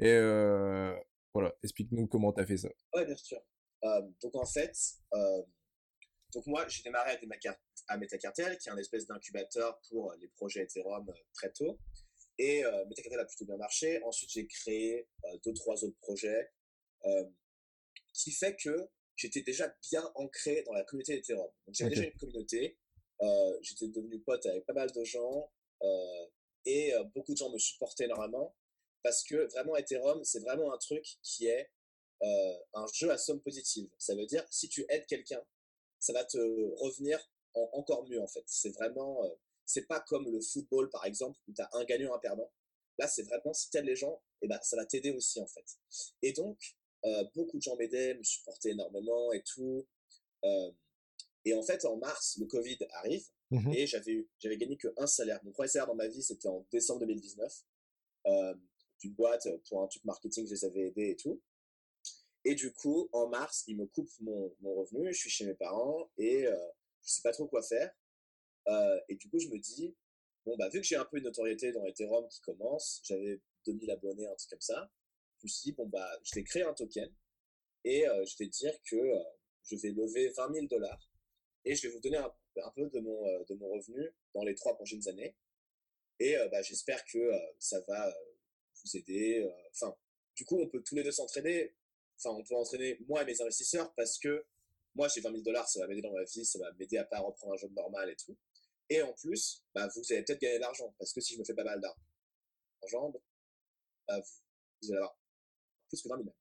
Et 0.00 0.08
euh, 0.08 0.94
voilà, 1.34 1.52
explique-nous 1.64 2.06
comment 2.06 2.32
tu 2.32 2.40
as 2.40 2.46
fait 2.46 2.56
ça. 2.56 2.68
Ouais, 2.94 3.04
bien 3.04 3.16
sûr. 3.16 3.42
Euh, 3.82 4.02
donc 4.22 4.34
en 4.36 4.46
fait, 4.46 4.72
euh, 5.12 5.42
donc 6.32 6.46
moi 6.46 6.66
j'ai 6.68 6.82
démarré 6.82 7.10
à, 7.10 7.58
à 7.88 7.98
Metacartel, 7.98 8.56
qui 8.58 8.68
est 8.68 8.72
un 8.72 8.78
espèce 8.78 9.06
d'incubateur 9.06 9.80
pour 9.88 10.12
euh, 10.12 10.16
les 10.20 10.28
projets 10.28 10.62
Ethereum 10.62 11.12
très 11.34 11.52
tôt. 11.52 11.78
Et 12.38 12.64
euh, 12.64 12.84
Metacartel 12.86 13.20
a 13.20 13.24
plutôt 13.24 13.44
bien 13.44 13.56
marché. 13.56 14.02
Ensuite 14.04 14.30
j'ai 14.30 14.46
créé 14.46 15.08
deux 15.44 15.52
trois 15.54 15.84
autres 15.84 15.98
projets, 15.98 16.50
euh, 17.04 17.24
qui 18.12 18.30
fait 18.30 18.56
que 18.56 18.88
j'étais 19.16 19.42
déjà 19.42 19.74
bien 19.90 20.08
ancré 20.14 20.62
dans 20.62 20.72
la 20.72 20.84
communauté 20.84 21.18
Ethereum. 21.18 21.50
Donc 21.66 21.74
j'avais 21.74 21.90
déjà 21.90 22.04
une 22.04 22.18
communauté. 22.18 22.78
j'étais 23.60 23.88
devenu 23.88 24.20
pote 24.20 24.46
avec 24.46 24.64
pas 24.66 24.72
mal 24.72 24.90
de 24.90 25.04
gens 25.04 25.52
et 26.64 26.92
beaucoup 27.14 27.32
de 27.32 27.36
gens 27.38 27.50
me 27.50 27.58
supportaient 27.58 28.04
énormément 28.04 28.56
parce 29.04 29.22
que 29.22 29.46
vraiment 29.52 29.76
Ethereum 29.76 30.24
c'est 30.24 30.40
vraiment 30.40 30.72
un 30.72 30.78
truc 30.78 31.04
qui 31.22 31.46
est 31.46 31.70
euh, 32.22 32.56
un 32.72 32.86
jeu 32.92 33.10
à 33.10 33.18
somme 33.18 33.40
positive. 33.40 33.88
Ça 33.98 34.14
veut 34.14 34.24
dire, 34.26 34.44
si 34.50 34.68
tu 34.68 34.84
aides 34.88 35.06
quelqu'un, 35.06 35.42
ça 36.00 36.12
va 36.12 36.24
te 36.24 36.38
revenir 36.82 37.18
en 37.54 37.68
encore 37.74 38.08
mieux, 38.08 38.20
en 38.20 38.26
fait. 38.26 38.42
C'est 38.46 38.70
vraiment, 38.70 39.24
euh, 39.24 39.28
c'est 39.66 39.86
pas 39.86 40.00
comme 40.00 40.28
le 40.30 40.40
football, 40.40 40.88
par 40.90 41.04
exemple, 41.04 41.38
où 41.46 41.52
tu 41.52 41.60
as 41.60 41.68
un 41.72 41.84
gagnant, 41.84 42.14
un 42.14 42.18
perdant. 42.18 42.50
Là, 42.98 43.06
c'est 43.08 43.24
vraiment, 43.24 43.52
si 43.52 43.68
tu 43.68 43.76
aides 43.76 43.84
les 43.84 43.96
gens, 43.96 44.22
et 44.40 44.48
ben, 44.48 44.58
ça 44.62 44.76
va 44.76 44.86
t'aider 44.86 45.10
aussi, 45.10 45.38
en 45.40 45.46
fait. 45.46 45.64
Et 46.22 46.32
donc, 46.32 46.58
euh, 47.04 47.24
beaucoup 47.34 47.58
de 47.58 47.62
gens 47.62 47.76
m'aidaient, 47.76 48.14
me 48.14 48.22
supportaient 48.22 48.70
énormément 48.70 49.32
et 49.32 49.42
tout. 49.42 49.86
Et 51.44 51.52
en 51.54 51.62
fait, 51.62 51.84
en 51.84 51.96
mars, 51.96 52.36
le 52.40 52.46
Covid 52.46 52.78
arrive 52.92 53.26
Mhm. 53.50 53.72
et 53.74 53.86
j'avais 53.86 54.12
eu- 54.12 54.28
j'avais 54.38 54.56
gagné 54.56 54.76
que 54.78 54.88
un 54.96 55.06
salaire. 55.06 55.40
Mon 55.44 55.52
premier 55.52 55.68
salaire 55.68 55.86
dans 55.88 55.94
ma 55.94 56.08
vie, 56.08 56.22
c'était 56.22 56.48
en 56.48 56.66
décembre 56.72 57.00
2019. 57.00 57.64
Euh, 58.26 58.54
d'une 59.00 59.12
boîte 59.12 59.46
euh, 59.46 59.58
pour 59.68 59.82
un 59.82 59.86
truc 59.88 60.04
marketing, 60.04 60.46
je 60.46 60.52
les 60.52 60.64
avais 60.64 60.88
aidés 60.88 61.10
et 61.10 61.16
tout. 61.16 61.40
Et 62.44 62.54
du 62.54 62.72
coup, 62.72 63.08
en 63.12 63.28
mars, 63.28 63.64
ils 63.66 63.76
me 63.76 63.86
coupent 63.86 64.20
mon, 64.20 64.54
mon 64.60 64.74
revenu, 64.74 65.12
je 65.12 65.18
suis 65.18 65.30
chez 65.30 65.46
mes 65.46 65.54
parents 65.54 66.10
et 66.18 66.46
euh, 66.46 66.56
je 67.02 67.10
sais 67.10 67.22
pas 67.22 67.32
trop 67.32 67.46
quoi 67.46 67.62
faire. 67.62 67.90
Euh, 68.68 69.00
et 69.08 69.16
du 69.16 69.28
coup, 69.30 69.38
je 69.38 69.48
me 69.48 69.58
dis, 69.58 69.96
bon, 70.44 70.54
bah, 70.58 70.68
vu 70.68 70.80
que 70.80 70.86
j'ai 70.86 70.96
un 70.96 71.06
peu 71.06 71.16
une 71.18 71.24
notoriété 71.24 71.72
dans 71.72 71.86
Ethereum 71.86 72.28
qui 72.28 72.40
commence, 72.42 73.00
j'avais 73.04 73.40
2000 73.66 73.90
abonnés, 73.90 74.26
un 74.26 74.34
truc 74.34 74.50
comme 74.50 74.60
ça, 74.60 74.90
je 75.38 75.46
me 75.46 75.48
suis 75.48 75.70
dit, 75.70 75.72
bon, 75.72 75.86
bah, 75.86 76.10
je 76.22 76.34
vais 76.34 76.44
créer 76.44 76.64
un 76.64 76.74
token 76.74 77.10
et 77.84 78.06
euh, 78.06 78.24
je 78.26 78.36
vais 78.38 78.48
dire 78.48 78.74
que 78.90 78.96
je 79.62 79.76
vais 79.76 79.90
lever 79.90 80.28
20 80.36 80.52
000 80.52 80.66
dollars 80.66 81.10
et 81.64 81.74
je 81.74 81.86
vais 81.86 81.94
vous 81.94 82.00
donner 82.00 82.18
un, 82.18 82.30
peu 82.76 82.88
de 82.90 83.00
mon, 83.00 83.24
de 83.44 83.54
mon 83.54 83.70
revenu 83.70 84.14
dans 84.34 84.44
les 84.44 84.54
trois 84.54 84.74
prochaines 84.74 85.08
années. 85.08 85.34
Et 86.20 86.36
bah, 86.50 86.60
j'espère 86.60 87.02
que 87.06 87.30
ça 87.58 87.80
va 87.88 88.14
vous 88.84 88.96
aider. 88.96 89.42
euh, 89.44 89.50
Enfin, 89.72 89.94
du 90.36 90.44
coup, 90.44 90.58
on 90.60 90.68
peut 90.68 90.82
tous 90.82 90.94
les 90.94 91.02
deux 91.02 91.12
s'entraîner. 91.12 91.74
Enfin, 92.18 92.30
on 92.36 92.44
peut 92.44 92.54
entraîner 92.56 92.98
moi 93.08 93.22
et 93.22 93.26
mes 93.26 93.40
investisseurs 93.40 93.92
parce 93.94 94.18
que 94.18 94.44
moi, 94.94 95.08
j'ai 95.08 95.20
20 95.20 95.30
000 95.32 95.42
dollars, 95.42 95.68
ça 95.68 95.80
va 95.80 95.88
m'aider 95.88 96.02
dans 96.02 96.12
ma 96.12 96.22
vie, 96.24 96.44
ça 96.44 96.58
va 96.58 96.72
m'aider 96.74 96.98
à 96.98 97.04
pas 97.04 97.18
reprendre 97.20 97.54
un 97.54 97.56
job 97.56 97.72
normal 97.74 98.10
et 98.10 98.16
tout. 98.16 98.36
Et 98.90 99.02
en 99.02 99.12
plus, 99.14 99.64
bah, 99.74 99.88
vous 99.94 100.02
allez 100.12 100.22
peut-être 100.24 100.40
gagner 100.40 100.56
de 100.56 100.60
l'argent 100.60 100.94
parce 100.98 101.12
que 101.12 101.20
si 101.20 101.34
je 101.34 101.40
me 101.40 101.44
fais 101.44 101.54
pas 101.54 101.64
mal 101.64 101.80
d'argent, 101.80 103.12
bah, 104.08 104.20
vous, 104.20 104.26
vous 104.82 104.88
allez 104.90 104.98
avoir 104.98 105.18
plus 105.88 106.02
que 106.02 106.08
20 106.08 106.16
000. 106.22 106.34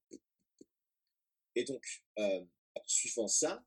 Et 1.56 1.64
donc, 1.64 2.04
euh, 2.20 2.46
suivant 2.86 3.28
ça, 3.28 3.64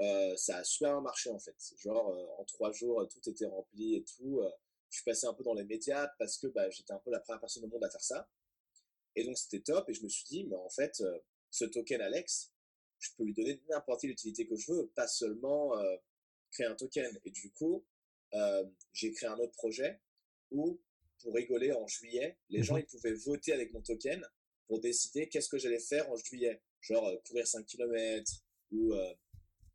euh, 0.00 0.36
ça 0.36 0.58
a 0.58 0.64
super 0.64 1.00
marché 1.02 1.30
en 1.30 1.38
fait. 1.38 1.56
Genre, 1.78 2.38
en 2.38 2.44
trois 2.44 2.72
jours, 2.72 3.06
tout 3.08 3.28
était 3.30 3.46
rempli 3.46 3.96
et 3.96 4.04
tout. 4.04 4.42
Je 4.90 4.96
suis 4.96 5.04
passé 5.04 5.26
un 5.26 5.34
peu 5.34 5.44
dans 5.44 5.54
les 5.54 5.64
médias 5.64 6.08
parce 6.18 6.36
que 6.36 6.48
bah, 6.48 6.68
j'étais 6.70 6.92
un 6.92 6.98
peu 6.98 7.10
la 7.10 7.20
première 7.20 7.40
personne 7.40 7.64
au 7.64 7.68
monde 7.68 7.84
à 7.84 7.90
faire 7.90 8.02
ça. 8.02 8.28
Et 9.14 9.24
donc, 9.24 9.38
c'était 9.38 9.60
top. 9.60 9.88
Et 9.88 9.94
je 9.94 10.02
me 10.02 10.08
suis 10.08 10.24
dit, 10.24 10.44
mais 10.44 10.56
en 10.56 10.68
fait, 10.68 11.00
euh, 11.00 11.18
ce 11.50 11.64
token 11.64 12.00
Alex, 12.00 12.52
je 12.98 13.10
peux 13.16 13.24
lui 13.24 13.34
donner 13.34 13.60
n'importe 13.68 14.02
quelle 14.02 14.10
utilité 14.10 14.46
que 14.46 14.56
je 14.56 14.72
veux, 14.72 14.88
pas 14.88 15.06
seulement 15.06 15.78
euh, 15.78 15.96
créer 16.50 16.66
un 16.66 16.74
token. 16.74 17.18
Et 17.24 17.30
du 17.30 17.50
coup, 17.52 17.84
euh, 18.34 18.64
j'ai 18.92 19.12
créé 19.12 19.28
un 19.28 19.38
autre 19.38 19.52
projet 19.52 20.00
où, 20.50 20.80
pour 21.20 21.34
rigoler, 21.34 21.72
en 21.72 21.86
juillet, 21.86 22.38
les 22.48 22.62
gens 22.62 22.74
Mhm. 22.74 22.80
ils 22.82 22.86
pouvaient 22.86 23.14
voter 23.14 23.52
avec 23.52 23.72
mon 23.72 23.82
token 23.82 24.24
pour 24.66 24.80
décider 24.80 25.28
qu'est-ce 25.28 25.48
que 25.48 25.58
j'allais 25.58 25.80
faire 25.80 26.10
en 26.10 26.16
juillet. 26.16 26.60
Genre 26.80 27.22
courir 27.24 27.46
5 27.46 27.66
km 27.66 28.32
ou 28.72 28.94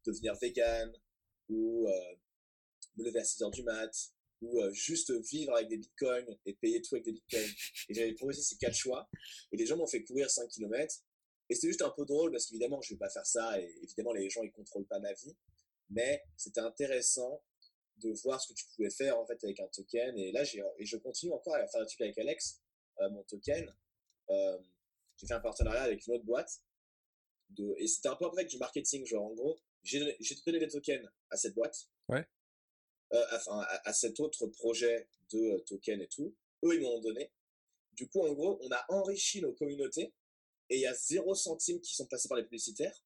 devenir 0.06 0.34
vegan 0.36 0.92
ou 1.50 1.88
me 2.96 3.04
lever 3.04 3.20
à 3.20 3.24
6 3.24 3.44
heures 3.44 3.52
du 3.52 3.62
mat 3.62 4.15
ou 4.46 4.62
euh, 4.62 4.72
juste 4.72 5.12
vivre 5.32 5.54
avec 5.56 5.70
des 5.70 5.78
bitcoins 5.78 6.38
et 6.46 6.54
payer 6.54 6.82
tout 6.82 6.96
avec 6.96 7.06
des 7.06 7.14
bitcoins. 7.14 7.50
Et 7.90 7.94
j'avais 7.94 8.14
proposé 8.14 8.42
ces 8.42 8.58
quatre 8.58 8.76
choix. 8.76 9.10
Et 9.52 9.58
les 9.58 9.66
gens 9.66 9.78
m'ont 9.78 9.88
fait 9.88 10.04
courir 10.04 10.30
5 10.30 10.48
km. 10.50 10.96
Et 11.50 11.56
c'était 11.56 11.68
juste 11.68 11.82
un 11.82 11.92
peu 11.92 12.06
drôle 12.06 12.32
parce 12.32 12.48
qu'évidemment, 12.48 12.82
je 12.82 12.94
vais 12.94 12.98
pas 12.98 13.10
faire 13.10 13.26
ça. 13.26 13.60
Et 13.60 13.76
évidemment, 13.84 14.14
les 14.14 14.30
gens, 14.30 14.44
ils 14.44 14.52
contrôlent 14.52 14.88
pas 14.88 15.00
ma 15.00 15.14
vie. 15.14 15.36
Mais 15.90 16.24
c'était 16.36 16.62
intéressant 16.62 17.44
de 17.98 18.12
voir 18.24 18.42
ce 18.42 18.50
que 18.50 18.54
tu 18.54 18.66
pouvais 18.76 18.90
faire 18.90 19.18
en 19.18 19.26
fait 19.26 19.42
avec 19.44 19.60
un 19.60 19.68
token. 19.68 20.18
Et 20.18 20.32
là, 20.32 20.44
j'ai, 20.44 20.64
et 20.78 20.86
je 20.86 20.98
continue 20.98 21.34
encore 21.34 21.56
à 21.56 21.68
faire 21.68 21.82
un 21.82 21.86
truc 21.86 22.02
avec 22.02 22.18
Alex, 22.18 22.62
euh, 23.00 23.10
mon 23.10 23.24
token. 23.24 23.74
Euh, 24.30 24.58
j'ai 25.18 25.28
fait 25.28 25.34
un 25.34 25.40
partenariat 25.40 25.84
avec 25.84 26.06
une 26.08 26.14
autre 26.16 26.26
boîte. 26.26 26.62
De, 27.50 27.76
et 27.78 27.88
c'était 27.88 28.10
un 28.10 28.16
peu 28.16 28.26
avec 28.26 28.50
du 28.50 28.58
marketing. 28.58 29.06
Genre, 29.06 29.24
en 29.24 29.34
gros, 29.34 29.58
j'ai 29.84 30.00
donné 30.46 30.60
des 30.60 30.68
tokens 30.68 31.08
à 31.30 31.38
cette 31.38 31.54
boîte. 31.54 31.88
Ouais. 32.10 32.26
Euh, 33.14 33.24
à, 33.86 33.94
cet 33.94 34.20
autre 34.20 34.48
projet 34.48 35.08
de 35.32 35.38
euh, 35.38 35.60
token 35.60 36.02
et 36.02 36.08
tout. 36.08 36.36
Eux, 36.64 36.74
ils 36.74 36.82
m'ont 36.82 37.00
donné. 37.02 37.32
Du 37.94 38.10
coup, 38.10 38.22
en 38.22 38.34
gros, 38.34 38.58
on 38.62 38.72
a 38.72 38.84
enrichi 38.90 39.42
nos 39.42 39.54
communautés 39.54 40.14
et 40.70 40.78
il 40.78 40.82
y 40.82 40.88
a 40.88 40.94
zéro 40.94 41.36
centime 41.36 41.80
qui 41.82 41.94
sont 41.94 42.08
passés 42.08 42.28
par 42.28 42.38
les 42.38 42.44
publicitaires. 42.44 43.04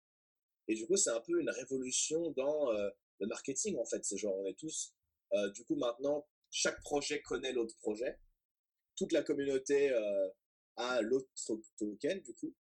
Et 0.70 0.76
du 0.76 0.88
coup, 0.88 0.96
c'est 0.96 1.10
un 1.10 1.20
peu 1.20 1.40
une 1.42 1.50
révolution 1.50 2.32
dans 2.32 2.72
euh, 2.72 2.90
le 3.20 3.28
marketing, 3.28 3.78
en 3.78 3.86
fait. 3.86 4.06
C'est 4.06 4.18
genre, 4.18 4.38
on 4.38 4.46
est 4.46 4.58
tous, 4.58 4.94
du 5.54 5.66
coup, 5.66 5.76
maintenant, 5.76 6.26
chaque 6.50 6.82
projet 6.82 7.22
connaît 7.22 7.52
l'autre 7.52 7.76
projet. 7.78 8.18
Toute 8.96 9.12
la 9.12 9.22
communauté 9.22 9.92
a 10.78 11.02
l'autre 11.02 11.28
token, 11.78 12.22
du 12.22 12.34
coup. 12.34 12.56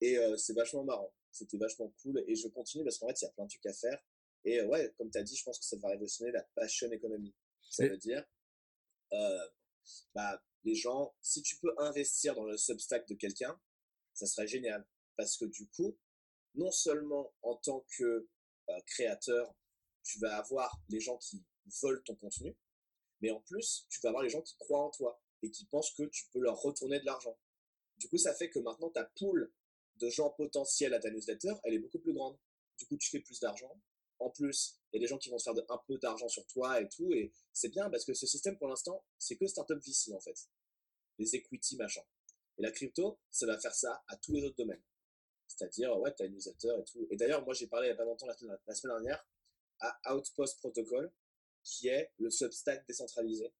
Et 0.00 0.16
c'est 0.38 0.54
vachement 0.54 0.84
marrant. 0.84 1.12
C'était 1.32 1.58
vachement 1.58 1.92
cool. 2.02 2.24
Et 2.28 2.36
je 2.36 2.48
continue 2.48 2.84
parce 2.84 2.98
qu'en 2.98 3.08
fait, 3.08 3.20
il 3.20 3.24
y 3.24 3.28
a 3.28 3.32
plein 3.32 3.44
de 3.44 3.50
trucs 3.50 3.66
à 3.66 3.72
faire. 3.72 4.02
Et 4.46 4.62
ouais, 4.62 4.94
comme 4.96 5.10
tu 5.10 5.18
as 5.18 5.24
dit, 5.24 5.36
je 5.36 5.42
pense 5.42 5.58
que 5.58 5.64
ça 5.64 5.76
va 5.76 5.88
révolutionner 5.88 6.30
la 6.30 6.42
passion 6.54 6.90
économie. 6.92 7.34
Ça 7.68 7.86
veut 7.86 7.98
dire, 7.98 8.24
euh, 9.12 9.48
bah, 10.14 10.40
les 10.62 10.76
gens, 10.76 11.14
si 11.20 11.42
tu 11.42 11.56
peux 11.58 11.74
investir 11.78 12.36
dans 12.36 12.44
le 12.44 12.56
substack 12.56 13.08
de 13.08 13.14
quelqu'un, 13.14 13.60
ça 14.14 14.24
serait 14.24 14.46
génial. 14.46 14.86
Parce 15.16 15.36
que 15.36 15.46
du 15.46 15.68
coup, 15.70 15.98
non 16.54 16.70
seulement 16.70 17.34
en 17.42 17.56
tant 17.56 17.84
que 17.98 18.28
euh, 18.68 18.80
créateur, 18.86 19.52
tu 20.04 20.20
vas 20.20 20.36
avoir 20.36 20.80
les 20.90 21.00
gens 21.00 21.18
qui 21.18 21.44
veulent 21.82 22.04
ton 22.04 22.14
contenu, 22.14 22.56
mais 23.20 23.32
en 23.32 23.40
plus, 23.40 23.86
tu 23.90 23.98
vas 24.00 24.10
avoir 24.10 24.22
les 24.22 24.30
gens 24.30 24.42
qui 24.42 24.56
croient 24.58 24.84
en 24.84 24.90
toi 24.90 25.20
et 25.42 25.50
qui 25.50 25.66
pensent 25.66 25.90
que 25.90 26.04
tu 26.04 26.28
peux 26.32 26.40
leur 26.40 26.60
retourner 26.60 27.00
de 27.00 27.04
l'argent. 27.04 27.36
Du 27.96 28.08
coup, 28.08 28.16
ça 28.16 28.32
fait 28.32 28.48
que 28.48 28.60
maintenant, 28.60 28.90
ta 28.90 29.04
pool 29.18 29.52
de 29.96 30.08
gens 30.08 30.30
potentiels 30.30 30.94
à 30.94 31.00
ta 31.00 31.10
newsletter, 31.10 31.54
elle 31.64 31.74
est 31.74 31.78
beaucoup 31.80 31.98
plus 31.98 32.12
grande. 32.12 32.38
Du 32.78 32.86
coup, 32.86 32.96
tu 32.96 33.10
fais 33.10 33.20
plus 33.20 33.40
d'argent. 33.40 33.80
En 34.18 34.30
plus, 34.30 34.78
il 34.92 34.96
y 34.96 34.98
a 34.98 35.00
des 35.00 35.06
gens 35.06 35.18
qui 35.18 35.28
vont 35.30 35.38
se 35.38 35.44
faire 35.44 35.64
un 35.68 35.80
peu 35.86 35.98
d'argent 35.98 36.28
sur 36.28 36.46
toi 36.46 36.80
et 36.80 36.88
tout. 36.88 37.12
Et 37.12 37.32
c'est 37.52 37.68
bien 37.68 37.90
parce 37.90 38.04
que 38.04 38.14
ce 38.14 38.26
système, 38.26 38.56
pour 38.58 38.68
l'instant, 38.68 39.04
c'est 39.18 39.36
que 39.36 39.46
startup 39.46 39.78
VC, 39.78 40.12
en 40.14 40.20
fait. 40.20 40.48
Les 41.18 41.34
equity, 41.34 41.76
machin. 41.76 42.02
Et 42.58 42.62
la 42.62 42.70
crypto, 42.70 43.18
ça 43.30 43.46
va 43.46 43.58
faire 43.58 43.74
ça 43.74 44.02
à 44.08 44.16
tous 44.16 44.32
les 44.32 44.44
autres 44.44 44.56
domaines. 44.56 44.82
C'est-à-dire, 45.46 45.98
ouais, 45.98 46.14
tu 46.14 46.22
as 46.22 46.26
une 46.26 46.34
newsletter 46.34 46.74
et 46.80 46.84
tout. 46.84 47.06
Et 47.10 47.16
d'ailleurs, 47.16 47.44
moi, 47.44 47.54
j'ai 47.54 47.66
parlé 47.66 47.88
il 47.88 47.90
n'y 47.90 47.94
a 47.94 47.96
pas 47.96 48.04
longtemps, 48.04 48.26
la 48.26 48.34
semaine, 48.74 48.94
dernière, 48.94 49.26
à 49.80 50.16
Outpost 50.16 50.58
Protocol, 50.58 51.12
qui 51.62 51.88
est 51.88 52.12
le 52.18 52.30
Substack 52.30 52.86
décentralisé. 52.86 53.52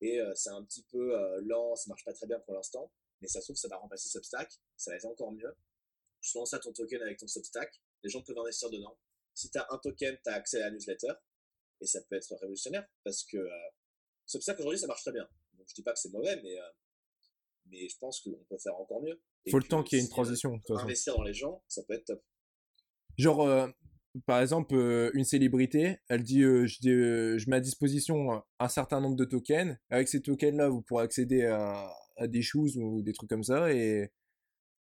Et 0.00 0.20
euh, 0.20 0.32
c'est 0.34 0.50
un 0.50 0.62
petit 0.64 0.82
peu 0.84 1.18
euh, 1.18 1.40
lent, 1.44 1.74
ça 1.74 1.88
marche 1.88 2.04
pas 2.04 2.12
très 2.12 2.26
bien 2.26 2.38
pour 2.40 2.54
l'instant, 2.54 2.92
mais 3.20 3.28
ça 3.28 3.40
se 3.40 3.46
trouve, 3.46 3.56
ça 3.56 3.68
va 3.68 3.76
remplacer 3.76 4.08
Substack, 4.08 4.52
ça 4.76 4.92
va 4.92 4.96
être 4.96 5.06
encore 5.06 5.32
mieux. 5.32 5.52
Tu 6.20 6.36
lances 6.36 6.54
à 6.54 6.58
ton 6.58 6.72
token 6.72 7.02
avec 7.02 7.18
ton 7.18 7.26
Substack, 7.26 7.80
les 8.02 8.10
gens 8.10 8.22
peuvent 8.22 8.38
investir 8.38 8.70
dedans. 8.70 8.96
Si 9.38 9.50
tu 9.50 9.58
as 9.58 9.66
un 9.70 9.78
token, 9.78 10.16
tu 10.22 10.30
as 10.30 10.34
accès 10.34 10.60
à 10.60 10.66
la 10.66 10.70
newsletter, 10.72 11.12
et 11.80 11.86
ça 11.86 12.00
peut 12.08 12.16
être 12.16 12.34
révolutionnaire, 12.40 12.84
parce 13.04 13.22
que 13.24 13.36
euh, 13.36 13.48
Substack 14.26 14.58
aujourd'hui, 14.58 14.80
ça 14.80 14.88
marche 14.88 15.02
très 15.02 15.12
bien. 15.12 15.28
Donc, 15.56 15.66
je 15.68 15.74
dis 15.74 15.82
pas 15.82 15.92
que 15.92 15.98
c'est 16.00 16.10
mauvais, 16.12 16.40
mais, 16.42 16.58
euh, 16.58 16.64
mais 17.66 17.88
je 17.88 17.96
pense 17.98 18.20
qu'on 18.20 18.32
peut 18.48 18.58
faire 18.58 18.74
encore 18.74 19.00
mieux. 19.00 19.20
Et 19.46 19.50
Faut 19.52 19.58
le 19.58 19.64
temps 19.68 19.84
qu'il 19.84 19.96
y 19.96 20.00
ait 20.00 20.04
une 20.04 20.08
euh, 20.10 20.10
transition. 20.10 20.60
investir 20.70 21.14
dans 21.16 21.22
les 21.22 21.34
gens, 21.34 21.62
ça 21.68 21.82
peut 21.84 21.94
être 21.94 22.04
top. 22.06 22.22
Genre, 23.16 23.42
euh, 23.46 23.68
par 24.26 24.40
exemple, 24.40 24.74
euh, 24.74 25.10
une 25.14 25.24
célébrité, 25.24 25.98
elle 26.08 26.24
dit 26.24 26.40
je, 26.42 27.48
mets 27.48 27.56
à 27.56 27.60
disposition 27.60 28.32
un- 28.32 28.44
un 28.58 28.68
certain 28.68 29.00
nombre 29.00 29.16
de 29.16 29.24
tokens. 29.24 29.76
Avec 29.90 30.08
ces 30.08 30.20
tokens-là, 30.20 30.68
vous 30.68 30.82
pourrez 30.82 31.04
accéder 31.04 31.44
à, 31.44 31.92
à 32.16 32.26
des 32.26 32.42
choses 32.42 32.76
ou 32.76 33.02
des 33.02 33.12
trucs 33.12 33.30
comme 33.30 33.44
ça. 33.44 33.72
Et 33.72 34.10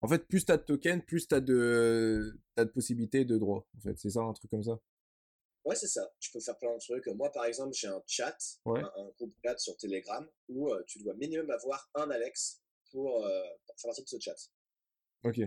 en 0.03 0.09
fait, 0.09 0.27
plus 0.27 0.45
t'as 0.45 0.57
de 0.57 0.63
tokens, 0.63 1.03
plus 1.05 1.27
t'as 1.27 1.41
de, 1.41 2.39
t'as 2.55 2.65
de 2.65 2.71
possibilités 2.71 3.25
de 3.25 3.37
droits. 3.39 3.67
En 3.77 3.81
fait, 3.81 3.97
c'est 3.99 4.11
ça, 4.11 4.21
un 4.21 4.33
truc 4.33 4.51
comme 4.51 4.63
ça. 4.63 4.79
Ouais, 5.65 5.75
c'est 5.75 5.87
ça. 5.87 6.09
Tu 6.19 6.31
peux 6.31 6.39
faire 6.41 6.57
plein 6.57 6.73
de 6.73 6.79
trucs. 6.79 7.07
Moi, 7.07 7.31
par 7.31 7.45
exemple, 7.45 7.73
j'ai 7.73 7.87
un 7.87 8.01
chat, 8.07 8.37
Ouais. 8.65 8.81
un, 8.81 8.91
un 8.97 9.09
groupe 9.17 9.33
chat 9.43 9.57
sur 9.57 9.77
Telegram 9.77 10.27
où 10.49 10.69
euh, 10.71 10.83
tu 10.87 10.99
dois 10.99 11.13
minimum 11.15 11.49
avoir 11.51 11.89
un 11.95 12.09
Alex 12.11 12.61
pour, 12.91 13.25
euh, 13.25 13.43
pour 13.65 13.79
faire 13.79 13.89
partie 13.89 14.03
de 14.03 14.09
ce 14.09 14.19
chat. 14.19 14.35
Ok. 15.23 15.39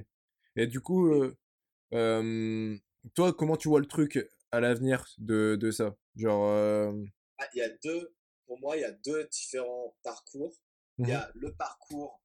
Et 0.57 0.67
du 0.67 0.81
coup, 0.81 1.09
euh, 1.13 1.37
euh, 1.95 2.77
toi, 3.15 3.35
comment 3.35 3.57
tu 3.57 3.69
vois 3.69 3.81
le 3.81 3.87
truc 3.87 4.29
à 4.53 4.61
l'avenir 4.61 5.07
de, 5.19 5.57
de 5.61 5.73
ça? 5.73 5.97
Genre, 6.17 6.95
Ah, 7.39 7.49
il 7.55 7.59
y 7.59 7.63
a 7.63 7.69
deux, 7.83 8.15
pour 8.47 8.59
moi, 8.61 8.77
il 8.77 8.81
y 8.81 8.85
a 8.85 8.93
deux 8.93 9.25
différents 9.29 9.97
parcours. 10.03 10.55
Il 11.03 11.09
y 11.09 11.13
mhm, 11.13 11.13
a 11.13 11.31
le 11.35 11.55
parcours, 11.55 12.21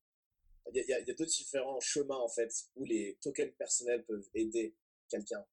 il 0.74 0.86
y 0.88 0.94
a, 0.94 1.02
deux 1.14 1.26
différents 1.26 1.80
chemins 1.80 2.18
en 2.18 2.30
fait 2.30 2.52
où 2.76 2.86
les 2.86 3.18
tokens 3.22 3.54
personnels 3.58 4.04
peuvent 4.06 4.30
aider 4.34 4.76
quelqu'un. 5.10 5.46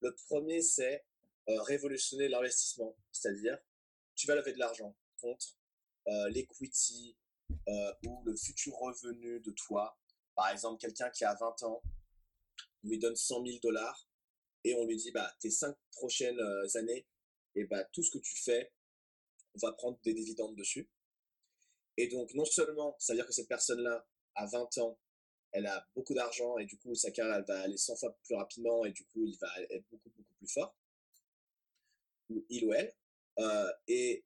Le 0.00 0.14
premier, 0.14 0.62
c'est 0.62 1.04
euh, 1.48 1.60
révolutionner 1.62 2.28
l'investissement, 2.28 2.96
c'est-à-dire 3.12 3.58
tu 4.14 4.26
vas 4.26 4.34
lever 4.34 4.52
de 4.52 4.58
l'argent 4.58 4.96
contre 5.20 5.56
euh, 6.08 6.28
l'equity 6.30 7.16
euh, 7.68 7.92
ou 8.06 8.22
le 8.24 8.36
futur 8.36 8.74
revenu 8.74 9.40
de 9.40 9.50
toi. 9.52 9.98
Par 10.34 10.50
exemple, 10.50 10.80
quelqu'un 10.80 11.10
qui 11.10 11.24
a 11.24 11.34
20 11.34 11.62
ans, 11.64 11.82
on 12.84 12.88
lui 12.88 12.98
donne 12.98 13.16
100 13.16 13.44
000 13.44 13.58
dollars 13.62 14.08
et 14.64 14.74
on 14.74 14.84
lui 14.84 14.96
dit 14.96 15.12
bah 15.12 15.32
tes 15.40 15.50
cinq 15.50 15.76
prochaines 15.92 16.40
euh, 16.40 16.66
années, 16.74 17.06
et 17.54 17.64
bah 17.64 17.84
tout 17.92 18.02
ce 18.02 18.10
que 18.10 18.18
tu 18.18 18.36
fais, 18.36 18.72
on 19.54 19.58
va 19.66 19.72
prendre 19.72 19.98
des 20.04 20.12
dividendes 20.12 20.56
dessus. 20.56 20.90
Et 21.96 22.08
donc, 22.08 22.34
non 22.34 22.44
seulement, 22.44 22.96
ça 22.98 23.12
veut 23.12 23.18
dire 23.18 23.26
que 23.26 23.32
cette 23.32 23.48
personne-là, 23.48 24.06
à 24.36 24.46
20 24.46 24.78
ans, 24.78 24.98
elle 25.52 25.66
a 25.66 25.86
beaucoup 25.94 26.14
d'argent 26.14 26.58
et 26.58 26.66
du 26.66 26.76
coup, 26.78 26.94
sa 26.94 27.10
carrière, 27.10 27.36
elle 27.36 27.44
va 27.44 27.60
aller 27.62 27.76
100 27.76 27.96
fois 27.96 28.16
plus 28.24 28.34
rapidement 28.34 28.84
et 28.84 28.92
du 28.92 29.04
coup, 29.06 29.24
il 29.24 29.36
va 29.38 29.48
être 29.70 29.84
beaucoup, 29.90 30.10
beaucoup 30.10 30.34
plus 30.38 30.48
fort. 30.48 30.76
Il 32.28 32.64
ou 32.64 32.72
elle. 32.72 32.94
Euh, 33.38 33.72
et 33.88 34.24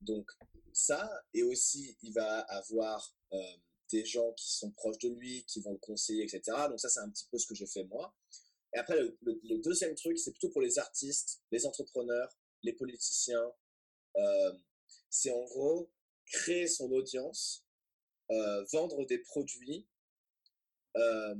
donc, 0.00 0.30
ça, 0.72 1.10
et 1.32 1.42
aussi, 1.42 1.96
il 2.02 2.12
va 2.12 2.40
avoir 2.40 3.14
euh, 3.32 3.56
des 3.90 4.04
gens 4.04 4.32
qui 4.32 4.54
sont 4.54 4.70
proches 4.72 4.98
de 4.98 5.08
lui, 5.08 5.44
qui 5.46 5.60
vont 5.60 5.72
le 5.72 5.78
conseiller, 5.78 6.24
etc. 6.24 6.42
Donc, 6.68 6.80
ça, 6.80 6.88
c'est 6.88 7.00
un 7.00 7.10
petit 7.10 7.26
peu 7.30 7.38
ce 7.38 7.46
que 7.46 7.54
j'ai 7.54 7.66
fait 7.66 7.84
moi. 7.84 8.14
Et 8.72 8.78
après, 8.78 8.96
le 8.98 9.58
deuxième 9.58 9.94
truc, 9.94 10.18
c'est 10.18 10.32
plutôt 10.32 10.50
pour 10.50 10.62
les 10.62 10.78
artistes, 10.78 11.42
les 11.50 11.64
entrepreneurs, 11.66 12.36
les 12.62 12.72
politiciens. 12.72 13.52
Euh, 14.16 14.52
c'est 15.10 15.30
en 15.30 15.44
gros 15.44 15.90
créer 16.26 16.66
son 16.66 16.90
audience, 16.90 17.63
euh, 18.30 18.64
vendre 18.72 19.04
des 19.06 19.18
produits. 19.18 19.86
Euh, 20.96 21.34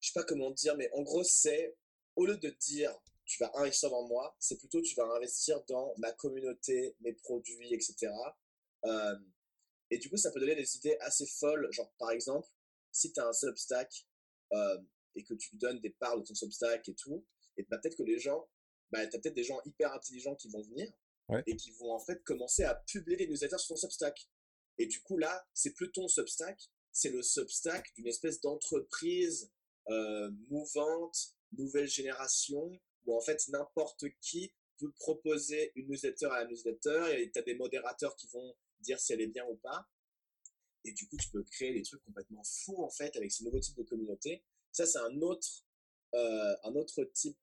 je 0.00 0.08
sais 0.08 0.12
pas 0.14 0.24
comment 0.24 0.50
dire, 0.50 0.76
mais 0.76 0.90
en 0.92 1.02
gros, 1.02 1.24
c'est 1.24 1.76
au 2.16 2.26
lieu 2.26 2.36
de 2.36 2.50
dire 2.50 2.96
tu 3.24 3.38
vas 3.42 3.50
investir 3.54 3.90
dans 3.90 4.06
moi, 4.08 4.34
c'est 4.40 4.58
plutôt 4.58 4.80
tu 4.80 4.94
vas 4.96 5.04
investir 5.14 5.62
dans 5.66 5.94
ma 5.98 6.10
communauté, 6.12 6.96
mes 7.00 7.12
produits, 7.12 7.72
etc. 7.72 8.12
Euh, 8.84 9.18
et 9.90 9.98
du 9.98 10.08
coup, 10.10 10.16
ça 10.16 10.30
peut 10.32 10.40
donner 10.40 10.56
des 10.56 10.76
idées 10.76 10.96
assez 11.00 11.26
folles. 11.26 11.68
Genre, 11.72 11.92
par 11.98 12.10
exemple, 12.10 12.48
si 12.90 13.12
tu 13.12 13.20
as 13.20 13.26
un 13.26 13.32
Substack 13.32 14.06
euh, 14.52 14.78
et 15.14 15.22
que 15.22 15.34
tu 15.34 15.56
donnes 15.56 15.80
des 15.80 15.90
parts 15.90 16.18
de 16.18 16.24
ton 16.24 16.34
Substack 16.34 16.88
et 16.88 16.94
tout, 16.94 17.24
et 17.56 17.62
bah, 17.64 17.78
peut-être 17.78 17.96
que 17.96 18.02
les 18.02 18.18
gens, 18.18 18.48
bah, 18.90 19.06
tu 19.06 19.16
as 19.16 19.20
peut-être 19.20 19.34
des 19.34 19.44
gens 19.44 19.60
hyper 19.64 19.92
intelligents 19.92 20.34
qui 20.34 20.48
vont 20.48 20.62
venir 20.62 20.90
Ouais. 21.28 21.44
et 21.46 21.54
qui 21.54 21.70
vont 21.70 21.92
en 21.92 22.00
fait 22.00 22.24
commencer 22.24 22.64
à 22.64 22.74
publier 22.74 23.16
des 23.16 23.28
newsletters 23.28 23.58
sur 23.58 23.68
ton 23.68 23.76
Substack. 23.76 24.28
Et 24.80 24.86
du 24.86 25.02
coup, 25.02 25.18
là, 25.18 25.46
c'est 25.52 25.74
plus 25.74 25.92
ton 25.92 26.08
Substack, 26.08 26.58
c'est 26.90 27.10
le 27.10 27.22
Substack 27.22 27.92
d'une 27.96 28.06
espèce 28.06 28.40
d'entreprise 28.40 29.52
euh, 29.90 30.30
mouvante, 30.48 31.36
nouvelle 31.52 31.86
génération, 31.86 32.72
où 33.04 33.14
en 33.14 33.20
fait 33.20 33.46
n'importe 33.48 34.06
qui 34.22 34.54
peut 34.78 34.90
proposer 34.92 35.72
une 35.74 35.88
newsletter 35.88 36.26
à 36.32 36.44
la 36.44 36.46
newsletter 36.46 37.14
et 37.18 37.30
tu 37.30 37.38
as 37.38 37.42
des 37.42 37.56
modérateurs 37.56 38.16
qui 38.16 38.26
vont 38.28 38.56
dire 38.78 38.98
si 38.98 39.12
elle 39.12 39.20
est 39.20 39.26
bien 39.26 39.44
ou 39.50 39.56
pas. 39.56 39.86
Et 40.86 40.92
du 40.92 41.06
coup, 41.06 41.18
tu 41.18 41.28
peux 41.28 41.42
créer 41.42 41.74
des 41.74 41.82
trucs 41.82 42.02
complètement 42.02 42.42
fous 42.42 42.82
en 42.82 42.88
fait 42.88 43.14
avec 43.16 43.30
ces 43.30 43.44
nouveaux 43.44 43.60
types 43.60 43.76
de 43.76 43.82
communautés. 43.82 44.42
Ça, 44.72 44.86
c'est 44.86 44.98
un 44.98 45.20
autre, 45.20 45.66
euh, 46.14 46.56
un 46.64 46.74
autre 46.74 47.04
type. 47.12 47.36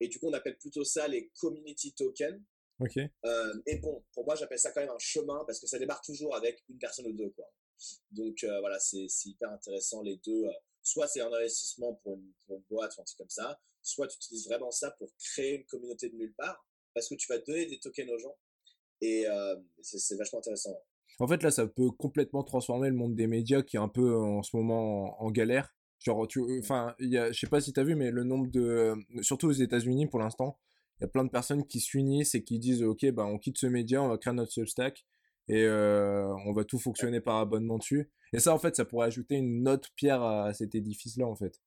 Et 0.00 0.08
du 0.08 0.18
coup, 0.18 0.28
on 0.28 0.32
appelle 0.32 0.56
plutôt 0.56 0.84
ça 0.84 1.06
les 1.06 1.28
community 1.38 1.92
tokens. 1.92 2.40
Ok. 2.80 2.96
Euh, 2.96 3.54
et 3.66 3.76
bon, 3.78 4.04
pour 4.12 4.24
moi, 4.24 4.34
j'appelle 4.36 4.58
ça 4.58 4.70
quand 4.70 4.80
même 4.80 4.90
un 4.90 4.98
chemin 4.98 5.44
parce 5.46 5.58
que 5.58 5.66
ça 5.66 5.78
démarre 5.78 6.00
toujours 6.00 6.34
avec 6.36 6.62
une 6.68 6.78
personne 6.78 7.06
ou 7.06 7.12
deux, 7.12 7.30
quoi. 7.30 7.50
Donc 8.10 8.42
euh, 8.44 8.60
voilà, 8.60 8.78
c'est 8.78 9.06
hyper 9.24 9.50
intéressant 9.50 10.02
les 10.02 10.16
deux. 10.24 10.44
euh, 10.44 10.52
soit 10.82 11.06
c'est 11.06 11.20
un 11.20 11.32
investissement 11.32 11.94
pour 12.02 12.14
une, 12.14 12.32
pour 12.46 12.56
une 12.56 12.64
boîte 12.70 12.96
ou 12.96 13.00
un 13.00 13.04
truc 13.04 13.18
comme 13.18 13.28
ça, 13.28 13.60
soit 13.82 14.06
tu 14.08 14.16
utilises 14.16 14.46
vraiment 14.46 14.70
ça 14.70 14.90
pour 14.92 15.08
créer 15.18 15.56
une 15.56 15.66
communauté 15.66 16.08
de 16.08 16.16
nulle 16.16 16.34
part 16.34 16.66
parce 16.94 17.08
que 17.08 17.14
tu 17.14 17.30
vas 17.30 17.38
donner 17.38 17.66
des 17.66 17.78
tokens 17.78 18.10
aux 18.10 18.18
gens 18.18 18.36
Et 19.00 19.26
c'est 19.82 20.16
vachement 20.16 20.38
intéressant. 20.38 20.76
En 21.20 21.28
fait, 21.28 21.42
là, 21.42 21.50
ça 21.50 21.66
peut 21.66 21.90
complètement 21.90 22.42
transformer 22.42 22.88
le 22.88 22.94
monde 22.94 23.14
des 23.14 23.26
médias 23.26 23.62
qui 23.62 23.76
est 23.76 23.80
un 23.80 23.88
peu 23.88 24.16
en 24.16 24.42
ce 24.42 24.56
moment 24.56 25.20
en, 25.22 25.30
galère. 25.30 25.76
Genre, 25.98 26.26
tu, 26.26 26.40
enfin, 26.60 26.94
je 26.98 27.32
sais 27.32 27.48
pas 27.48 27.60
si 27.60 27.72
tu 27.72 27.80
as 27.80 27.84
vu, 27.84 27.94
mais 27.94 28.10
le 28.10 28.24
nombre 28.24 28.48
de, 28.50 28.94
surtout 29.22 29.48
aux 29.48 29.52
États-Unis 29.52 30.06
pour 30.06 30.20
l'instant, 30.20 30.58
il 30.98 31.02
y 31.02 31.04
a 31.04 31.08
plein 31.08 31.24
de 31.24 31.30
personnes 31.30 31.66
qui 31.66 31.80
s'unissent 31.80 32.34
et 32.34 32.42
qui 32.42 32.58
disent, 32.58 32.82
ok, 32.82 33.10
bah, 33.10 33.24
on 33.24 33.38
quitte 33.38 33.58
ce 33.58 33.66
média, 33.66 34.02
on 34.02 34.08
va 34.08 34.18
créer 34.18 34.34
notre 34.34 34.52
Substack 34.52 35.06
et 35.48 35.66
on 35.68 36.52
va 36.52 36.64
tout 36.64 36.78
fonctionner 36.78 37.20
par 37.20 37.36
abonnement 37.36 37.78
dessus. 37.78 38.10
Et 38.32 38.40
ça, 38.40 38.52
en 38.52 38.58
fait, 38.58 38.76
ça 38.76 38.84
pourrait 38.84 39.06
ajouter 39.06 39.36
une 39.36 39.66
autre 39.68 39.88
pierre 39.96 40.22
à 40.22 40.52
cet 40.52 40.74
édifice-là, 40.74 41.26
en 41.26 41.36
fait. 41.36 41.62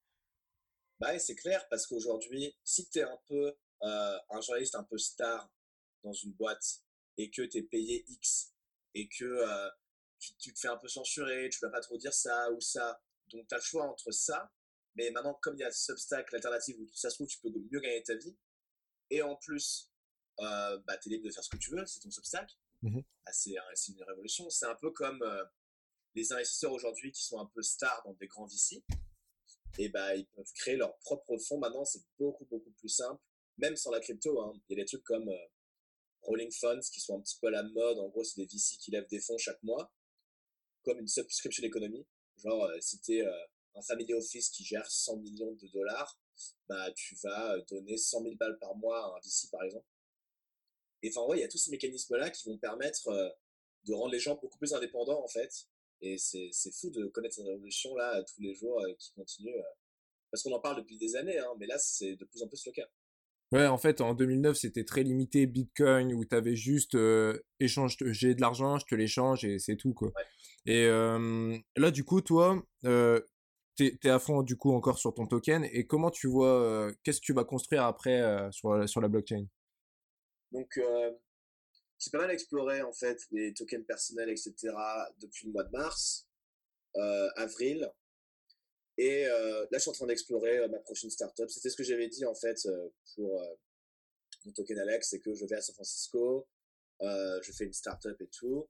Bah, 0.99 1.17
c'est 1.17 1.35
clair, 1.35 1.65
parce 1.69 1.87
qu'aujourd'hui, 1.87 2.55
si 2.63 2.87
tu 2.89 2.99
es 2.99 3.03
un 3.03 3.19
peu 3.27 3.53
un 3.81 4.41
journaliste 4.41 4.75
un 4.75 4.83
peu 4.83 4.97
star 4.97 5.51
dans 6.03 6.13
une 6.13 6.33
boîte 6.33 6.81
et 7.17 7.29
que 7.29 7.41
tu 7.43 7.57
es 7.57 7.63
payé 7.63 8.05
X 8.07 8.53
et 8.93 9.07
que 9.07 9.25
euh, 9.25 9.69
tu, 10.19 10.53
te 10.53 10.59
fais 10.59 10.67
un 10.67 10.77
peu 10.77 10.87
censurer, 10.87 11.49
tu 11.49 11.59
vas 11.61 11.69
pas 11.69 11.81
trop 11.81 11.97
dire 11.97 12.13
ça 12.13 12.51
ou 12.51 12.59
ça. 12.59 13.01
Donc 13.31 13.47
tu 13.47 13.55
as 13.55 13.57
le 13.57 13.63
choix 13.63 13.89
entre 13.89 14.11
ça, 14.11 14.51
mais 14.95 15.09
maintenant 15.11 15.37
comme 15.41 15.55
il 15.55 15.61
y 15.61 15.63
a 15.63 15.71
Substack, 15.71 16.31
l'alternative 16.31 16.79
où 16.79 16.87
ça 16.93 17.09
se 17.09 17.15
trouve 17.15 17.27
tu 17.27 17.39
peux 17.39 17.49
mieux 17.49 17.79
gagner 17.79 18.03
ta 18.03 18.15
vie, 18.15 18.35
et 19.11 19.21
en 19.21 19.35
plus 19.35 19.91
euh, 20.39 20.79
bah, 20.87 20.97
tu 20.97 21.09
es 21.09 21.11
libre 21.13 21.25
de 21.25 21.31
faire 21.31 21.43
ce 21.43 21.49
que 21.49 21.57
tu 21.57 21.71
veux, 21.71 21.85
c'est 21.85 21.99
ton 21.99 22.11
Substack. 22.11 22.57
Mmh 22.81 23.01
ah, 23.25 23.31
c'est 23.33 23.53
une 23.91 24.03
révolution. 24.03 24.49
C'est 24.49 24.65
un 24.65 24.75
peu 24.75 24.89
comme 24.89 25.21
euh, 25.21 25.43
les 26.15 26.33
investisseurs 26.33 26.71
aujourd'hui 26.71 27.11
qui 27.11 27.23
sont 27.23 27.39
un 27.39 27.45
peu 27.45 27.61
stars 27.61 28.01
dans 28.05 28.13
des 28.13 28.27
grands 28.27 28.47
VC. 28.47 28.83
Et 29.77 29.89
bah, 29.89 30.15
ils 30.15 30.25
peuvent 30.25 30.51
créer 30.55 30.75
leur 30.75 30.97
propre 30.99 31.37
fonds 31.37 31.59
maintenant, 31.59 31.85
c'est 31.85 32.03
beaucoup 32.19 32.45
beaucoup 32.45 32.71
plus 32.71 32.89
simple, 32.89 33.21
même 33.57 33.77
sans 33.77 33.91
la 33.91 33.99
crypto. 33.99 34.41
Hein. 34.41 34.53
Il 34.67 34.77
y 34.77 34.81
a 34.81 34.83
des 34.83 34.87
trucs 34.87 35.03
comme 35.03 35.31
rolling 36.23 36.51
funds 36.51 36.81
qui 36.91 36.99
sont 36.99 37.17
un 37.17 37.21
petit 37.21 37.37
peu 37.39 37.47
à 37.47 37.51
la 37.51 37.63
mode. 37.63 37.99
En 37.99 38.09
gros, 38.09 38.23
c'est 38.23 38.41
des 38.41 38.45
VC 38.45 38.77
qui 38.77 38.91
lèvent 38.91 39.07
des 39.07 39.19
fonds 39.19 39.37
chaque 39.37 39.61
mois, 39.63 39.91
comme 40.83 40.99
une 40.99 41.07
subscription 41.07 41.63
économie. 41.63 42.05
Genre, 42.37 42.63
euh, 42.65 42.77
si 42.79 42.99
tu 42.99 43.17
es 43.17 43.21
euh, 43.21 43.45
un 43.75 43.81
family 43.81 44.13
office 44.13 44.49
qui 44.49 44.63
gère 44.63 44.89
100 44.89 45.17
millions 45.17 45.53
de 45.53 45.67
dollars, 45.67 46.19
bah, 46.67 46.91
tu 46.95 47.15
vas 47.23 47.55
euh, 47.55 47.61
donner 47.69 47.97
100 47.97 48.23
000 48.23 48.35
balles 48.35 48.57
par 48.59 48.75
mois 48.75 49.05
à 49.05 49.17
un 49.17 49.19
VC, 49.19 49.49
par 49.51 49.63
exemple. 49.63 49.85
Et 51.03 51.09
enfin, 51.09 51.27
ouais, 51.27 51.37
il 51.37 51.41
y 51.41 51.43
a 51.43 51.47
tous 51.47 51.57
ces 51.57 51.71
mécanismes-là 51.71 52.29
qui 52.29 52.47
vont 52.49 52.57
permettre 52.57 53.09
de 53.85 53.93
rendre 53.93 54.11
les 54.11 54.19
gens 54.19 54.37
beaucoup 54.41 54.59
plus 54.59 54.73
indépendants, 54.73 55.23
en 55.23 55.27
fait. 55.27 55.67
Et 56.01 56.17
c'est 56.17 56.51
fou 56.71 56.91
de 56.91 57.07
connaître 57.07 57.35
cette 57.35 57.45
révolution-là 57.45 58.23
tous 58.23 58.41
les 58.41 58.53
jours 58.53 58.83
qui 58.99 59.11
continue. 59.13 59.55
parce 60.29 60.43
qu'on 60.43 60.51
en 60.51 60.59
parle 60.59 60.77
depuis 60.77 60.97
des 60.97 61.15
années, 61.15 61.39
hein, 61.39 61.53
mais 61.59 61.65
là, 61.65 61.77
c'est 61.79 62.15
de 62.15 62.25
plus 62.25 62.43
en 62.43 62.47
plus 62.47 62.63
le 62.67 62.71
cas. 62.71 62.87
Ouais, 63.51 63.67
en 63.67 63.77
fait, 63.77 63.99
en 63.99 64.13
2009, 64.13 64.55
c'était 64.55 64.85
très 64.85 65.03
limité 65.03 65.45
Bitcoin 65.45 66.13
où 66.13 66.23
tu 66.23 66.35
avais 66.35 66.55
juste 66.55 66.95
euh, 66.95 67.37
échange, 67.59 67.97
j'ai 67.99 68.33
de 68.33 68.41
l'argent, 68.41 68.77
je 68.77 68.85
te 68.85 68.95
l'échange 68.95 69.43
et 69.43 69.59
c'est 69.59 69.75
tout, 69.75 69.93
quoi. 69.93 70.13
Et 70.65 70.87
là, 70.87 71.91
du 71.91 72.03
coup, 72.03 72.21
toi, 72.21 72.63
euh, 73.81 73.97
tu 74.01 74.07
es, 74.07 74.09
à 74.09 74.19
fond, 74.19 74.41
du 74.41 74.57
coup, 74.57 74.71
encore 74.71 74.97
sur 74.97 75.13
ton 75.13 75.27
token 75.27 75.65
et 75.71 75.85
comment 75.85 76.11
tu 76.11 76.27
vois, 76.27 76.91
qu'est-ce 77.03 77.19
que 77.19 77.25
tu 77.25 77.33
vas 77.33 77.43
construire 77.43 77.83
après 77.83 78.49
sur, 78.51 78.87
sur 78.87 79.01
la 79.01 79.07
blockchain? 79.07 79.45
Donc, 80.51 80.79
j'ai 81.99 82.11
pas 82.11 82.19
mal 82.19 82.31
exploré, 82.31 82.81
en 82.81 82.93
fait, 82.93 83.19
les 83.31 83.53
tokens 83.53 83.85
personnels, 83.85 84.29
etc., 84.29 84.53
depuis 85.19 85.47
le 85.47 85.53
mois 85.53 85.63
de 85.63 85.71
mars, 85.71 86.27
avril. 87.35 87.91
Et 88.97 89.25
euh, 89.25 89.61
là, 89.71 89.77
je 89.77 89.79
suis 89.79 89.89
en 89.89 89.93
train 89.93 90.05
d'explorer 90.05 90.59
euh, 90.59 90.67
ma 90.67 90.79
prochaine 90.79 91.09
startup. 91.09 91.49
C'était 91.49 91.69
ce 91.69 91.75
que 91.75 91.83
j'avais 91.83 92.07
dit 92.07 92.23
en 92.25 92.35
fait 92.35 92.65
euh, 92.67 92.89
pour 93.15 93.41
mon 94.45 94.51
token 94.51 94.77
Alex, 94.77 95.09
c'est 95.09 95.19
que 95.19 95.33
je 95.33 95.45
vais 95.45 95.55
à 95.55 95.61
San 95.61 95.73
Francisco, 95.73 96.47
je 97.01 97.51
fais 97.51 97.65
une 97.65 97.73
startup 97.73 98.19
et 98.19 98.27
tout. 98.27 98.69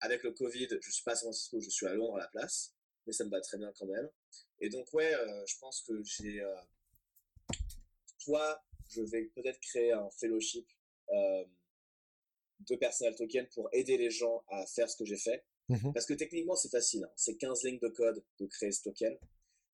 Avec 0.00 0.22
le 0.22 0.32
Covid, 0.32 0.68
je 0.80 0.90
suis 0.90 1.04
pas 1.04 1.12
à 1.12 1.14
San 1.14 1.26
Francisco, 1.26 1.60
je 1.60 1.70
suis 1.70 1.86
à 1.86 1.94
Londres 1.94 2.16
à 2.16 2.20
la 2.20 2.28
place, 2.28 2.74
mais 3.10 3.14
ça 3.14 3.24
me 3.24 3.30
va 3.30 3.40
très 3.40 3.58
bien 3.58 3.72
quand 3.76 3.86
même. 3.86 4.08
Et 4.60 4.68
donc 4.68 4.92
ouais, 4.92 5.12
je 5.46 5.58
pense 5.58 5.82
que 5.82 6.00
j'ai, 6.04 6.40
toi, 8.24 8.62
je 8.88 9.02
vais 9.02 9.24
peut-être 9.34 9.58
créer 9.60 9.90
un 9.92 10.08
fellowship 10.10 10.66
de 11.10 12.76
personal 12.76 13.16
token 13.16 13.48
pour 13.48 13.68
aider 13.72 13.96
les 13.96 14.10
gens 14.10 14.44
à 14.48 14.64
faire 14.66 14.88
ce 14.88 14.96
que 14.96 15.04
j'ai 15.04 15.16
fait. 15.16 15.44
Mmh 15.68 15.92
Parce 15.92 16.06
que 16.06 16.14
techniquement, 16.14 16.54
c'est 16.56 16.68
facile. 16.68 17.04
Hein. 17.04 17.12
C'est 17.16 17.36
15 17.36 17.64
lignes 17.64 17.78
de 17.80 17.88
code 17.88 18.22
de 18.38 18.46
créer 18.46 18.70
ce 18.70 18.82
token 18.82 19.16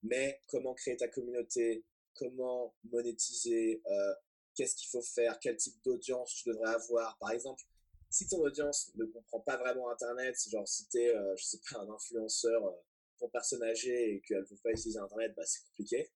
mais 0.02 0.40
comment 0.46 0.74
créer 0.74 0.96
ta 0.96 1.08
communauté, 1.08 1.84
comment 2.14 2.74
monétiser, 2.84 3.82
euh, 3.86 4.14
qu'est-ce 4.54 4.76
qu'il 4.76 4.88
faut 4.88 5.02
faire, 5.02 5.38
quel 5.40 5.56
type 5.56 5.82
d'audience 5.84 6.34
tu 6.34 6.48
devrais 6.48 6.74
avoir? 6.74 7.16
Par 7.18 7.30
exemple, 7.30 7.62
si 8.10 8.26
ton 8.28 8.38
audience 8.38 8.92
ne 8.94 9.04
comprend 9.06 9.40
pas 9.40 9.56
vraiment 9.56 9.90
Internet, 9.90 10.36
genre 10.48 10.66
si 10.66 10.86
tu 10.88 10.98
es, 10.98 11.14
euh, 11.14 11.36
je 11.36 11.44
sais 11.44 11.60
pas, 11.70 11.80
un 11.80 11.90
influenceur 11.90 12.66
euh, 12.66 12.72
pour 13.18 13.30
personne 13.30 13.62
âgée 13.62 14.14
et 14.14 14.20
qu'elle 14.22 14.40
ne 14.40 14.44
veut 14.44 14.56
pas 14.62 14.70
utiliser 14.70 14.98
Internet, 14.98 15.32
bah, 15.36 15.44
c'est 15.46 15.62
compliqué. 15.64 16.10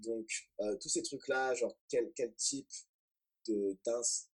donc, 0.00 0.28
tous 0.80 0.88
ces 0.88 1.02
trucs-là, 1.02 1.54
genre 1.54 1.76
quel, 1.88 2.12
quel 2.14 2.34
type 2.34 2.70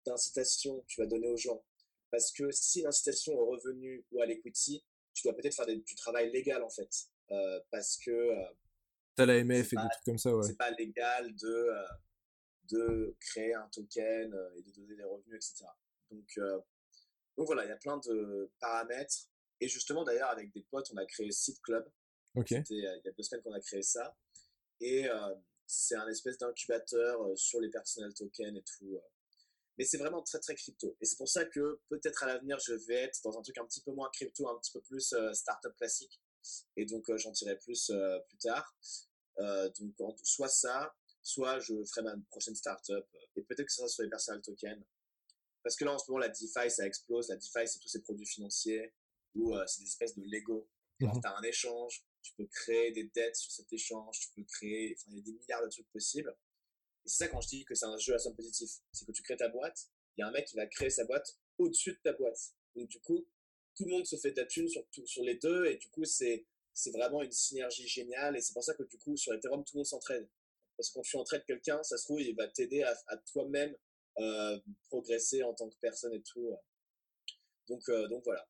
d'incitation 0.06 0.84
tu 0.88 1.00
vas 1.00 1.06
donner 1.06 1.28
aux 1.28 1.36
gens? 1.36 1.64
Parce 2.10 2.30
que 2.30 2.50
si 2.50 2.70
c'est 2.70 2.80
une 2.80 2.86
incitation 2.86 3.34
au 3.34 3.46
revenu 3.46 4.04
ou 4.12 4.20
à 4.20 4.26
l'equity, 4.26 4.84
tu 5.14 5.22
dois 5.26 5.34
peut-être 5.34 5.54
faire 5.54 5.66
du 5.66 5.94
travail 5.94 6.30
légal 6.30 6.62
en 6.62 6.70
fait. 6.70 7.08
Euh, 7.30 7.60
parce 7.70 7.96
que. 7.98 8.10
Euh, 8.10 8.44
T'as 9.16 9.26
la 9.26 9.42
MF 9.42 9.72
et 9.72 9.76
des 9.76 9.82
trucs 9.82 10.04
comme 10.04 10.18
ça, 10.18 10.34
ouais. 10.34 10.46
C'est 10.46 10.56
pas 10.56 10.70
légal 10.70 11.34
de, 11.36 11.48
euh, 11.48 11.86
de 12.70 13.16
créer 13.20 13.54
un 13.54 13.68
token 13.68 14.34
et 14.56 14.62
de 14.62 14.70
donner 14.72 14.96
des 14.96 15.04
revenus, 15.04 15.36
etc. 15.36 15.66
Donc, 16.10 16.38
donc 17.36 17.46
voilà, 17.46 17.64
il 17.64 17.68
y 17.68 17.72
a 17.72 17.76
plein 17.76 17.98
de 17.98 18.50
paramètres. 18.60 19.28
Et 19.62 19.68
justement, 19.68 20.04
d'ailleurs, 20.04 20.30
avec 20.30 20.52
des 20.52 20.62
potes, 20.62 20.90
on 20.92 20.96
a 20.96 21.06
créé 21.06 21.30
Seed 21.30 21.60
Club. 21.62 21.88
Ok. 22.34 22.50
Il 22.50 22.78
y 22.78 22.86
a 22.86 23.12
deux 23.12 23.22
semaines 23.22 23.42
qu'on 23.42 23.52
a 23.52 23.60
créé 23.60 23.82
ça. 23.82 24.16
Et 24.80 25.06
c'est 25.66 25.94
un 25.94 26.08
espèce 26.08 26.36
d'incubateur 26.38 27.20
sur 27.36 27.60
les 27.60 27.70
personnel 27.70 28.12
tokens 28.12 28.56
et 28.56 28.62
tout. 28.62 28.98
Mais 29.78 29.84
c'est 29.84 29.98
vraiment 29.98 30.20
très 30.22 30.40
très 30.40 30.56
crypto. 30.56 30.96
Et 31.00 31.04
c'est 31.04 31.16
pour 31.16 31.28
ça 31.28 31.44
que 31.44 31.80
peut-être 31.88 32.24
à 32.24 32.26
l'avenir, 32.26 32.58
je 32.58 32.74
vais 32.74 33.02
être 33.04 33.20
dans 33.22 33.38
un 33.38 33.42
truc 33.42 33.56
un 33.58 33.64
petit 33.66 33.80
peu 33.80 33.92
moins 33.92 34.10
crypto, 34.12 34.48
un 34.48 34.58
petit 34.58 34.72
peu 34.72 34.80
plus 34.80 35.14
startup 35.32 35.74
classique. 35.76 36.20
Et 36.76 36.86
donc, 36.86 37.08
euh, 37.08 37.16
j'en 37.16 37.30
dirai 37.30 37.56
plus 37.56 37.90
euh, 37.90 38.18
plus 38.28 38.38
tard. 38.38 38.76
Euh, 39.38 39.70
donc, 39.98 40.18
soit 40.22 40.48
ça, 40.48 40.94
soit 41.22 41.58
je 41.60 41.84
ferai 41.84 42.02
ma 42.02 42.14
prochaine 42.30 42.54
startup. 42.54 43.06
Et 43.36 43.42
peut-être 43.42 43.66
que 43.66 43.72
ça 43.72 43.78
sera 43.78 43.88
sur 43.88 44.02
les 44.02 44.10
personal 44.10 44.42
tokens. 44.42 44.84
Parce 45.62 45.76
que 45.76 45.84
là, 45.84 45.92
en 45.92 45.98
ce 45.98 46.10
moment, 46.10 46.18
la 46.18 46.28
DeFi, 46.28 46.70
ça 46.70 46.86
explose. 46.86 47.28
La 47.28 47.36
DeFi, 47.36 47.66
c'est 47.66 47.78
tous 47.78 47.88
ces 47.88 48.02
produits 48.02 48.26
financiers 48.26 48.92
où 49.34 49.54
c'est 49.66 49.82
des 49.82 49.88
espèces 49.88 50.16
de 50.16 50.22
Lego. 50.24 50.68
Tu 50.98 51.06
as 51.06 51.36
un 51.36 51.42
échange, 51.42 52.04
tu 52.22 52.32
peux 52.36 52.46
créer 52.46 52.92
des 52.92 53.04
dettes 53.14 53.36
sur 53.36 53.50
cet 53.50 53.72
échange, 53.72 54.20
tu 54.20 54.28
peux 54.36 54.44
créer, 54.44 54.94
enfin, 54.96 55.10
il 55.10 55.16
y 55.16 55.20
a 55.20 55.22
des 55.22 55.32
milliards 55.32 55.64
de 55.64 55.68
trucs 55.68 55.90
possibles. 55.90 56.36
Et 57.04 57.08
c'est 57.08 57.24
ça 57.24 57.28
quand 57.28 57.40
je 57.40 57.48
dis 57.48 57.64
que 57.64 57.74
c'est 57.74 57.86
un 57.86 57.98
jeu 57.98 58.14
à 58.14 58.18
somme 58.18 58.36
positif. 58.36 58.70
C'est 58.92 59.04
que 59.04 59.12
tu 59.12 59.22
crées 59.22 59.36
ta 59.36 59.48
boîte, 59.48 59.90
il 60.16 60.20
y 60.20 60.24
a 60.24 60.28
un 60.28 60.30
mec 60.30 60.46
qui 60.46 60.56
va 60.56 60.66
créer 60.66 60.90
sa 60.90 61.04
boîte 61.04 61.36
au-dessus 61.58 61.92
de 61.92 61.98
ta 62.04 62.12
boîte. 62.12 62.38
Donc, 62.76 62.88
du 62.88 63.00
coup, 63.00 63.26
tout 63.74 63.84
le 63.84 63.90
monde 63.90 64.06
se 64.06 64.16
fait 64.16 64.32
de 64.32 64.40
la 64.40 64.46
thune 64.46 64.68
sur, 64.68 64.84
sur 65.04 65.24
les 65.24 65.36
deux 65.36 65.66
et 65.66 65.76
du 65.76 65.88
coup 65.88 66.04
c'est 66.04 66.46
c'est 66.74 66.90
vraiment 66.90 67.22
une 67.22 67.32
synergie 67.32 67.86
géniale 67.86 68.36
et 68.36 68.40
c'est 68.40 68.52
pour 68.52 68.64
ça 68.64 68.74
que 68.74 68.82
du 68.84 68.98
coup 68.98 69.16
sur 69.16 69.32
Ethereum 69.34 69.64
tout 69.64 69.74
le 69.74 69.78
monde 69.78 69.86
s'entraide 69.86 70.28
parce 70.76 70.90
que 70.90 70.94
quand 70.94 71.02
tu 71.02 71.16
entraides 71.16 71.44
quelqu'un 71.46 71.82
ça 71.82 71.96
se 71.96 72.04
trouve 72.04 72.20
il 72.20 72.34
va 72.34 72.48
t'aider 72.48 72.82
à, 72.82 73.16
toi-même 73.32 73.74
euh, 74.18 74.58
progresser 74.88 75.42
en 75.42 75.54
tant 75.54 75.68
que 75.68 75.76
personne 75.80 76.14
et 76.14 76.22
tout 76.22 76.54
donc 77.72 77.88
euh, 77.88 78.08
donc 78.08 78.22
voilà 78.24 78.46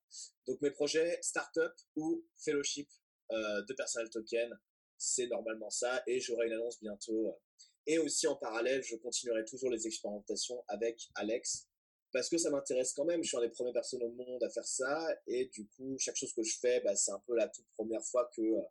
donc 0.47 0.61
mes 0.61 0.71
projets 0.71 1.17
startup 1.21 1.73
ou 1.95 2.25
fellowship 2.37 2.89
euh, 3.31 3.61
de 3.61 3.73
personal 3.73 4.09
token 4.09 4.49
c'est 4.97 5.27
normalement 5.27 5.69
ça 5.69 6.03
et 6.07 6.19
j'aurai 6.19 6.47
une 6.47 6.53
annonce 6.53 6.79
bientôt 6.79 7.39
et 7.87 7.97
aussi 7.99 8.27
en 8.27 8.35
parallèle 8.35 8.83
je 8.83 8.95
continuerai 8.97 9.45
toujours 9.45 9.69
les 9.69 9.87
expérimentations 9.87 10.63
avec 10.67 11.09
Alex 11.15 11.67
parce 12.13 12.29
que 12.29 12.37
ça 12.37 12.51
m'intéresse 12.51 12.93
quand 12.93 13.05
même. 13.05 13.23
Je 13.23 13.27
suis 13.29 13.37
un 13.37 13.41
des 13.41 13.49
premières 13.49 13.73
personnes 13.73 14.03
au 14.03 14.11
monde 14.11 14.43
à 14.43 14.49
faire 14.49 14.65
ça. 14.65 15.09
Et 15.25 15.45
du 15.47 15.67
coup, 15.67 15.97
chaque 15.97 16.15
chose 16.15 16.31
que 16.33 16.43
je 16.43 16.57
fais, 16.59 16.79
bah, 16.81 16.95
c'est 16.95 17.11
un 17.11 17.19
peu 17.25 17.35
la 17.35 17.49
toute 17.49 17.65
première 17.73 18.03
fois 18.05 18.29
que 18.35 18.41
euh, 18.41 18.61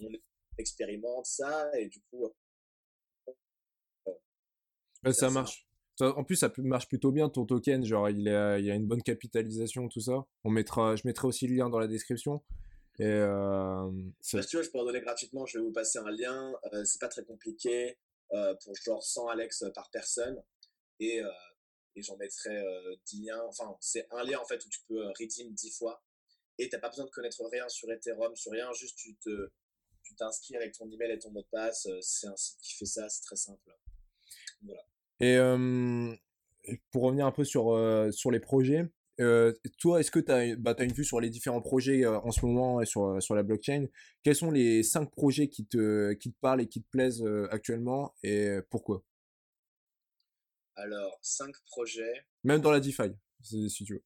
on 0.00 0.08
expérimente 0.58 1.24
ça. 1.24 1.70
Et 1.78 1.86
du 1.86 2.02
coup. 2.10 2.26
Euh, 5.06 5.12
ça 5.12 5.30
marche. 5.30 5.67
En 6.00 6.24
plus, 6.24 6.36
ça 6.36 6.52
marche 6.58 6.88
plutôt 6.88 7.10
bien 7.10 7.28
ton 7.28 7.44
token. 7.44 7.84
Genre, 7.84 8.08
il, 8.08 8.18
il 8.18 8.64
y 8.64 8.70
a 8.70 8.74
une 8.74 8.86
bonne 8.86 9.02
capitalisation, 9.02 9.88
tout 9.88 10.00
ça. 10.00 10.24
On 10.44 10.50
mettra, 10.50 10.96
je 10.96 11.02
mettrai 11.04 11.26
aussi 11.26 11.46
le 11.46 11.56
lien 11.56 11.68
dans 11.68 11.78
la 11.78 11.88
description. 11.88 12.42
Et 13.00 13.04
euh, 13.04 13.90
si 14.20 14.38
tu 14.46 14.56
veux, 14.56 14.62
je 14.62 14.70
peux 14.70 14.78
en 14.78 14.84
donner 14.84 15.00
gratuitement. 15.00 15.46
Je 15.46 15.58
vais 15.58 15.64
vous 15.64 15.72
passer 15.72 15.98
un 15.98 16.10
lien. 16.10 16.52
Euh, 16.72 16.84
c'est 16.84 17.00
pas 17.00 17.08
très 17.08 17.24
compliqué. 17.24 17.98
pour 18.30 18.74
genre 18.84 19.02
100 19.02 19.28
Alex 19.28 19.64
par 19.74 19.90
personne. 19.90 20.42
Et 21.00 21.20
et 21.96 22.02
j'en 22.02 22.16
mettrai 22.16 22.56
10 23.06 23.22
liens. 23.22 23.42
Enfin, 23.48 23.76
c'est 23.80 24.06
un 24.10 24.22
lien 24.22 24.38
en 24.38 24.44
fait 24.44 24.64
où 24.64 24.68
tu 24.68 24.80
peux 24.88 25.04
redeem 25.18 25.52
10 25.52 25.76
fois 25.78 26.02
et 26.58 26.68
t'as 26.68 26.78
pas 26.78 26.88
besoin 26.88 27.04
de 27.04 27.10
connaître 27.10 27.44
rien 27.50 27.68
sur 27.68 27.90
Ethereum, 27.90 28.34
sur 28.34 28.52
rien, 28.52 28.72
juste 28.72 28.96
tu 28.96 29.16
te 29.16 29.50
tu 30.02 30.14
t'inscris 30.14 30.56
avec 30.56 30.72
ton 30.72 30.90
email 30.90 31.12
et 31.12 31.18
ton 31.18 31.30
mot 31.30 31.42
de 31.42 31.48
passe. 31.48 31.86
C'est 32.00 32.26
un 32.26 32.36
site 32.36 32.58
qui 32.60 32.74
fait 32.74 32.86
ça, 32.86 33.08
c'est 33.08 33.22
très 33.22 33.36
simple. 33.36 33.76
Voilà. 34.62 34.82
Et 35.20 35.38
pour 36.90 37.02
revenir 37.02 37.26
un 37.26 37.32
peu 37.32 37.44
sur, 37.44 37.76
sur 38.12 38.30
les 38.30 38.40
projets, 38.40 38.84
toi, 39.78 40.00
est-ce 40.00 40.10
que 40.10 40.20
tu 40.20 40.30
as, 40.30 40.56
bah, 40.56 40.74
as, 40.78 40.84
une 40.84 40.92
vue 40.92 41.04
sur 41.04 41.20
les 41.20 41.30
différents 41.30 41.60
projets 41.60 42.06
en 42.06 42.30
ce 42.30 42.44
moment 42.44 42.84
sur, 42.84 43.20
sur 43.22 43.34
la 43.34 43.42
blockchain? 43.42 43.86
Quels 44.22 44.36
sont 44.36 44.50
les 44.50 44.82
cinq 44.82 45.10
projets 45.10 45.48
qui 45.48 45.66
te, 45.66 46.12
qui 46.14 46.32
te 46.32 46.38
parlent 46.40 46.60
et 46.60 46.68
qui 46.68 46.82
te 46.82 46.88
plaisent 46.88 47.24
actuellement 47.50 48.14
et 48.22 48.58
pourquoi? 48.70 49.04
Alors, 50.76 51.18
cinq 51.22 51.52
projets. 51.66 52.24
Même 52.44 52.60
dans 52.60 52.70
la 52.70 52.78
DeFi, 52.78 53.12
si 53.42 53.84
tu 53.84 53.94
veux. 53.94 54.04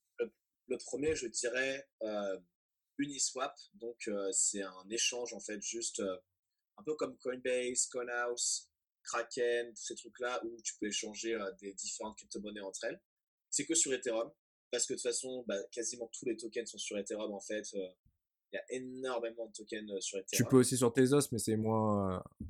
Le, 0.68 0.78
premier, 0.78 1.14
je 1.14 1.26
dirais 1.26 1.86
Uniswap. 2.96 3.54
Donc, 3.74 4.08
c'est 4.32 4.62
un 4.62 4.88
échange, 4.88 5.34
en 5.34 5.40
fait, 5.40 5.60
juste 5.60 6.00
un 6.78 6.82
peu 6.84 6.94
comme 6.94 7.18
Coinbase, 7.18 7.86
Coinhouse, 7.86 8.70
Kraken, 9.02 9.72
tous 9.74 9.82
ces 9.82 9.94
trucs-là 9.94 10.42
où 10.44 10.56
tu 10.62 10.74
peux 10.80 10.86
échanger 10.86 11.38
des 11.60 11.72
différentes 11.74 12.16
crypto-monnaies 12.16 12.60
entre 12.60 12.84
elles. 12.84 13.00
C'est 13.50 13.66
que 13.66 13.74
sur 13.74 13.92
Ethereum 13.92 14.30
parce 14.72 14.86
que 14.86 14.94
de 14.94 14.98
toute 14.98 15.02
façon, 15.02 15.44
bah, 15.46 15.62
quasiment 15.70 16.10
tous 16.12 16.24
les 16.24 16.36
tokens 16.36 16.68
sont 16.68 16.78
sur 16.78 16.98
Ethereum 16.98 17.32
en 17.32 17.40
fait. 17.40 17.62
Euh, 17.74 17.88
il 18.52 18.56
y 18.56 18.58
a 18.58 18.64
énormément 18.70 19.46
de 19.46 19.52
tokens 19.52 19.90
euh, 19.92 20.00
sur 20.00 20.18
Ethereum. 20.18 20.44
Tu 20.44 20.44
peux 20.50 20.56
aussi 20.56 20.76
sur 20.76 20.92
Tezos, 20.92 21.28
mais 21.30 21.38
c'est 21.38 21.56
moins. 21.56 22.16
Euh, 22.16 22.46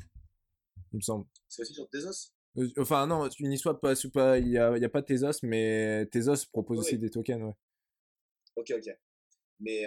il 0.92 0.96
me 0.96 1.00
semble. 1.00 1.26
C'est 1.48 1.62
aussi 1.62 1.74
sur 1.74 1.88
Tezos? 1.90 2.32
Enfin, 2.78 3.06
non, 3.06 3.28
Uniswap, 3.38 3.80
pas, 3.80 3.94
pas, 4.12 4.38
il 4.38 4.48
n'y 4.48 4.58
a, 4.58 4.76
y 4.78 4.84
a, 4.84 4.88
pas 4.88 5.02
Tezos, 5.02 5.40
mais 5.42 6.06
Tezos 6.12 6.46
propose 6.52 6.78
aussi 6.78 6.98
des 6.98 7.10
tokens, 7.10 7.42
ouais. 7.42 7.54
Ok, 8.56 8.72
ok. 8.76 8.96
Mais, 9.60 9.84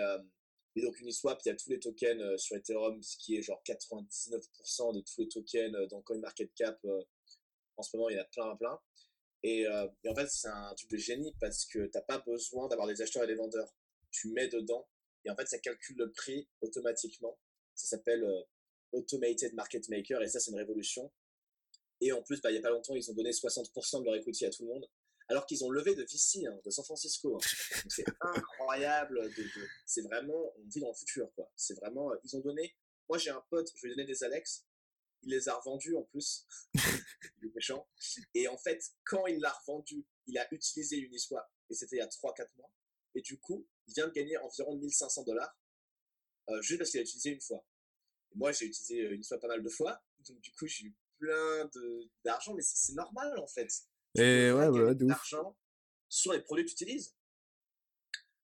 et 0.76 0.82
donc 0.82 1.00
Uniswap, 1.00 1.42
il 1.46 1.50
y 1.50 1.52
a 1.52 1.56
tous 1.56 1.70
les 1.70 1.80
tokens 1.80 2.38
sur 2.38 2.56
Ethereum, 2.56 3.02
ce 3.02 3.18
qui 3.18 3.38
est 3.38 3.42
genre 3.42 3.62
99% 3.66 4.96
de 4.96 5.02
tous 5.02 5.22
les 5.22 5.28
tokens 5.28 5.88
dans 5.90 6.02
CoinMarketCap. 6.02 6.86
en 7.78 7.84
ce 7.84 7.96
moment, 7.96 8.10
il 8.10 8.16
y 8.16 8.20
en 8.20 8.24
a 8.24 8.26
plein, 8.26 8.56
plein. 8.58 8.80
Euh, 9.46 9.88
et, 10.04 10.10
en 10.10 10.16
fait, 10.16 10.28
c'est 10.28 10.48
un 10.48 10.74
truc 10.76 10.90
de 10.90 10.98
génie 10.98 11.36
parce 11.40 11.66
que 11.66 11.86
tu 11.86 11.92
n'as 11.94 12.02
pas 12.02 12.20
besoin 12.20 12.68
d'avoir 12.68 12.88
des 12.88 13.02
acheteurs 13.02 13.24
et 13.24 13.28
des 13.28 13.36
vendeurs. 13.36 13.72
Tu 14.12 14.30
mets 14.30 14.48
dedans 14.48 14.88
et 15.24 15.30
en 15.30 15.36
fait, 15.36 15.48
ça 15.48 15.60
calcule 15.60 15.98
le 15.98 16.12
prix 16.12 16.48
automatiquement. 16.62 17.38
Ça 17.76 17.88
s'appelle 17.88 18.24
euh, 18.24 18.42
Automated 18.92 19.54
Market 19.54 19.88
Maker 19.90 20.22
et 20.22 20.28
ça, 20.28 20.40
c'est 20.40 20.52
une 20.52 20.58
révolution. 20.58 21.12
Et 22.02 22.12
en 22.12 22.22
plus, 22.22 22.42
bah, 22.42 22.50
il 22.50 22.54
n'y 22.54 22.60
a 22.60 22.62
pas 22.62 22.72
longtemps, 22.72 22.96
ils 22.96 23.10
ont 23.10 23.14
donné 23.14 23.32
60% 23.32 24.00
de 24.00 24.06
leur 24.06 24.16
equity 24.16 24.46
à 24.46 24.50
tout 24.50 24.64
le 24.64 24.70
monde. 24.70 24.88
Alors 25.28 25.46
qu'ils 25.46 25.64
ont 25.64 25.72
levé 25.72 25.96
de 25.96 26.04
VC, 26.04 26.46
hein, 26.46 26.60
de 26.64 26.70
San 26.70 26.86
Francisco. 26.86 27.36
Hein. 27.36 27.48
C'est 27.90 28.06
incroyable. 28.22 29.20
C'est 29.86 30.04
vraiment, 30.04 30.54
on 30.58 30.68
vit 30.68 30.80
dans 30.82 30.90
le 30.90 30.94
futur. 30.94 31.32
quoi. 31.36 31.52
C'est 31.56 31.74
vraiment, 31.76 32.12
euh, 32.12 32.16
ils 32.24 32.36
ont 32.36 32.42
donné. 32.42 32.76
Moi, 33.10 33.18
j'ai 33.18 33.32
un 33.32 33.44
pote, 33.50 33.70
je 33.76 33.88
vais 33.88 33.96
donner 33.96 34.06
des 34.06 34.24
Alex 34.24 34.66
il 35.26 35.32
les 35.32 35.50
a 35.50 35.56
revendus 35.56 35.96
en 35.96 36.04
plus. 36.04 36.48
il 36.74 37.50
est 37.50 37.56
méchant. 37.56 37.88
Et 38.34 38.48
en 38.48 38.58
fait, 38.58 38.82
quand 39.04 39.26
il 39.28 39.40
l'a 39.40 39.52
revendu, 39.52 40.06
il 40.28 40.38
a 40.38 40.48
utilisé 40.54 40.98
Uniswap. 40.98 41.46
Et 41.70 41.74
c'était 41.74 41.98
il 41.98 42.00
y 42.00 42.02
a 42.02 42.08
3-4 42.08 42.48
mois. 42.58 42.72
Et 43.16 43.22
du 43.22 43.40
coup, 43.40 43.68
il 43.88 43.94
vient 43.94 44.08
de 44.08 44.14
gagner 44.14 44.38
environ 44.38 44.76
1500 44.78 45.24
dollars. 45.24 45.58
Euh, 46.50 46.62
juste 46.62 46.78
parce 46.78 46.92
qu'il 46.92 47.00
a 47.00 47.04
utilisé 47.04 47.32
une 47.32 47.42
fois. 47.42 47.66
Et 48.32 48.38
moi, 48.38 48.52
j'ai 48.52 48.66
utilisé 48.66 49.02
euh, 49.02 49.16
Uniswap 49.16 49.42
pas 49.42 49.48
mal 49.48 49.64
de 49.64 49.70
fois. 49.70 50.02
Donc, 50.28 50.40
du 50.42 50.52
coup, 50.52 50.68
j'ai 50.68 50.86
eu 50.86 50.96
plein 51.18 51.70
d'argent. 52.24 52.54
Mais 52.54 52.62
c'est 52.62 52.94
normal, 52.94 53.38
en 53.40 53.48
fait. 53.48 53.70
Et 54.16 54.52
ouais, 54.52 54.68
ouais, 54.68 54.96
d'argent 54.96 55.56
sur 56.08 56.32
les 56.32 56.42
produits 56.42 56.66
que 56.66 56.70
tu 56.70 56.84
utilises. 56.84 57.16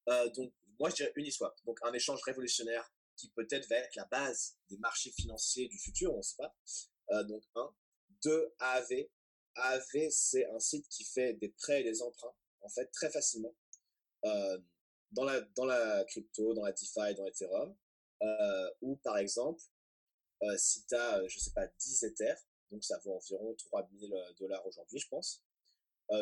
Euh, 0.10 0.30
donc, 0.32 0.54
moi, 0.80 0.90
je 0.90 0.96
dirais 0.96 1.14
Uniswap. 1.16 1.56
Donc, 1.66 1.80
un 1.84 1.94
échange 1.94 2.22
révolutionnaire 2.24 2.92
qui 3.16 3.30
peut-être 3.30 3.68
va 3.70 3.78
être 3.78 3.96
la 3.96 4.06
base 4.06 4.58
des 4.70 4.78
marchés 4.78 5.12
financiers 5.12 5.68
du 5.68 5.78
futur, 5.78 6.14
on 6.14 6.18
ne 6.18 6.22
sait 6.22 6.38
pas. 6.38 6.56
Euh, 7.12 7.24
donc, 7.24 7.44
un. 7.56 7.74
Deux, 8.24 8.54
AAV. 8.60 9.08
AAV, 9.56 10.10
c'est 10.10 10.46
un 10.48 10.60
site 10.60 10.88
qui 10.90 11.04
fait 11.04 11.34
des 11.34 11.50
prêts 11.50 11.82
et 11.82 11.84
des 11.84 12.02
emprunts, 12.02 12.34
en 12.62 12.70
fait, 12.70 12.88
très 12.92 13.10
facilement, 13.10 13.56
euh, 14.26 14.58
dans, 15.12 15.24
la, 15.24 15.42
dans 15.42 15.66
la 15.66 16.06
crypto, 16.06 16.54
dans 16.54 16.64
la 16.64 16.72
DeFi, 16.72 17.16
dans 17.16 17.26
Ethereum, 17.26 17.76
euh, 18.22 18.72
ou 18.82 18.96
par 18.98 19.18
exemple, 19.18 19.62
si 20.58 20.86
tu 20.86 20.96
as, 20.96 21.28
je 21.28 21.38
sais 21.38 21.52
pas, 21.52 21.68
10 21.68 22.04
Ethers, 22.04 22.40
donc 22.72 22.84
ça 22.84 22.98
vaut 23.00 23.16
environ 23.16 23.54
3000 23.56 24.10
dollars 24.40 24.66
aujourd'hui, 24.66 25.00
je 25.00 25.08
pense, 25.08 25.44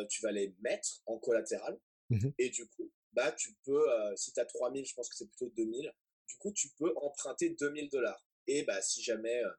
tu 0.08 0.22
vas 0.22 0.32
les 0.32 0.54
mettre 0.60 1.02
en 1.06 1.18
collatéral, 1.18 1.78
mmh 2.10 2.28
et 2.38 2.50
du 2.50 2.68
coup, 2.68 2.90
bah, 3.12 3.32
tu 3.32 3.54
peux, 3.64 3.84
si 4.16 4.32
tu 4.32 4.40
as 4.40 4.44
3000, 4.44 4.84
je 4.84 4.94
pense 4.94 5.08
que 5.08 5.16
c'est 5.16 5.26
plutôt 5.26 5.50
2000, 5.56 5.92
du 6.30 6.36
coup, 6.38 6.52
tu 6.52 6.68
peux 6.78 6.92
emprunter 6.96 7.50
2000 7.50 7.88
dollars. 7.88 8.24
Et 8.46 8.62
bah, 8.62 8.80
si 8.82 9.02
jamais 9.02 9.42
euh, 9.42 9.50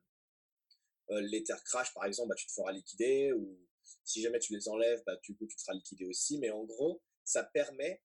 euh, 1.11 1.21
l'Ether 1.21 1.55
crash, 1.65 1.93
par 1.93 2.05
exemple, 2.05 2.29
bah, 2.29 2.35
tu 2.35 2.47
te 2.47 2.53
feras 2.53 2.71
liquider. 2.71 3.33
Ou 3.33 3.59
si 4.05 4.21
jamais 4.21 4.39
tu 4.39 4.53
les 4.53 4.69
enlèves, 4.69 5.03
bah, 5.05 5.17
du 5.23 5.35
coup, 5.35 5.45
tu 5.47 5.55
te 5.57 5.61
feras 5.61 5.73
liquider 5.73 6.05
aussi. 6.05 6.39
Mais 6.39 6.49
en 6.49 6.63
gros, 6.63 7.01
ça 7.25 7.43
permet, 7.43 8.01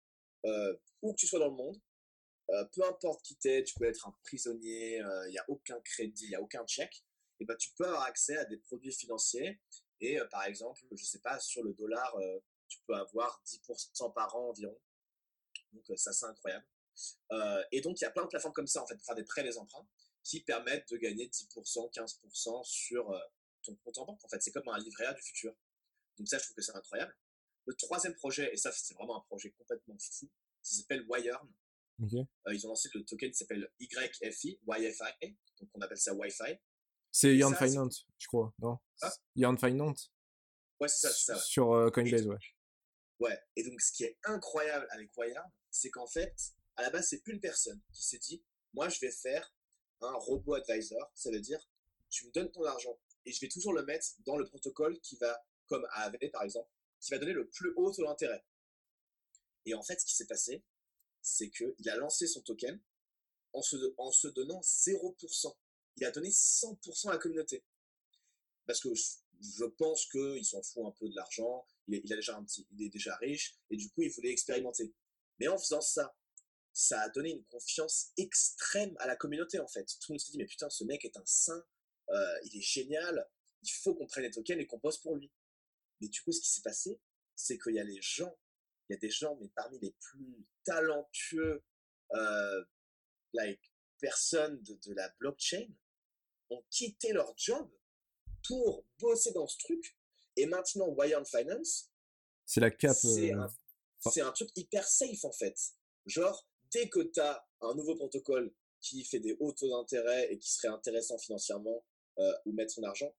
euh, 0.47 0.75
où 1.03 1.13
que 1.13 1.19
tu 1.19 1.27
sois 1.27 1.39
dans 1.39 1.51
le 1.51 1.57
monde, 1.57 1.79
peu 2.73 2.85
importe 2.87 3.23
qui 3.23 3.37
t'es, 3.37 3.65
tu 3.65 3.75
peux 3.75 3.87
être 3.87 4.07
un 4.07 4.15
prisonnier, 4.23 4.97
il 4.99 5.31
n'y 5.31 5.39
a 5.39 5.45
aucun 5.49 5.81
crédit, 5.81 6.25
il 6.25 6.29
n'y 6.29 6.35
a 6.35 6.43
aucun 6.43 6.63
chèque, 6.67 7.03
et 7.41 7.47
bah, 7.47 7.57
tu 7.57 7.71
peux 7.77 7.87
avoir 7.87 8.03
accès 8.03 8.37
à 8.37 8.45
des 8.45 8.59
produits 8.59 8.93
financiers. 8.93 9.61
Et 10.01 10.19
par 10.31 10.45
exemple, 10.45 10.83
je 10.93 11.05
sais 11.05 11.21
pas, 11.21 11.39
sur 11.41 11.63
le 11.63 11.73
dollar, 11.73 12.17
tu 12.69 12.79
peux 12.87 12.95
avoir 12.95 13.43
10% 13.47 14.13
par 14.13 14.35
an 14.37 14.51
environ. 14.51 14.79
Donc 15.73 15.85
ça, 15.97 16.13
c'est 16.13 16.27
incroyable. 16.27 16.67
Et 17.73 17.81
donc, 17.81 18.01
il 18.01 18.05
y 18.05 18.07
a 18.07 18.11
plein 18.11 18.25
de 18.25 18.29
plateformes 18.29 18.55
comme 18.55 18.67
ça, 18.67 18.83
en 18.83 18.87
fait, 18.87 18.97
pour 18.97 19.07
faire 19.07 19.15
des 19.15 19.25
prêts 19.25 19.43
des 19.43 19.57
emprunts, 19.57 19.87
qui 20.23 20.41
permettent 20.41 20.91
de 20.91 20.97
gagner 20.97 21.29
10%, 21.29 21.93
15% 21.93 22.65
sur 22.65 23.13
ton 23.63 23.75
compte 23.77 23.99
en 23.99 24.05
banque. 24.07 24.25
En 24.25 24.29
fait, 24.29 24.43
c'est 24.43 24.53
comme 24.53 24.69
un 24.69 24.79
livret 24.79 25.07
A 25.07 25.15
du 25.15 25.23
futur. 25.23 25.55
Donc 26.19 26.29
ça, 26.29 26.39
je 26.39 26.45
trouve 26.45 26.57
que 26.57 26.63
c'est 26.63 26.77
incroyable. 26.77 27.17
Le 27.67 27.75
troisième 27.75 28.15
projet, 28.15 28.53
et 28.53 28.57
ça, 28.57 28.71
c'est 28.73 28.95
vraiment 28.95 29.17
un 29.17 29.23
projet 29.23 29.51
complètement 29.53 29.97
fou, 29.99 30.31
ça 30.63 30.77
s'appelle 30.77 31.05
Wirearn. 31.09 31.49
Euh, 32.03 32.55
ils 32.55 32.67
ont 32.67 32.71
lancé 32.71 32.89
le 32.93 33.05
token 33.05 33.31
qui 33.31 33.37
s'appelle 33.37 33.71
YFI, 33.79 34.59
YFI, 34.67 35.37
donc 35.61 35.71
on 35.75 35.81
appelle 35.81 35.99
ça 35.99 36.13
Wi-Fi. 36.13 36.59
C'est 37.17 37.37
Yarn 37.37 37.55
Finance, 37.55 38.09
je 38.19 38.27
crois, 38.27 38.53
non? 38.59 38.77
Ah 39.01 39.15
Yarn 39.37 39.57
Finance? 39.57 40.13
Ouais, 40.81 40.89
c'est 40.89 41.09
ça, 41.13 41.39
Sur 41.39 41.89
Coinbase, 41.95 42.27
ouais. 42.27 42.37
Ouais, 43.21 43.39
et 43.55 43.63
donc 43.63 43.81
ce 43.81 43.93
qui 43.93 44.03
est 44.03 44.19
incroyable 44.25 44.85
avec 44.91 45.17
Wirearn, 45.17 45.49
c'est 45.71 45.91
qu'en 45.91 46.09
fait, 46.09 46.35
à 46.75 46.83
la 46.83 46.91
base, 46.91 47.07
c'est 47.11 47.23
une 47.29 47.39
personne 47.39 47.81
qui 47.93 48.03
s'est 48.03 48.19
dit, 48.19 48.45
moi, 48.73 48.89
je 48.89 48.99
vais 48.99 49.13
faire 49.13 49.55
un 50.01 50.13
robot 50.15 50.55
advisor. 50.55 51.13
Ça 51.15 51.31
veut 51.31 51.39
dire, 51.39 51.65
tu 52.11 52.27
me 52.27 52.33
donnes 52.33 52.51
ton 52.51 52.65
argent 52.65 52.99
et 53.27 53.31
je 53.31 53.41
vais 53.41 53.49
toujours 53.49 53.75
le 53.75 53.85
mettre 53.85 54.09
dans 54.27 54.37
le 54.37 54.45
protocole 54.45 54.99
qui 55.01 55.17
va, 55.19 55.41
comme 55.69 55.87
AAV 55.93 56.19
par 56.33 56.43
exemple, 56.43 56.69
qui 56.99 57.13
va 57.13 57.19
donner 57.19 57.33
le 57.33 57.49
plus 57.49 57.73
haut 57.77 57.93
taux 57.93 58.05
d'intérêt. 58.05 58.45
Et 59.67 59.75
en 59.75 59.85
fait, 59.85 60.01
ce 60.01 60.05
qui 60.05 60.17
s'est 60.17 60.27
passé, 60.27 60.65
c'est 61.23 61.49
qu'il 61.49 61.89
a 61.89 61.95
lancé 61.95 62.27
son 62.27 62.43
token 62.43 62.83
en 63.53 63.63
se, 63.63 63.77
en 63.99 64.11
se 64.11 64.27
donnant 64.27 64.61
0%. 64.63 65.57
Il 65.97 66.05
a 66.05 66.11
donné 66.11 66.31
100% 66.31 67.09
à 67.09 67.13
la 67.13 67.19
communauté. 67.19 67.65
Parce 68.67 68.81
que 68.81 68.89
je, 68.95 69.65
pense 69.65 70.07
qu'il 70.07 70.45
s'en 70.45 70.63
fout 70.63 70.87
un 70.87 70.93
peu 70.93 71.09
de 71.09 71.15
l'argent, 71.15 71.67
il, 71.89 72.01
il, 72.05 72.83
est 72.83 72.89
déjà 72.89 73.17
riche, 73.17 73.59
et 73.71 73.77
du 73.77 73.91
coup, 73.91 74.03
il 74.03 74.11
voulait 74.11 74.31
expérimenter. 74.31 74.95
Mais 75.39 75.49
en 75.49 75.59
faisant 75.59 75.81
ça, 75.81 76.17
ça 76.75 77.01
a 77.03 77.09
donné 77.09 77.31
une 77.31 77.45
confiance 77.45 78.13
extrême 78.17 78.95
à 78.99 79.07
la 79.07 79.15
communauté 79.15 79.61
en 79.61 79.69
fait. 79.69 79.85
Tout 79.85 80.11
le 80.11 80.15
monde 80.15 80.21
se 80.21 80.31
dit 80.33 80.39
mais 80.39 80.47
putain 80.47 80.69
ce 80.69 80.85
mec 80.85 81.05
est 81.05 81.17
un 81.17 81.25
saint, 81.25 81.65
euh, 82.11 82.39
il 82.45 82.59
est 82.59 82.63
génial, 82.63 83.29
il 83.63 83.71
faut 83.71 83.95
qu'on 83.95 84.07
prenne 84.07 84.25
les 84.25 84.31
tokens 84.31 84.61
et 84.61 84.67
qu'on 84.67 84.81
pose 84.81 84.99
pour 84.99 85.15
lui. 85.15 85.33
Mais 86.01 86.09
du 86.09 86.21
coup 86.23 86.33
ce 86.33 86.41
qui 86.41 86.51
s'est 86.51 86.63
passé, 86.63 87.01
c'est 87.37 87.59
qu'il 87.59 87.75
y 87.75 87.79
a 87.79 87.85
les 87.85 88.03
gens, 88.03 88.37
il 88.89 88.95
y 88.95 88.97
a 88.97 88.99
des 88.99 89.11
gens 89.11 89.37
mais 89.41 89.49
parmi 89.55 89.79
les 89.79 89.95
plus 90.01 90.45
talentueux 90.65 91.63
euh, 92.13 92.65
like, 93.33 93.73
personnes 94.01 94.61
de 94.63 94.95
la 94.95 95.09
blockchain 95.21 95.69
ont 96.51 96.63
quitté 96.71 97.13
leur 97.13 97.33
job 97.37 97.69
pour 98.47 98.85
bosser 98.99 99.33
dans 99.33 99.47
ce 99.47 99.59
truc. 99.59 99.97
Et 100.37 100.47
maintenant, 100.47 100.89
Wire 100.89 101.27
Finance, 101.27 101.91
c'est 102.45 102.61
la. 102.61 102.71
C'est 102.79 103.33
euh, 103.33 103.47
un, 104.25 104.27
un, 104.27 104.33
truc 104.33 104.51
hyper 104.57 104.87
safe 104.87 105.25
en 105.25 105.33
fait. 105.33 105.57
Genre, 106.07 106.47
dès 106.73 106.89
que 106.89 107.01
tu 107.01 107.21
as 107.21 107.47
un 107.61 107.75
nouveau 107.75 107.97
protocole 107.97 108.53
qui 108.81 109.05
fait 109.05 109.21
des 109.21 109.37
hauts 109.41 109.53
taux 109.53 109.71
d'intérêt 109.71 110.33
et 110.33 110.39
qui 110.39 110.53
serait 110.53 110.69
intéressant 110.69 111.17
financièrement 111.19 111.85
euh, 112.19 112.33
ou 112.45 112.53
mettre 112.53 112.73
son 112.73 112.83
argent, 112.83 113.15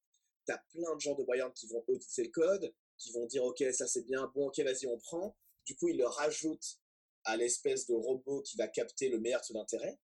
tu 0.45 0.51
as 0.53 0.63
plein 0.71 0.95
de 0.95 0.99
gens 0.99 1.15
de 1.15 1.23
voyants 1.23 1.51
qui 1.51 1.67
vont 1.67 1.84
auditer 1.88 2.23
le 2.23 2.30
code, 2.30 2.73
qui 2.97 3.11
vont 3.13 3.26
dire 3.26 3.43
ok 3.43 3.63
ça 3.71 3.88
c'est 3.88 4.03
bien, 4.03 4.32
bon 4.36 4.47
ok 4.47 4.59
vas-y 4.59 4.86
on 4.88 4.99
prend. 4.99 5.36
Du 5.65 5.76
coup 5.76 5.88
ils 5.88 5.97
le 5.97 6.05
rajoutent 6.05 6.80
à 7.23 7.36
l'espèce 7.36 7.88
de 7.88 7.93
robot 7.93 8.41
qui 8.43 8.57
va 8.57 8.67
capter 8.67 9.09
le 9.09 9.19
meilleur 9.19 9.41
taux 9.41 9.53
d'intérêt. 9.53 9.97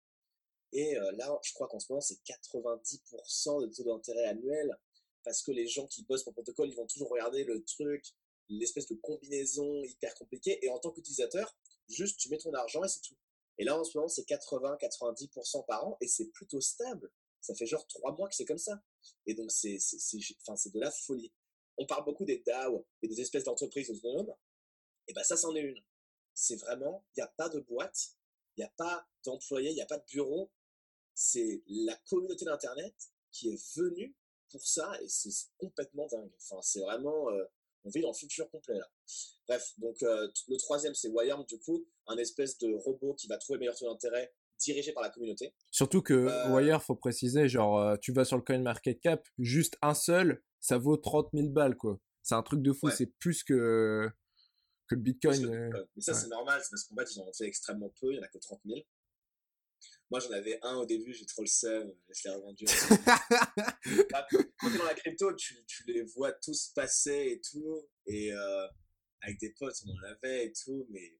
Et 0.74 0.97
euh, 0.97 1.11
là 1.13 1.38
je 1.43 1.53
crois 1.53 1.67
qu'en 1.67 1.80
ce 1.80 1.88
moment 1.89 2.01
c'est 2.01 2.19
90% 2.24 3.61
de 3.61 3.74
taux 3.74 3.84
d'intérêt 3.84 4.26
annuel 4.26 4.78
parce 5.24 5.43
que 5.43 5.51
les 5.51 5.67
gens 5.67 5.86
qui 5.88 6.03
bossent 6.03 6.24
pour 6.24 6.32
le 6.32 6.36
protocole 6.36 6.69
ils 6.69 6.76
vont 6.76 6.88
toujours 6.88 7.09
regarder 7.09 7.43
le 7.43 7.63
truc, 7.63 8.05
l'espèce 8.49 8.88
de 8.88 8.95
combinaison 8.95 9.84
hyper 9.84 10.13
compliquée 10.15 10.63
et 10.65 10.69
en 10.69 10.80
tant 10.80 10.91
qu'utilisateur 10.91 11.55
juste 11.89 12.19
tu 12.19 12.30
mets 12.30 12.38
ton 12.38 12.53
argent 12.53 12.84
et 12.84 12.88
c'est 12.88 13.01
tout. 13.01 13.17
Et 13.57 13.63
là, 13.63 13.80
en 13.80 13.84
ce 13.84 13.95
moment, 13.95 14.07
c'est 14.07 14.28
80-90% 14.28 15.65
par 15.67 15.86
an 15.86 15.97
et 16.01 16.07
c'est 16.07 16.26
plutôt 16.32 16.61
stable. 16.61 17.11
Ça 17.41 17.53
fait 17.53 17.65
genre 17.65 17.86
trois 17.88 18.11
mois 18.15 18.28
que 18.28 18.36
c'est 18.36 18.45
comme 18.45 18.57
ça. 18.57 18.82
Et 19.26 19.36
donc, 19.36 19.51
c'est, 19.51 19.78
enfin, 20.47 20.55
de 20.69 20.80
la 20.80 20.89
folie. 20.89 21.32
On 21.78 21.86
parle 21.86 22.05
beaucoup 22.05 22.26
des 22.26 22.39
DAO 22.39 22.88
et 23.03 23.07
des 23.07 23.22
espèces 23.22 23.43
d'entreprises 23.43 23.89
autonomes. 23.91 24.34
Et 25.07 25.13
ben 25.13 25.24
ça, 25.24 25.38
c'en 25.38 25.55
est 25.55 25.61
une. 25.61 25.80
C'est 26.34 26.55
vraiment, 26.55 27.05
il 27.15 27.19
n'y 27.19 27.24
a 27.24 27.28
pas 27.28 27.49
de 27.49 27.59
boîte, 27.59 28.15
il 28.55 28.61
n'y 28.61 28.65
a 28.65 28.74
pas 28.78 29.07
d'employés, 29.24 29.69
il 29.69 29.76
n'y 29.76 29.82
a 29.82 29.86
pas 29.86 29.97
de 29.97 30.05
bureau. 30.05 30.49
C'est 31.24 31.61
la 31.67 31.95
communauté 32.09 32.45
d'Internet 32.45 32.95
qui 33.32 33.49
est 33.49 33.78
venue 33.78 34.15
pour 34.49 34.65
ça 34.65 34.91
et 35.03 35.07
c'est 35.07 35.30
complètement 35.59 36.07
dingue. 36.07 36.32
Enfin, 36.38 36.59
c'est 36.63 36.80
vraiment, 36.80 37.30
euh, 37.30 37.43
on 37.84 37.91
vit 37.91 38.01
dans 38.01 38.09
le 38.09 38.15
futur 38.15 38.49
complet 38.49 38.80
là. 38.80 38.89
Bref, 39.47 39.74
donc 39.78 40.01
euh, 40.01 40.28
le 40.47 40.57
troisième, 40.57 40.95
c'est 40.95 41.09
Wayarm, 41.09 41.45
du 41.45 41.59
coup, 41.59 41.86
un 42.07 42.17
espèce 42.17 42.57
de 42.57 42.74
robot 42.74 43.13
qui 43.13 43.28
va 43.28 43.38
trouver 43.38 43.57
le 43.57 43.59
meilleur 43.59 43.78
taux 43.78 43.86
d'intérêt 43.86 44.34
dirigé 44.57 44.93
par 44.93 45.03
la 45.03 45.11
communauté. 45.11 45.53
Surtout 45.69 46.01
que 46.01 46.13
euh... 46.13 46.55
Wire, 46.55 46.82
faut 46.82 46.95
préciser, 46.95 47.47
genre, 47.47 47.80
euh, 47.80 47.97
tu 47.97 48.11
vas 48.11 48.26
sur 48.26 48.38
le 48.38 48.43
CoinMarketCap, 48.43 49.28
juste 49.38 49.78
un 49.84 49.93
seul, 49.93 50.41
ça 50.59 50.80
vaut 50.80 50.97
30 50.97 51.30
000 51.34 51.49
balles, 51.49 51.78
quoi. 51.78 51.99
C'est 52.24 52.36
un 52.36 52.43
truc 52.43 52.63
de 52.63 52.74
fou, 52.74 52.89
c'est 52.89 53.07
plus 53.19 53.43
que, 53.43 54.09
que 54.88 54.95
le 54.95 55.01
Bitcoin. 55.01 55.72
Mais 55.95 56.01
ça, 56.01 56.15
c'est 56.15 56.30
normal, 56.30 56.61
c'est 56.63 56.72
parce 56.72 56.84
qu'en 56.86 56.95
fait, 56.95 57.15
ils 57.15 57.19
en 57.22 57.28
ont 57.28 57.34
fait 57.34 57.45
extrêmement 57.45 57.93
peu, 57.99 58.11
il 58.11 58.17
n'y 58.17 58.19
en 58.19 58.24
a 58.24 58.28
que 58.28 58.39
30 58.39 58.59
000. 58.65 58.80
Moi, 60.12 60.20
j'en 60.20 60.32
avais 60.32 60.59
un 60.62 60.76
au 60.76 60.86
début, 60.86 61.14
j'ai 61.14 61.26
trop 61.26 61.41
le 61.41 61.47
seum, 61.47 61.89
je 62.09 62.28
l'ai 62.28 62.36
revendu. 62.36 62.66
Bah, 64.12 64.28
quand 64.30 64.70
tu 64.70 64.76
es 64.76 64.78
dans 64.78 64.84
la 64.84 64.93
crypto, 64.93 65.34
tu, 65.34 65.55
tu, 65.66 65.84
les 65.88 66.03
vois 66.03 66.34
tous 66.34 66.72
passer 66.76 67.32
et 67.32 67.41
tout, 67.41 67.88
et 68.05 68.34
euh, 68.34 68.68
avec 69.22 69.39
des 69.39 69.53
potes, 69.57 69.76
on 69.86 69.91
en 69.91 70.12
avait 70.12 70.47
et 70.47 70.51
tout, 70.51 70.86
mais 70.89 71.18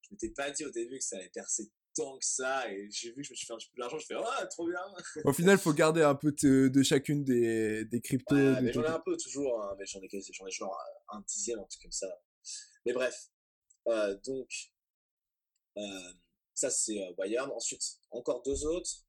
je 0.00 0.08
m'étais 0.12 0.30
pas 0.30 0.50
dit 0.50 0.64
au 0.64 0.70
début 0.70 0.98
que 0.98 1.04
ça 1.04 1.16
allait 1.16 1.28
percer 1.28 1.70
tant 1.94 2.16
que 2.18 2.24
ça 2.24 2.70
et 2.72 2.88
j'ai 2.90 3.10
vu 3.10 3.16
que 3.16 3.24
je 3.24 3.32
me 3.32 3.36
suis 3.36 3.46
fait 3.46 3.52
un 3.52 3.56
petit 3.56 3.68
peu 3.74 3.80
d'argent 3.80 3.98
je 3.98 4.06
fais 4.06 4.14
oh 4.16 4.46
trop 4.48 4.68
bien 4.68 4.80
au 5.24 5.32
final 5.32 5.58
faut 5.58 5.72
garder 5.72 6.02
un 6.02 6.14
peu 6.14 6.32
de, 6.40 6.68
de 6.68 6.82
chacune 6.84 7.24
des, 7.24 7.84
des 7.84 8.00
cryptos 8.00 8.36
ouais, 8.36 8.60
mais 8.60 8.72
j'en 8.72 8.84
ai 8.84 8.88
un 8.88 9.00
peu 9.00 9.16
toujours 9.16 9.60
hein, 9.60 9.74
mais 9.76 9.84
j'en 9.86 10.00
ai 10.00 10.08
j'en 10.32 10.46
ai 10.46 10.50
genre 10.52 10.78
un 11.08 11.20
dixième 11.22 11.58
un 11.58 11.64
truc 11.64 11.82
comme 11.82 11.90
ça 11.90 12.06
mais 12.86 12.92
bref 12.92 13.30
euh, 13.88 14.16
donc 14.24 14.48
euh, 15.78 16.12
ça 16.60 16.70
c'est 16.70 17.02
euh, 17.02 17.12
Wired 17.18 17.50
ensuite 17.50 17.98
encore 18.10 18.42
deux 18.42 18.64
autres 18.66 19.04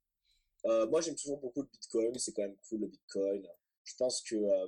euh, 0.66 0.86
moi 0.88 1.00
j'aime 1.00 1.16
toujours 1.16 1.38
beaucoup 1.38 1.62
le 1.62 1.68
Bitcoin 1.68 2.18
c'est 2.18 2.32
quand 2.32 2.42
même 2.42 2.56
cool 2.68 2.80
le 2.80 2.86
Bitcoin 2.88 3.46
je 3.84 3.94
pense 3.96 4.22
que 4.22 4.36
euh, 4.36 4.66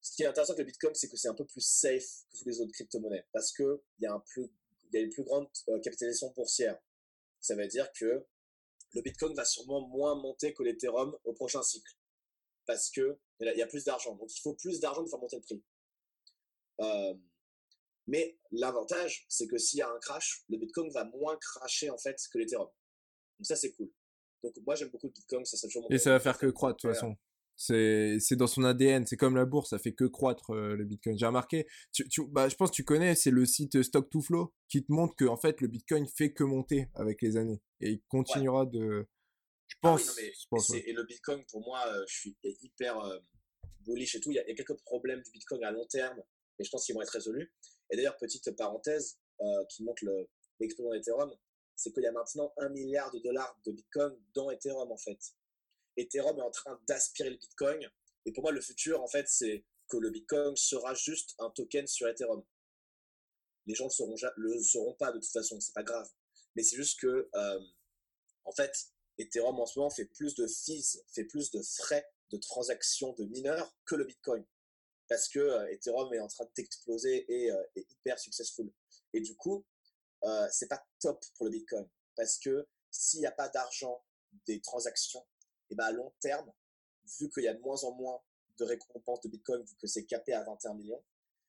ce 0.00 0.14
qui 0.14 0.22
est 0.22 0.26
intéressant 0.26 0.52
avec 0.52 0.66
le 0.66 0.72
Bitcoin 0.72 0.94
c'est 0.94 1.08
que 1.08 1.16
c'est 1.16 1.28
un 1.28 1.34
peu 1.34 1.44
plus 1.44 1.60
safe 1.60 2.24
que 2.30 2.38
toutes 2.38 2.46
les 2.46 2.60
autres 2.60 2.72
crypto-monnaies 2.72 3.26
parce 3.32 3.52
que 3.52 3.82
il 3.98 4.04
y 4.04 4.06
a 4.06 5.00
une 5.00 5.10
plus 5.10 5.24
grande 5.24 5.48
capitalisation 5.82 6.32
boursière 6.34 6.78
ça 7.40 7.54
veut 7.54 7.68
dire 7.68 7.90
que 7.92 8.26
le 8.94 9.02
Bitcoin 9.02 9.34
va 9.34 9.44
sûrement 9.44 9.86
moins 9.88 10.14
monter 10.14 10.54
que 10.54 10.62
l'Ethereum 10.62 11.16
au 11.24 11.32
prochain 11.32 11.62
cycle. 11.62 11.92
Parce 12.66 12.90
que 12.90 13.18
il 13.40 13.56
y 13.56 13.62
a 13.62 13.66
plus 13.66 13.84
d'argent. 13.84 14.14
Donc 14.16 14.34
il 14.34 14.40
faut 14.40 14.54
plus 14.54 14.80
d'argent 14.80 15.02
pour 15.02 15.10
faire 15.10 15.20
monter 15.20 15.36
le 15.36 15.42
prix. 15.42 15.62
Mais 18.08 18.38
l'avantage, 18.50 19.26
c'est 19.28 19.46
que 19.46 19.58
s'il 19.58 19.80
y 19.80 19.82
a 19.82 19.88
un 19.88 19.98
crash, 20.00 20.42
le 20.48 20.56
Bitcoin 20.56 20.90
va 20.92 21.04
moins 21.04 21.36
crasher 21.36 21.90
en 21.90 21.98
fait 21.98 22.16
que 22.32 22.38
l'Ethereum. 22.38 22.68
Donc 23.38 23.46
ça, 23.46 23.54
c'est 23.54 23.72
cool. 23.72 23.90
Donc 24.42 24.54
moi, 24.66 24.74
j'aime 24.74 24.88
beaucoup 24.88 25.08
le 25.08 25.12
Bitcoin. 25.12 25.44
Ça, 25.44 25.58
ça 25.58 25.68
Et 25.90 25.98
ça 25.98 26.10
va 26.10 26.20
faire 26.20 26.38
que 26.38 26.46
croître 26.46 26.76
de 26.76 26.88
toute 26.88 26.94
façon. 26.94 27.16
C'est, 27.54 28.18
c'est 28.20 28.36
dans 28.36 28.46
son 28.46 28.62
ADN, 28.62 29.04
c'est 29.04 29.16
comme 29.16 29.34
la 29.34 29.44
bourse, 29.44 29.70
ça 29.70 29.80
fait 29.80 29.92
que 29.92 30.04
croître 30.04 30.50
euh, 30.50 30.76
le 30.76 30.84
Bitcoin. 30.84 31.18
J'ai 31.18 31.26
remarqué, 31.26 31.66
tu, 31.92 32.08
tu, 32.08 32.24
bah, 32.28 32.48
je 32.48 32.54
pense 32.54 32.70
que 32.70 32.76
tu 32.76 32.84
connais, 32.84 33.16
c'est 33.16 33.32
le 33.32 33.44
site 33.44 33.82
Stock 33.82 34.08
to 34.10 34.22
Flow 34.22 34.54
qui 34.68 34.84
te 34.84 34.92
montre 34.92 35.16
que 35.16 35.24
en 35.24 35.36
fait 35.36 35.60
le 35.60 35.66
Bitcoin 35.66 36.06
fait 36.06 36.32
que 36.32 36.44
monter 36.44 36.88
avec 36.94 37.20
les 37.20 37.36
années 37.36 37.60
et 37.80 37.90
il 37.90 38.02
continuera 38.08 38.62
ouais. 38.62 38.70
de. 38.70 39.08
Je 39.66 39.76
pense. 39.82 40.00
Ah 40.00 40.12
oui, 40.16 40.22
non, 40.22 40.28
mais 40.28 40.32
je 40.32 40.46
pense 40.48 40.68
ouais. 40.68 40.84
Et 40.86 40.92
le 40.92 41.04
Bitcoin, 41.04 41.44
pour 41.50 41.60
moi, 41.62 41.84
euh, 41.88 42.04
je 42.06 42.14
suis 42.14 42.36
hyper 42.42 42.96
euh, 43.00 43.18
bullish 43.80 44.14
et 44.14 44.20
tout. 44.20 44.30
Il 44.30 44.36
y, 44.36 44.38
a, 44.38 44.44
il 44.44 44.50
y, 44.50 44.52
a, 44.52 44.54
quelques 44.54 44.80
problèmes 44.84 45.20
du 45.20 45.30
Bitcoin 45.32 45.64
à 45.64 45.72
long 45.72 45.86
terme, 45.86 46.22
mais 46.58 46.64
je 46.64 46.70
pense 46.70 46.86
qu'ils 46.86 46.94
vont 46.94 47.02
être 47.02 47.10
résolus. 47.10 47.52
Et 47.90 47.96
d'ailleurs, 47.96 48.16
petite 48.18 48.50
parenthèse 48.56 49.18
euh, 49.40 49.64
qui 49.66 49.82
montre 49.82 50.04
l'explosion 50.60 50.92
d'Ethereum, 50.92 51.34
c'est 51.76 51.92
qu'il 51.92 52.02
y 52.02 52.06
a 52.06 52.12
maintenant 52.12 52.52
un 52.58 52.68
milliard 52.70 53.10
de 53.12 53.20
dollars 53.20 53.58
de 53.64 53.72
Bitcoin 53.72 54.16
dans 54.34 54.50
Ethereum 54.50 54.90
en 54.90 54.96
fait. 54.96 55.18
Ethereum 55.96 56.38
est 56.38 56.42
en 56.42 56.50
train 56.50 56.80
d'aspirer 56.88 57.30
le 57.30 57.36
Bitcoin. 57.36 57.88
Et 58.26 58.32
pour 58.32 58.42
moi, 58.42 58.52
le 58.52 58.60
futur, 58.60 59.02
en 59.02 59.08
fait, 59.08 59.26
c'est 59.28 59.64
que 59.88 59.96
le 59.96 60.10
Bitcoin 60.10 60.54
sera 60.56 60.94
juste 60.94 61.34
un 61.38 61.50
token 61.50 61.86
sur 61.86 62.08
Ethereum. 62.08 62.44
Les 63.66 63.74
gens 63.74 63.86
ne 63.86 64.26
le, 64.36 64.54
le 64.54 64.62
sauront 64.62 64.94
pas 64.94 65.12
de 65.12 65.18
toute 65.18 65.30
façon, 65.30 65.60
c'est 65.60 65.74
pas 65.74 65.82
grave. 65.82 66.08
Mais 66.56 66.62
c'est 66.62 66.76
juste 66.76 67.00
que, 67.00 67.28
euh, 67.34 67.60
en 68.44 68.52
fait, 68.52 68.72
Ethereum 69.18 69.58
en 69.58 69.66
ce 69.66 69.78
moment 69.78 69.90
fait 69.90 70.06
plus 70.06 70.34
de 70.34 70.46
fees, 70.46 71.02
fait 71.14 71.24
plus 71.24 71.50
de 71.50 71.62
frais 71.62 72.06
de 72.30 72.36
transaction 72.36 73.12
de 73.14 73.24
mineurs 73.24 73.74
que 73.84 73.94
le 73.94 74.04
Bitcoin. 74.04 74.44
Parce 75.08 75.28
que 75.28 75.38
euh, 75.38 75.72
Ethereum 75.72 76.12
est 76.12 76.20
en 76.20 76.28
train 76.28 76.48
d'exploser 76.54 77.24
et 77.32 77.50
euh, 77.50 77.62
est 77.76 77.90
hyper 77.90 78.18
successful. 78.18 78.70
Et 79.12 79.20
du 79.20 79.34
coup, 79.36 79.64
euh, 80.24 80.48
c'est 80.50 80.68
pas 80.68 80.86
top 81.00 81.24
pour 81.36 81.46
le 81.46 81.52
Bitcoin. 81.52 81.88
Parce 82.16 82.38
que 82.38 82.66
s'il 82.90 83.20
n'y 83.20 83.26
a 83.26 83.32
pas 83.32 83.48
d'argent 83.48 84.04
des 84.46 84.60
transactions, 84.60 85.26
et 85.70 85.74
ben 85.74 85.84
à 85.84 85.92
long 85.92 86.12
terme, 86.20 86.52
vu 87.18 87.30
qu'il 87.30 87.44
y 87.44 87.48
a 87.48 87.54
de 87.54 87.60
moins 87.60 87.82
en 87.84 87.94
moins 87.94 88.20
de 88.58 88.64
récompenses 88.64 89.20
de 89.22 89.28
Bitcoin, 89.28 89.62
vu 89.62 89.76
que 89.76 89.86
c'est 89.86 90.04
capé 90.04 90.32
à 90.32 90.42
21 90.44 90.74
millions, 90.74 91.02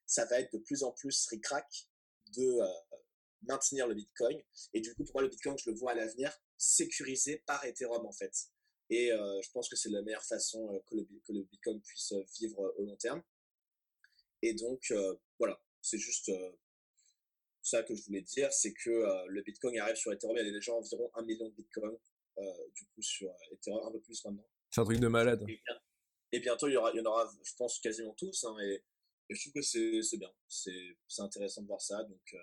ça 0.05 0.25
va 0.25 0.39
être 0.39 0.53
de 0.53 0.57
plus 0.59 0.83
en 0.83 0.91
plus 0.91 1.27
ric-rac 1.27 1.89
de 2.35 2.61
euh, 2.61 2.97
maintenir 3.43 3.87
le 3.87 3.95
Bitcoin. 3.95 4.41
Et 4.73 4.81
du 4.81 4.93
coup, 4.95 5.03
pour 5.03 5.15
moi, 5.15 5.21
le 5.23 5.29
Bitcoin, 5.29 5.57
je 5.57 5.69
le 5.69 5.75
vois 5.75 5.91
à 5.91 5.95
l'avenir 5.95 6.31
sécurisé 6.57 7.43
par 7.45 7.63
Ethereum, 7.65 8.05
en 8.05 8.11
fait. 8.11 8.33
Et 8.89 9.11
euh, 9.11 9.41
je 9.41 9.51
pense 9.51 9.69
que 9.69 9.75
c'est 9.75 9.89
la 9.89 10.01
meilleure 10.01 10.23
façon 10.23 10.73
euh, 10.73 10.79
que, 10.87 10.95
le, 11.33 11.43
Bitcoin 11.43 11.79
puisse 11.81 12.13
vivre 12.39 12.73
au 12.77 12.85
long 12.85 12.95
terme. 12.95 13.21
Et 14.41 14.53
donc, 14.53 14.93
voilà, 15.37 15.61
c'est 15.81 15.97
juste 15.97 16.31
ça 17.61 17.83
que 17.83 17.93
je 17.95 18.03
voulais 18.05 18.21
dire, 18.21 18.51
c'est 18.53 18.73
que 18.73 19.25
le 19.27 19.41
Bitcoin 19.41 19.77
arrive 19.79 19.95
sur 19.95 20.11
Ethereum, 20.11 20.37
il 20.37 20.45
y 20.45 20.49
a 20.49 20.51
déjà 20.51 20.73
environ 20.73 21.11
un 21.15 21.23
million 21.23 21.49
de 21.49 21.53
Bitcoin 21.53 21.97
euh, 22.39 22.67
du 22.73 22.85
coup 22.85 23.01
sur 23.01 23.33
Ethereum 23.51 23.85
un 23.85 23.91
peu 23.91 23.99
plus 23.99 24.23
maintenant. 24.23 24.47
C'est 24.69 24.81
un 24.81 24.85
truc 24.85 24.99
de 24.99 25.07
malade. 25.07 25.41
Et, 25.41 25.61
bien, 25.65 25.81
et, 26.31 26.39
bientôt 26.39 26.67
il 26.67 26.73
y 26.73 26.77
aura, 26.77 26.91
il 26.93 26.97
y 26.97 27.01
en 27.01 27.05
aura, 27.05 27.29
je 27.43 27.53
pense 27.55 27.79
quasiment 27.79 28.13
tous. 28.13 28.45
Hein, 28.45 28.55
et, 28.61 28.83
et, 29.29 29.35
je 29.35 29.41
trouve 29.41 29.53
que 29.53 29.61
c'est 29.61 30.17
bien, 30.17 30.31
c'est 30.47 31.21
intéressant 31.21 31.63
de 31.63 31.67
voir 31.67 31.81
ça. 31.81 32.03
Donc 32.03 32.21
euh, 32.33 32.37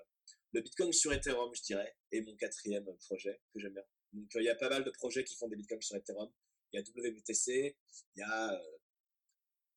le 0.53 0.61
Bitcoin 0.61 0.93
sur 0.93 1.13
Ethereum, 1.13 1.55
je 1.55 1.63
dirais, 1.63 1.97
est 2.13 2.21
mon 2.21 2.37
quatrième 2.37 2.85
projet 2.99 3.41
que 3.55 3.61
j'aime 3.61 3.73
bien. 3.73 3.85
Donc 4.13 4.31
il 4.35 4.43
y 4.43 4.51
a 4.51 4.55
pas 4.55 4.69
mal 4.69 4.85
de 4.85 4.91
projets 4.91 5.25
qui 5.25 5.35
font 5.37 5.49
des 5.49 5.57
Bitcoins 5.57 5.83
sur 5.83 5.97
Ethereum. 5.97 6.31
Il 6.73 6.81
y 6.81 6.83
a 6.83 6.83
WBTC, 6.83 7.77
il 8.17 8.19
y 8.19 8.23
a 8.23 8.53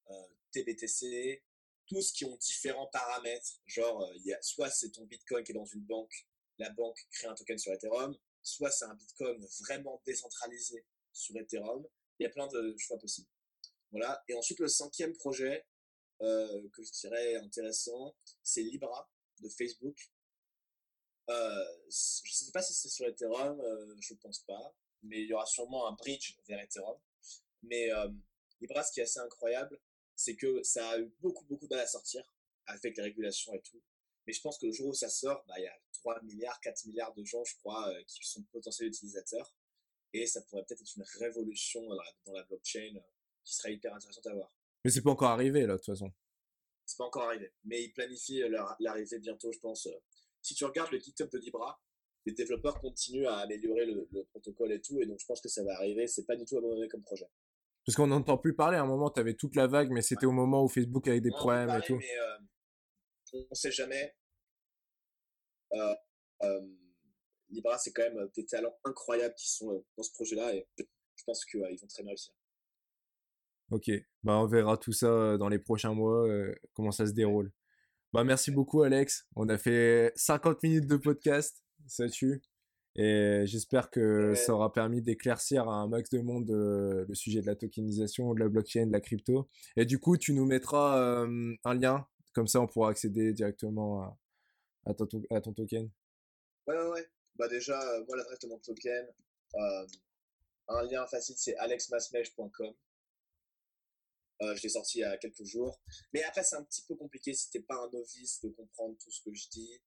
euh, 0.10 0.28
TBTC, 0.52 1.44
tous 1.90 2.12
qui 2.12 2.26
ont 2.26 2.38
différents 2.38 2.88
paramètres. 2.88 3.60
Genre, 3.66 4.04
a, 4.04 4.42
soit 4.42 4.70
c'est 4.70 4.92
ton 4.92 5.06
Bitcoin 5.06 5.44
qui 5.44 5.52
est 5.52 5.56
dans 5.56 5.66
une 5.66 5.82
banque, 5.82 6.28
la 6.58 6.70
banque 6.70 7.00
crée 7.12 7.28
un 7.28 7.36
token 7.36 7.58
sur 7.58 7.74
Ethereum, 7.74 8.16
soit 8.42 8.72
c'est 8.72 8.86
un 8.86 8.96
Bitcoin 8.96 9.46
vraiment 9.62 10.02
décentralisé 10.06 10.86
sur 11.12 11.36
Ethereum. 11.38 11.86
Il 12.20 12.24
y 12.24 12.26
a 12.26 12.30
plein 12.30 12.48
de 12.48 12.76
choix 12.78 12.98
possibles. 12.98 13.30
Voilà. 13.92 14.24
Et 14.28 14.36
ensuite, 14.36 14.60
le 14.60 14.68
cinquième 14.68 15.14
projet 15.14 15.66
euh, 16.22 16.70
que 16.74 16.84
je 16.84 16.92
dirais 16.92 17.36
intéressant, 17.36 18.16
c'est 18.44 18.62
Libra 18.62 19.10
de 19.42 19.50
Facebook. 19.50 20.12
Euh, 21.30 21.66
je 21.84 22.30
ne 22.30 22.34
sais 22.34 22.52
pas 22.52 22.62
si 22.62 22.74
c'est 22.74 22.90
sur 22.90 23.06
Ethereum, 23.06 23.60
euh, 23.60 23.96
je 24.00 24.14
ne 24.14 24.20
pense 24.20 24.40
pas, 24.40 24.76
mais 25.04 25.22
il 25.22 25.28
y 25.28 25.34
aura 25.34 25.46
sûrement 25.46 25.88
un 25.88 25.94
bridge 25.94 26.36
vers 26.48 26.60
Ethereum. 26.60 26.98
Mais 27.64 27.92
euh, 27.92 28.10
Libra, 28.62 28.84
ce 28.84 28.92
qui 28.92 29.00
est 29.00 29.04
assez 29.04 29.20
incroyable, 29.20 29.80
c'est 30.20 30.36
que 30.36 30.62
ça 30.64 30.90
a 30.90 31.00
eu 31.00 31.10
beaucoup, 31.22 31.46
beaucoup 31.46 31.66
de 31.66 31.74
mal 31.74 31.80
à 31.80 31.88
sortir 31.88 32.22
avec 32.66 32.98
les 32.98 33.04
régulations 33.04 33.54
et 33.54 33.62
tout. 33.62 33.82
Mais 34.28 34.34
je 34.34 34.42
pense 34.42 34.58
que 34.58 34.66
le 34.66 34.74
jour 34.74 34.90
où 34.90 34.94
ça 34.94 35.08
sort, 35.08 35.46
bah, 35.48 35.54
il 35.58 35.64
y 35.64 35.68
a 35.68 35.80
3 35.94 36.22
milliards, 36.24 36.60
4 36.60 36.86
milliards 36.88 37.14
de 37.14 37.24
gens, 37.24 37.42
je 37.46 37.56
crois, 37.56 37.90
euh, 37.90 38.04
qui 38.06 38.28
sont 38.28 38.44
potentiels 38.52 38.90
utilisateurs. 38.90 39.56
Et 40.12 40.28
ça 40.28 40.42
pourrait 40.42 40.66
peut-être 40.66 40.82
être 40.82 40.98
une 40.98 41.06
révolution 41.20 41.88
dans 41.88 41.96
la, 41.96 42.04
dans 42.26 42.34
la 42.34 42.44
blockchain 42.44 42.98
euh, 42.98 43.00
qui 43.46 43.56
serait 43.56 43.74
hyper 43.74 43.96
intéressante 43.96 44.28
à 44.28 44.34
voir. 44.34 44.54
Mais 44.84 44.92
c'est 44.92 45.02
pas 45.02 45.12
encore 45.12 45.30
arrivé, 45.30 45.62
là, 45.66 45.74
de 45.74 45.78
toute 45.78 45.86
façon. 45.86 46.12
C'est 46.86 46.98
pas 46.98 47.06
encore 47.06 47.24
arrivé. 47.24 47.54
Mais 47.64 47.82
ils 47.82 47.94
planifient 47.94 48.44
l'arrivée 48.80 49.20
bientôt, 49.20 49.54
je 49.54 49.60
pense. 49.60 49.88
Si 50.42 50.54
tu 50.54 50.66
regardes 50.66 50.92
le 50.92 51.00
GitHub 51.00 51.30
de 51.32 51.38
Libra, 51.38 51.82
les 52.26 52.34
développeurs 52.34 52.82
continuent 52.82 53.28
à 53.28 53.38
améliorer 53.38 53.86
le, 53.86 54.06
le, 54.12 54.26
protocole 54.26 54.74
et 54.74 54.82
tout, 54.82 55.00
et 55.00 55.06
donc 55.06 55.20
je 55.22 55.26
pense 55.26 55.40
que 55.40 55.48
ça 55.48 55.64
va 55.64 55.76
arriver. 55.76 56.08
C'est 56.08 56.26
pas 56.26 56.36
du 56.36 56.44
tout 56.44 56.58
abandonné 56.58 56.90
comme 56.90 57.04
projet. 57.04 57.30
Parce 57.90 57.96
qu'on 57.96 58.06
n'entend 58.06 58.38
plus 58.38 58.54
parler. 58.54 58.78
À 58.78 58.84
un 58.84 58.86
moment, 58.86 59.10
tu 59.10 59.20
avais 59.20 59.34
toute 59.34 59.56
la 59.56 59.66
vague, 59.66 59.90
mais 59.90 60.04
c'était 60.04 60.28
ouais. 60.28 60.32
au 60.32 60.36
moment 60.36 60.64
où 60.64 60.68
Facebook 60.68 61.08
avait 61.08 61.22
des 61.22 61.32
on 61.34 61.38
problèmes 61.38 61.66
parler, 61.66 61.84
et 61.84 61.88
tout. 61.88 61.98
Mais 61.98 62.20
euh, 62.20 62.38
on 63.34 63.48
ne 63.50 63.56
sait 63.56 63.72
jamais. 63.72 64.16
Euh, 65.74 65.96
euh, 66.44 66.68
Libra, 67.50 67.80
c'est 67.80 67.92
quand 67.92 68.04
même 68.04 68.30
des 68.36 68.46
talents 68.46 68.76
incroyables 68.84 69.34
qui 69.34 69.50
sont 69.50 69.72
euh, 69.72 69.80
dans 69.98 70.04
ce 70.04 70.12
projet-là, 70.12 70.54
et 70.54 70.68
je 70.78 71.24
pense 71.26 71.44
qu'ils 71.46 71.62
vont 71.62 71.88
très 71.88 72.04
bien 72.04 72.12
réussir. 72.12 72.32
Ok, 73.72 73.90
bah 74.22 74.38
on 74.38 74.46
verra 74.46 74.78
tout 74.78 74.94
ça 74.94 75.38
dans 75.38 75.50
les 75.50 75.58
prochains 75.58 75.96
mois, 75.96 76.28
comment 76.74 76.92
ça 76.92 77.08
se 77.08 77.14
déroule. 77.14 77.52
Bah 78.14 78.24
merci 78.24 78.52
beaucoup 78.52 78.84
Alex, 78.84 79.26
on 79.36 79.50
a 79.50 79.58
fait 79.58 80.12
50 80.16 80.62
minutes 80.62 80.88
de 80.88 80.98
podcast, 80.98 81.64
ça 81.88 82.08
tue. 82.08 82.44
Et 82.96 83.44
j'espère 83.46 83.90
que 83.90 84.30
ouais. 84.30 84.36
ça 84.36 84.54
aura 84.54 84.74
permis 84.74 85.02
d'éclaircir 85.02 85.70
à 85.70 85.76
un 85.76 85.88
max 85.88 86.10
de 86.10 86.20
monde 86.20 86.50
euh, 86.50 87.06
le 87.08 87.16
sujet 87.16 87.42
de 87.42 87.46
la 87.46 87.56
tokenisation, 87.56 88.34
de 88.34 88.40
la 88.40 88.50
blockchain, 88.50 88.88
de 88.88 88.92
la 88.92 89.00
crypto. 89.00 89.48
Et 89.78 89.86
du 89.86 90.00
coup, 90.00 90.18
tu 90.18 90.34
nous 90.34 90.46
mettras 90.46 91.00
euh, 91.00 91.56
un 91.64 91.74
lien, 91.76 92.08
comme 92.34 92.48
ça 92.48 92.62
on 92.62 92.68
pourra 92.68 92.90
accéder 92.90 93.34
directement 93.34 94.02
à, 94.02 94.18
à 94.88 94.94
ton, 94.94 95.08
à 95.30 95.42
ton 95.42 95.54
token 95.54 95.90
Ouais, 96.68 96.76
ouais, 96.76 96.90
ouais. 96.90 97.08
Bah 97.36 97.48
déjà, 97.48 97.80
euh, 97.80 98.04
moi, 98.06 98.18
l'adresse 98.18 98.40
de 98.40 98.48
mon 98.48 98.60
token, 98.60 99.08
un 100.68 100.84
lien 100.84 101.06
facile, 101.08 101.36
c'est 101.38 101.56
alexmasmej.com. 101.58 102.74
Euh, 104.42 104.56
je 104.56 104.64
l'ai 104.64 104.70
sorti 104.70 105.00
il 105.00 105.02
y 105.02 105.04
a 105.04 105.18
quelques 105.18 105.44
jours. 105.44 105.82
Mais 106.14 106.24
après, 106.24 106.44
c'est 106.44 106.56
un 106.56 106.64
petit 106.64 106.84
peu 106.88 106.96
compliqué 106.96 107.34
si 107.34 107.50
t'es 107.50 107.62
pas 107.62 107.76
un 107.76 107.90
novice 107.92 108.42
de 108.42 108.50
comprendre 108.50 108.98
tout 108.98 109.12
ce 109.12 109.22
que 109.22 109.34
je 109.34 109.48
dis. 109.50 109.82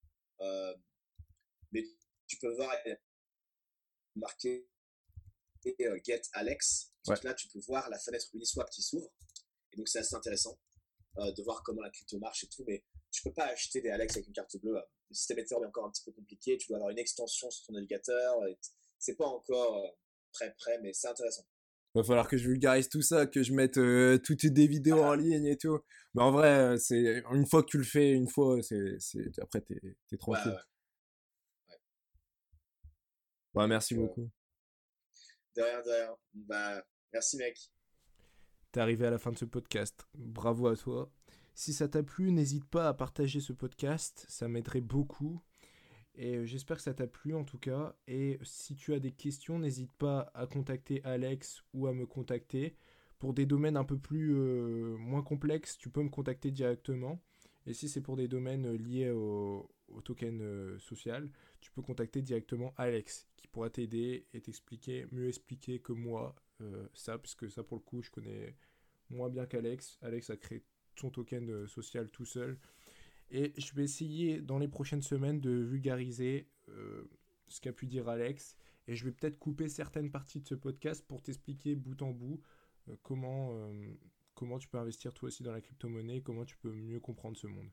Mais 1.72 1.84
tu 2.32 2.38
peux 2.38 2.54
voir 2.54 2.74
marqué 4.16 4.66
euh, 5.66 5.98
Get 6.02 6.22
Alex. 6.32 6.92
Donc 7.04 7.22
là, 7.24 7.34
tu 7.34 7.48
peux 7.48 7.60
voir 7.60 7.90
la 7.90 7.98
fenêtre 7.98 8.26
Uniswap 8.32 8.70
qui 8.70 8.82
s'ouvre. 8.82 9.12
Et 9.72 9.76
donc, 9.76 9.86
c'est 9.88 9.98
assez 9.98 10.14
intéressant 10.14 10.58
euh, 11.18 11.30
de 11.32 11.42
voir 11.42 11.62
comment 11.62 11.82
la 11.82 11.90
crypto 11.90 12.18
marche 12.18 12.44
et 12.44 12.48
tout. 12.48 12.64
Mais 12.66 12.84
tu 13.10 13.22
peux 13.22 13.34
pas 13.34 13.46
acheter 13.46 13.82
des 13.82 13.90
Alex 13.90 14.16
avec 14.16 14.28
une 14.28 14.32
carte 14.32 14.56
bleue. 14.56 14.74
Le 15.10 15.14
système 15.14 15.40
Ethereum 15.40 15.64
est 15.64 15.66
encore 15.66 15.86
un 15.86 15.90
petit 15.90 16.04
peu 16.04 16.12
compliqué. 16.12 16.56
Tu 16.56 16.68
dois 16.68 16.78
avoir 16.78 16.90
une 16.90 16.98
extension 16.98 17.50
sur 17.50 17.66
ton 17.66 17.74
navigateur. 17.74 18.40
C'est 18.98 19.16
pas 19.16 19.26
encore 19.26 19.76
euh, 19.76 19.88
très 20.32 20.54
prêt, 20.54 20.78
mais 20.82 20.94
c'est 20.94 21.08
intéressant. 21.08 21.44
Va 21.94 22.02
falloir 22.02 22.26
que 22.26 22.38
je 22.38 22.48
vulgarise 22.48 22.88
tout 22.88 23.02
ça, 23.02 23.26
que 23.26 23.42
je 23.42 23.52
mette 23.52 23.76
euh, 23.76 24.16
toutes 24.16 24.46
des 24.46 24.66
vidéos 24.66 25.02
en 25.02 25.14
ligne 25.14 25.44
et 25.44 25.58
tout. 25.58 25.78
Mais 26.14 26.22
en 26.22 26.32
vrai, 26.32 26.48
euh, 26.48 26.76
c'est 26.78 27.22
une 27.30 27.46
fois 27.46 27.62
que 27.62 27.68
tu 27.68 27.76
le 27.76 27.84
fais, 27.84 28.12
une 28.12 28.28
fois, 28.28 28.58
c'est, 28.62 28.96
après 29.42 29.60
t'es, 29.60 29.78
t'es 30.08 30.16
tranquille. 30.16 30.52
Ouais, 30.52 30.71
ouais. 33.54 33.66
merci 33.66 33.94
beaucoup. 33.94 34.30
De 35.56 35.62
rien, 35.62 35.82
de 35.82 35.90
rien. 35.90 36.16
Bah, 36.34 36.82
merci 37.12 37.36
mec. 37.36 37.58
T'es 38.72 38.80
arrivé 38.80 39.06
à 39.06 39.10
la 39.10 39.18
fin 39.18 39.32
de 39.32 39.38
ce 39.38 39.44
podcast. 39.44 40.06
Bravo 40.14 40.68
à 40.68 40.76
toi. 40.76 41.10
Si 41.54 41.72
ça 41.72 41.88
t'a 41.88 42.02
plu, 42.02 42.32
n'hésite 42.32 42.64
pas 42.64 42.88
à 42.88 42.94
partager 42.94 43.40
ce 43.40 43.52
podcast, 43.52 44.24
ça 44.28 44.48
m'aiderait 44.48 44.80
beaucoup. 44.80 45.42
Et 46.14 46.36
euh, 46.36 46.46
j'espère 46.46 46.76
que 46.76 46.82
ça 46.82 46.94
t'a 46.94 47.06
plu 47.06 47.34
en 47.34 47.44
tout 47.44 47.58
cas. 47.58 47.94
Et 48.06 48.38
si 48.42 48.74
tu 48.74 48.94
as 48.94 48.98
des 48.98 49.12
questions, 49.12 49.58
n'hésite 49.58 49.92
pas 49.92 50.30
à 50.34 50.46
contacter 50.46 51.02
Alex 51.04 51.62
ou 51.72 51.86
à 51.86 51.92
me 51.92 52.06
contacter. 52.06 52.76
Pour 53.18 53.34
des 53.34 53.46
domaines 53.46 53.76
un 53.76 53.84
peu 53.84 53.98
plus 53.98 54.34
euh, 54.34 54.96
moins 54.96 55.22
complexes, 55.22 55.78
tu 55.78 55.90
peux 55.90 56.02
me 56.02 56.08
contacter 56.08 56.50
directement. 56.50 57.22
Et 57.66 57.74
si 57.74 57.88
c'est 57.88 58.00
pour 58.00 58.16
des 58.16 58.28
domaines 58.28 58.66
euh, 58.66 58.76
liés 58.76 59.10
au, 59.10 59.70
token 60.00 60.78
social, 60.78 61.28
tu 61.60 61.70
peux 61.72 61.82
contacter 61.82 62.22
directement 62.22 62.72
Alex 62.76 63.28
qui 63.36 63.46
pourra 63.48 63.70
t'aider 63.70 64.26
et 64.32 64.40
t'expliquer, 64.40 65.06
mieux 65.12 65.28
expliquer 65.28 65.80
que 65.80 65.92
moi 65.92 66.34
ça, 66.94 67.18
parce 67.18 67.34
que 67.34 67.48
ça 67.48 67.62
pour 67.62 67.76
le 67.76 67.82
coup 67.82 68.02
je 68.02 68.10
connais 68.10 68.56
moins 69.10 69.28
bien 69.28 69.46
qu'Alex. 69.46 69.98
Alex 70.02 70.30
a 70.30 70.36
créé 70.36 70.62
son 70.96 71.10
token 71.10 71.66
social 71.66 72.08
tout 72.08 72.24
seul. 72.24 72.58
Et 73.32 73.54
je 73.56 73.74
vais 73.74 73.84
essayer 73.84 74.42
dans 74.42 74.58
les 74.58 74.68
prochaines 74.68 75.00
semaines 75.00 75.40
de 75.40 75.50
vulgariser 75.50 76.46
euh, 76.68 77.04
ce 77.48 77.62
qu'a 77.62 77.72
pu 77.72 77.86
dire 77.86 78.08
Alex. 78.08 78.56
Et 78.86 78.94
je 78.94 79.04
vais 79.06 79.12
peut-être 79.12 79.38
couper 79.38 79.68
certaines 79.68 80.10
parties 80.10 80.40
de 80.40 80.46
ce 80.46 80.54
podcast 80.54 81.04
pour 81.08 81.22
t'expliquer 81.22 81.74
bout 81.74 82.00
en 82.02 82.10
bout 82.10 82.42
euh, 82.88 82.96
comment, 83.02 83.52
euh, 83.54 83.72
comment 84.34 84.58
tu 84.58 84.68
peux 84.68 84.76
investir 84.76 85.14
toi 85.14 85.28
aussi 85.28 85.42
dans 85.42 85.52
la 85.52 85.62
crypto-monnaie, 85.62 86.20
comment 86.20 86.44
tu 86.44 86.58
peux 86.58 86.72
mieux 86.72 87.00
comprendre 87.00 87.38
ce 87.38 87.46
monde. 87.46 87.70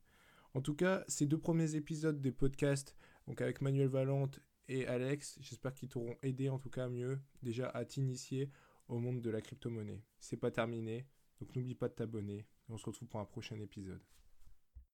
En 0.53 0.61
tout 0.61 0.75
cas, 0.75 1.03
ces 1.07 1.27
deux 1.27 1.37
premiers 1.37 1.75
épisodes 1.75 2.19
des 2.21 2.31
podcasts, 2.31 2.95
donc 3.27 3.41
avec 3.41 3.61
Manuel 3.61 3.87
Valente 3.87 4.39
et 4.67 4.87
Alex, 4.87 5.37
j'espère 5.41 5.73
qu'ils 5.73 5.89
t'auront 5.89 6.15
aidé 6.23 6.49
en 6.49 6.57
tout 6.57 6.69
cas 6.69 6.89
mieux 6.89 7.19
déjà 7.43 7.69
à 7.69 7.85
t'initier 7.85 8.49
au 8.87 8.99
monde 8.99 9.21
de 9.21 9.29
la 9.29 9.41
crypto-monnaie. 9.41 10.03
C'est 10.19 10.37
pas 10.37 10.51
terminé, 10.51 11.05
donc 11.39 11.55
n'oublie 11.55 11.75
pas 11.75 11.87
de 11.87 11.93
t'abonner. 11.93 12.47
On 12.67 12.77
se 12.77 12.85
retrouve 12.85 13.07
pour 13.07 13.19
un 13.19 13.25
prochain 13.25 13.59
épisode. 13.59 14.01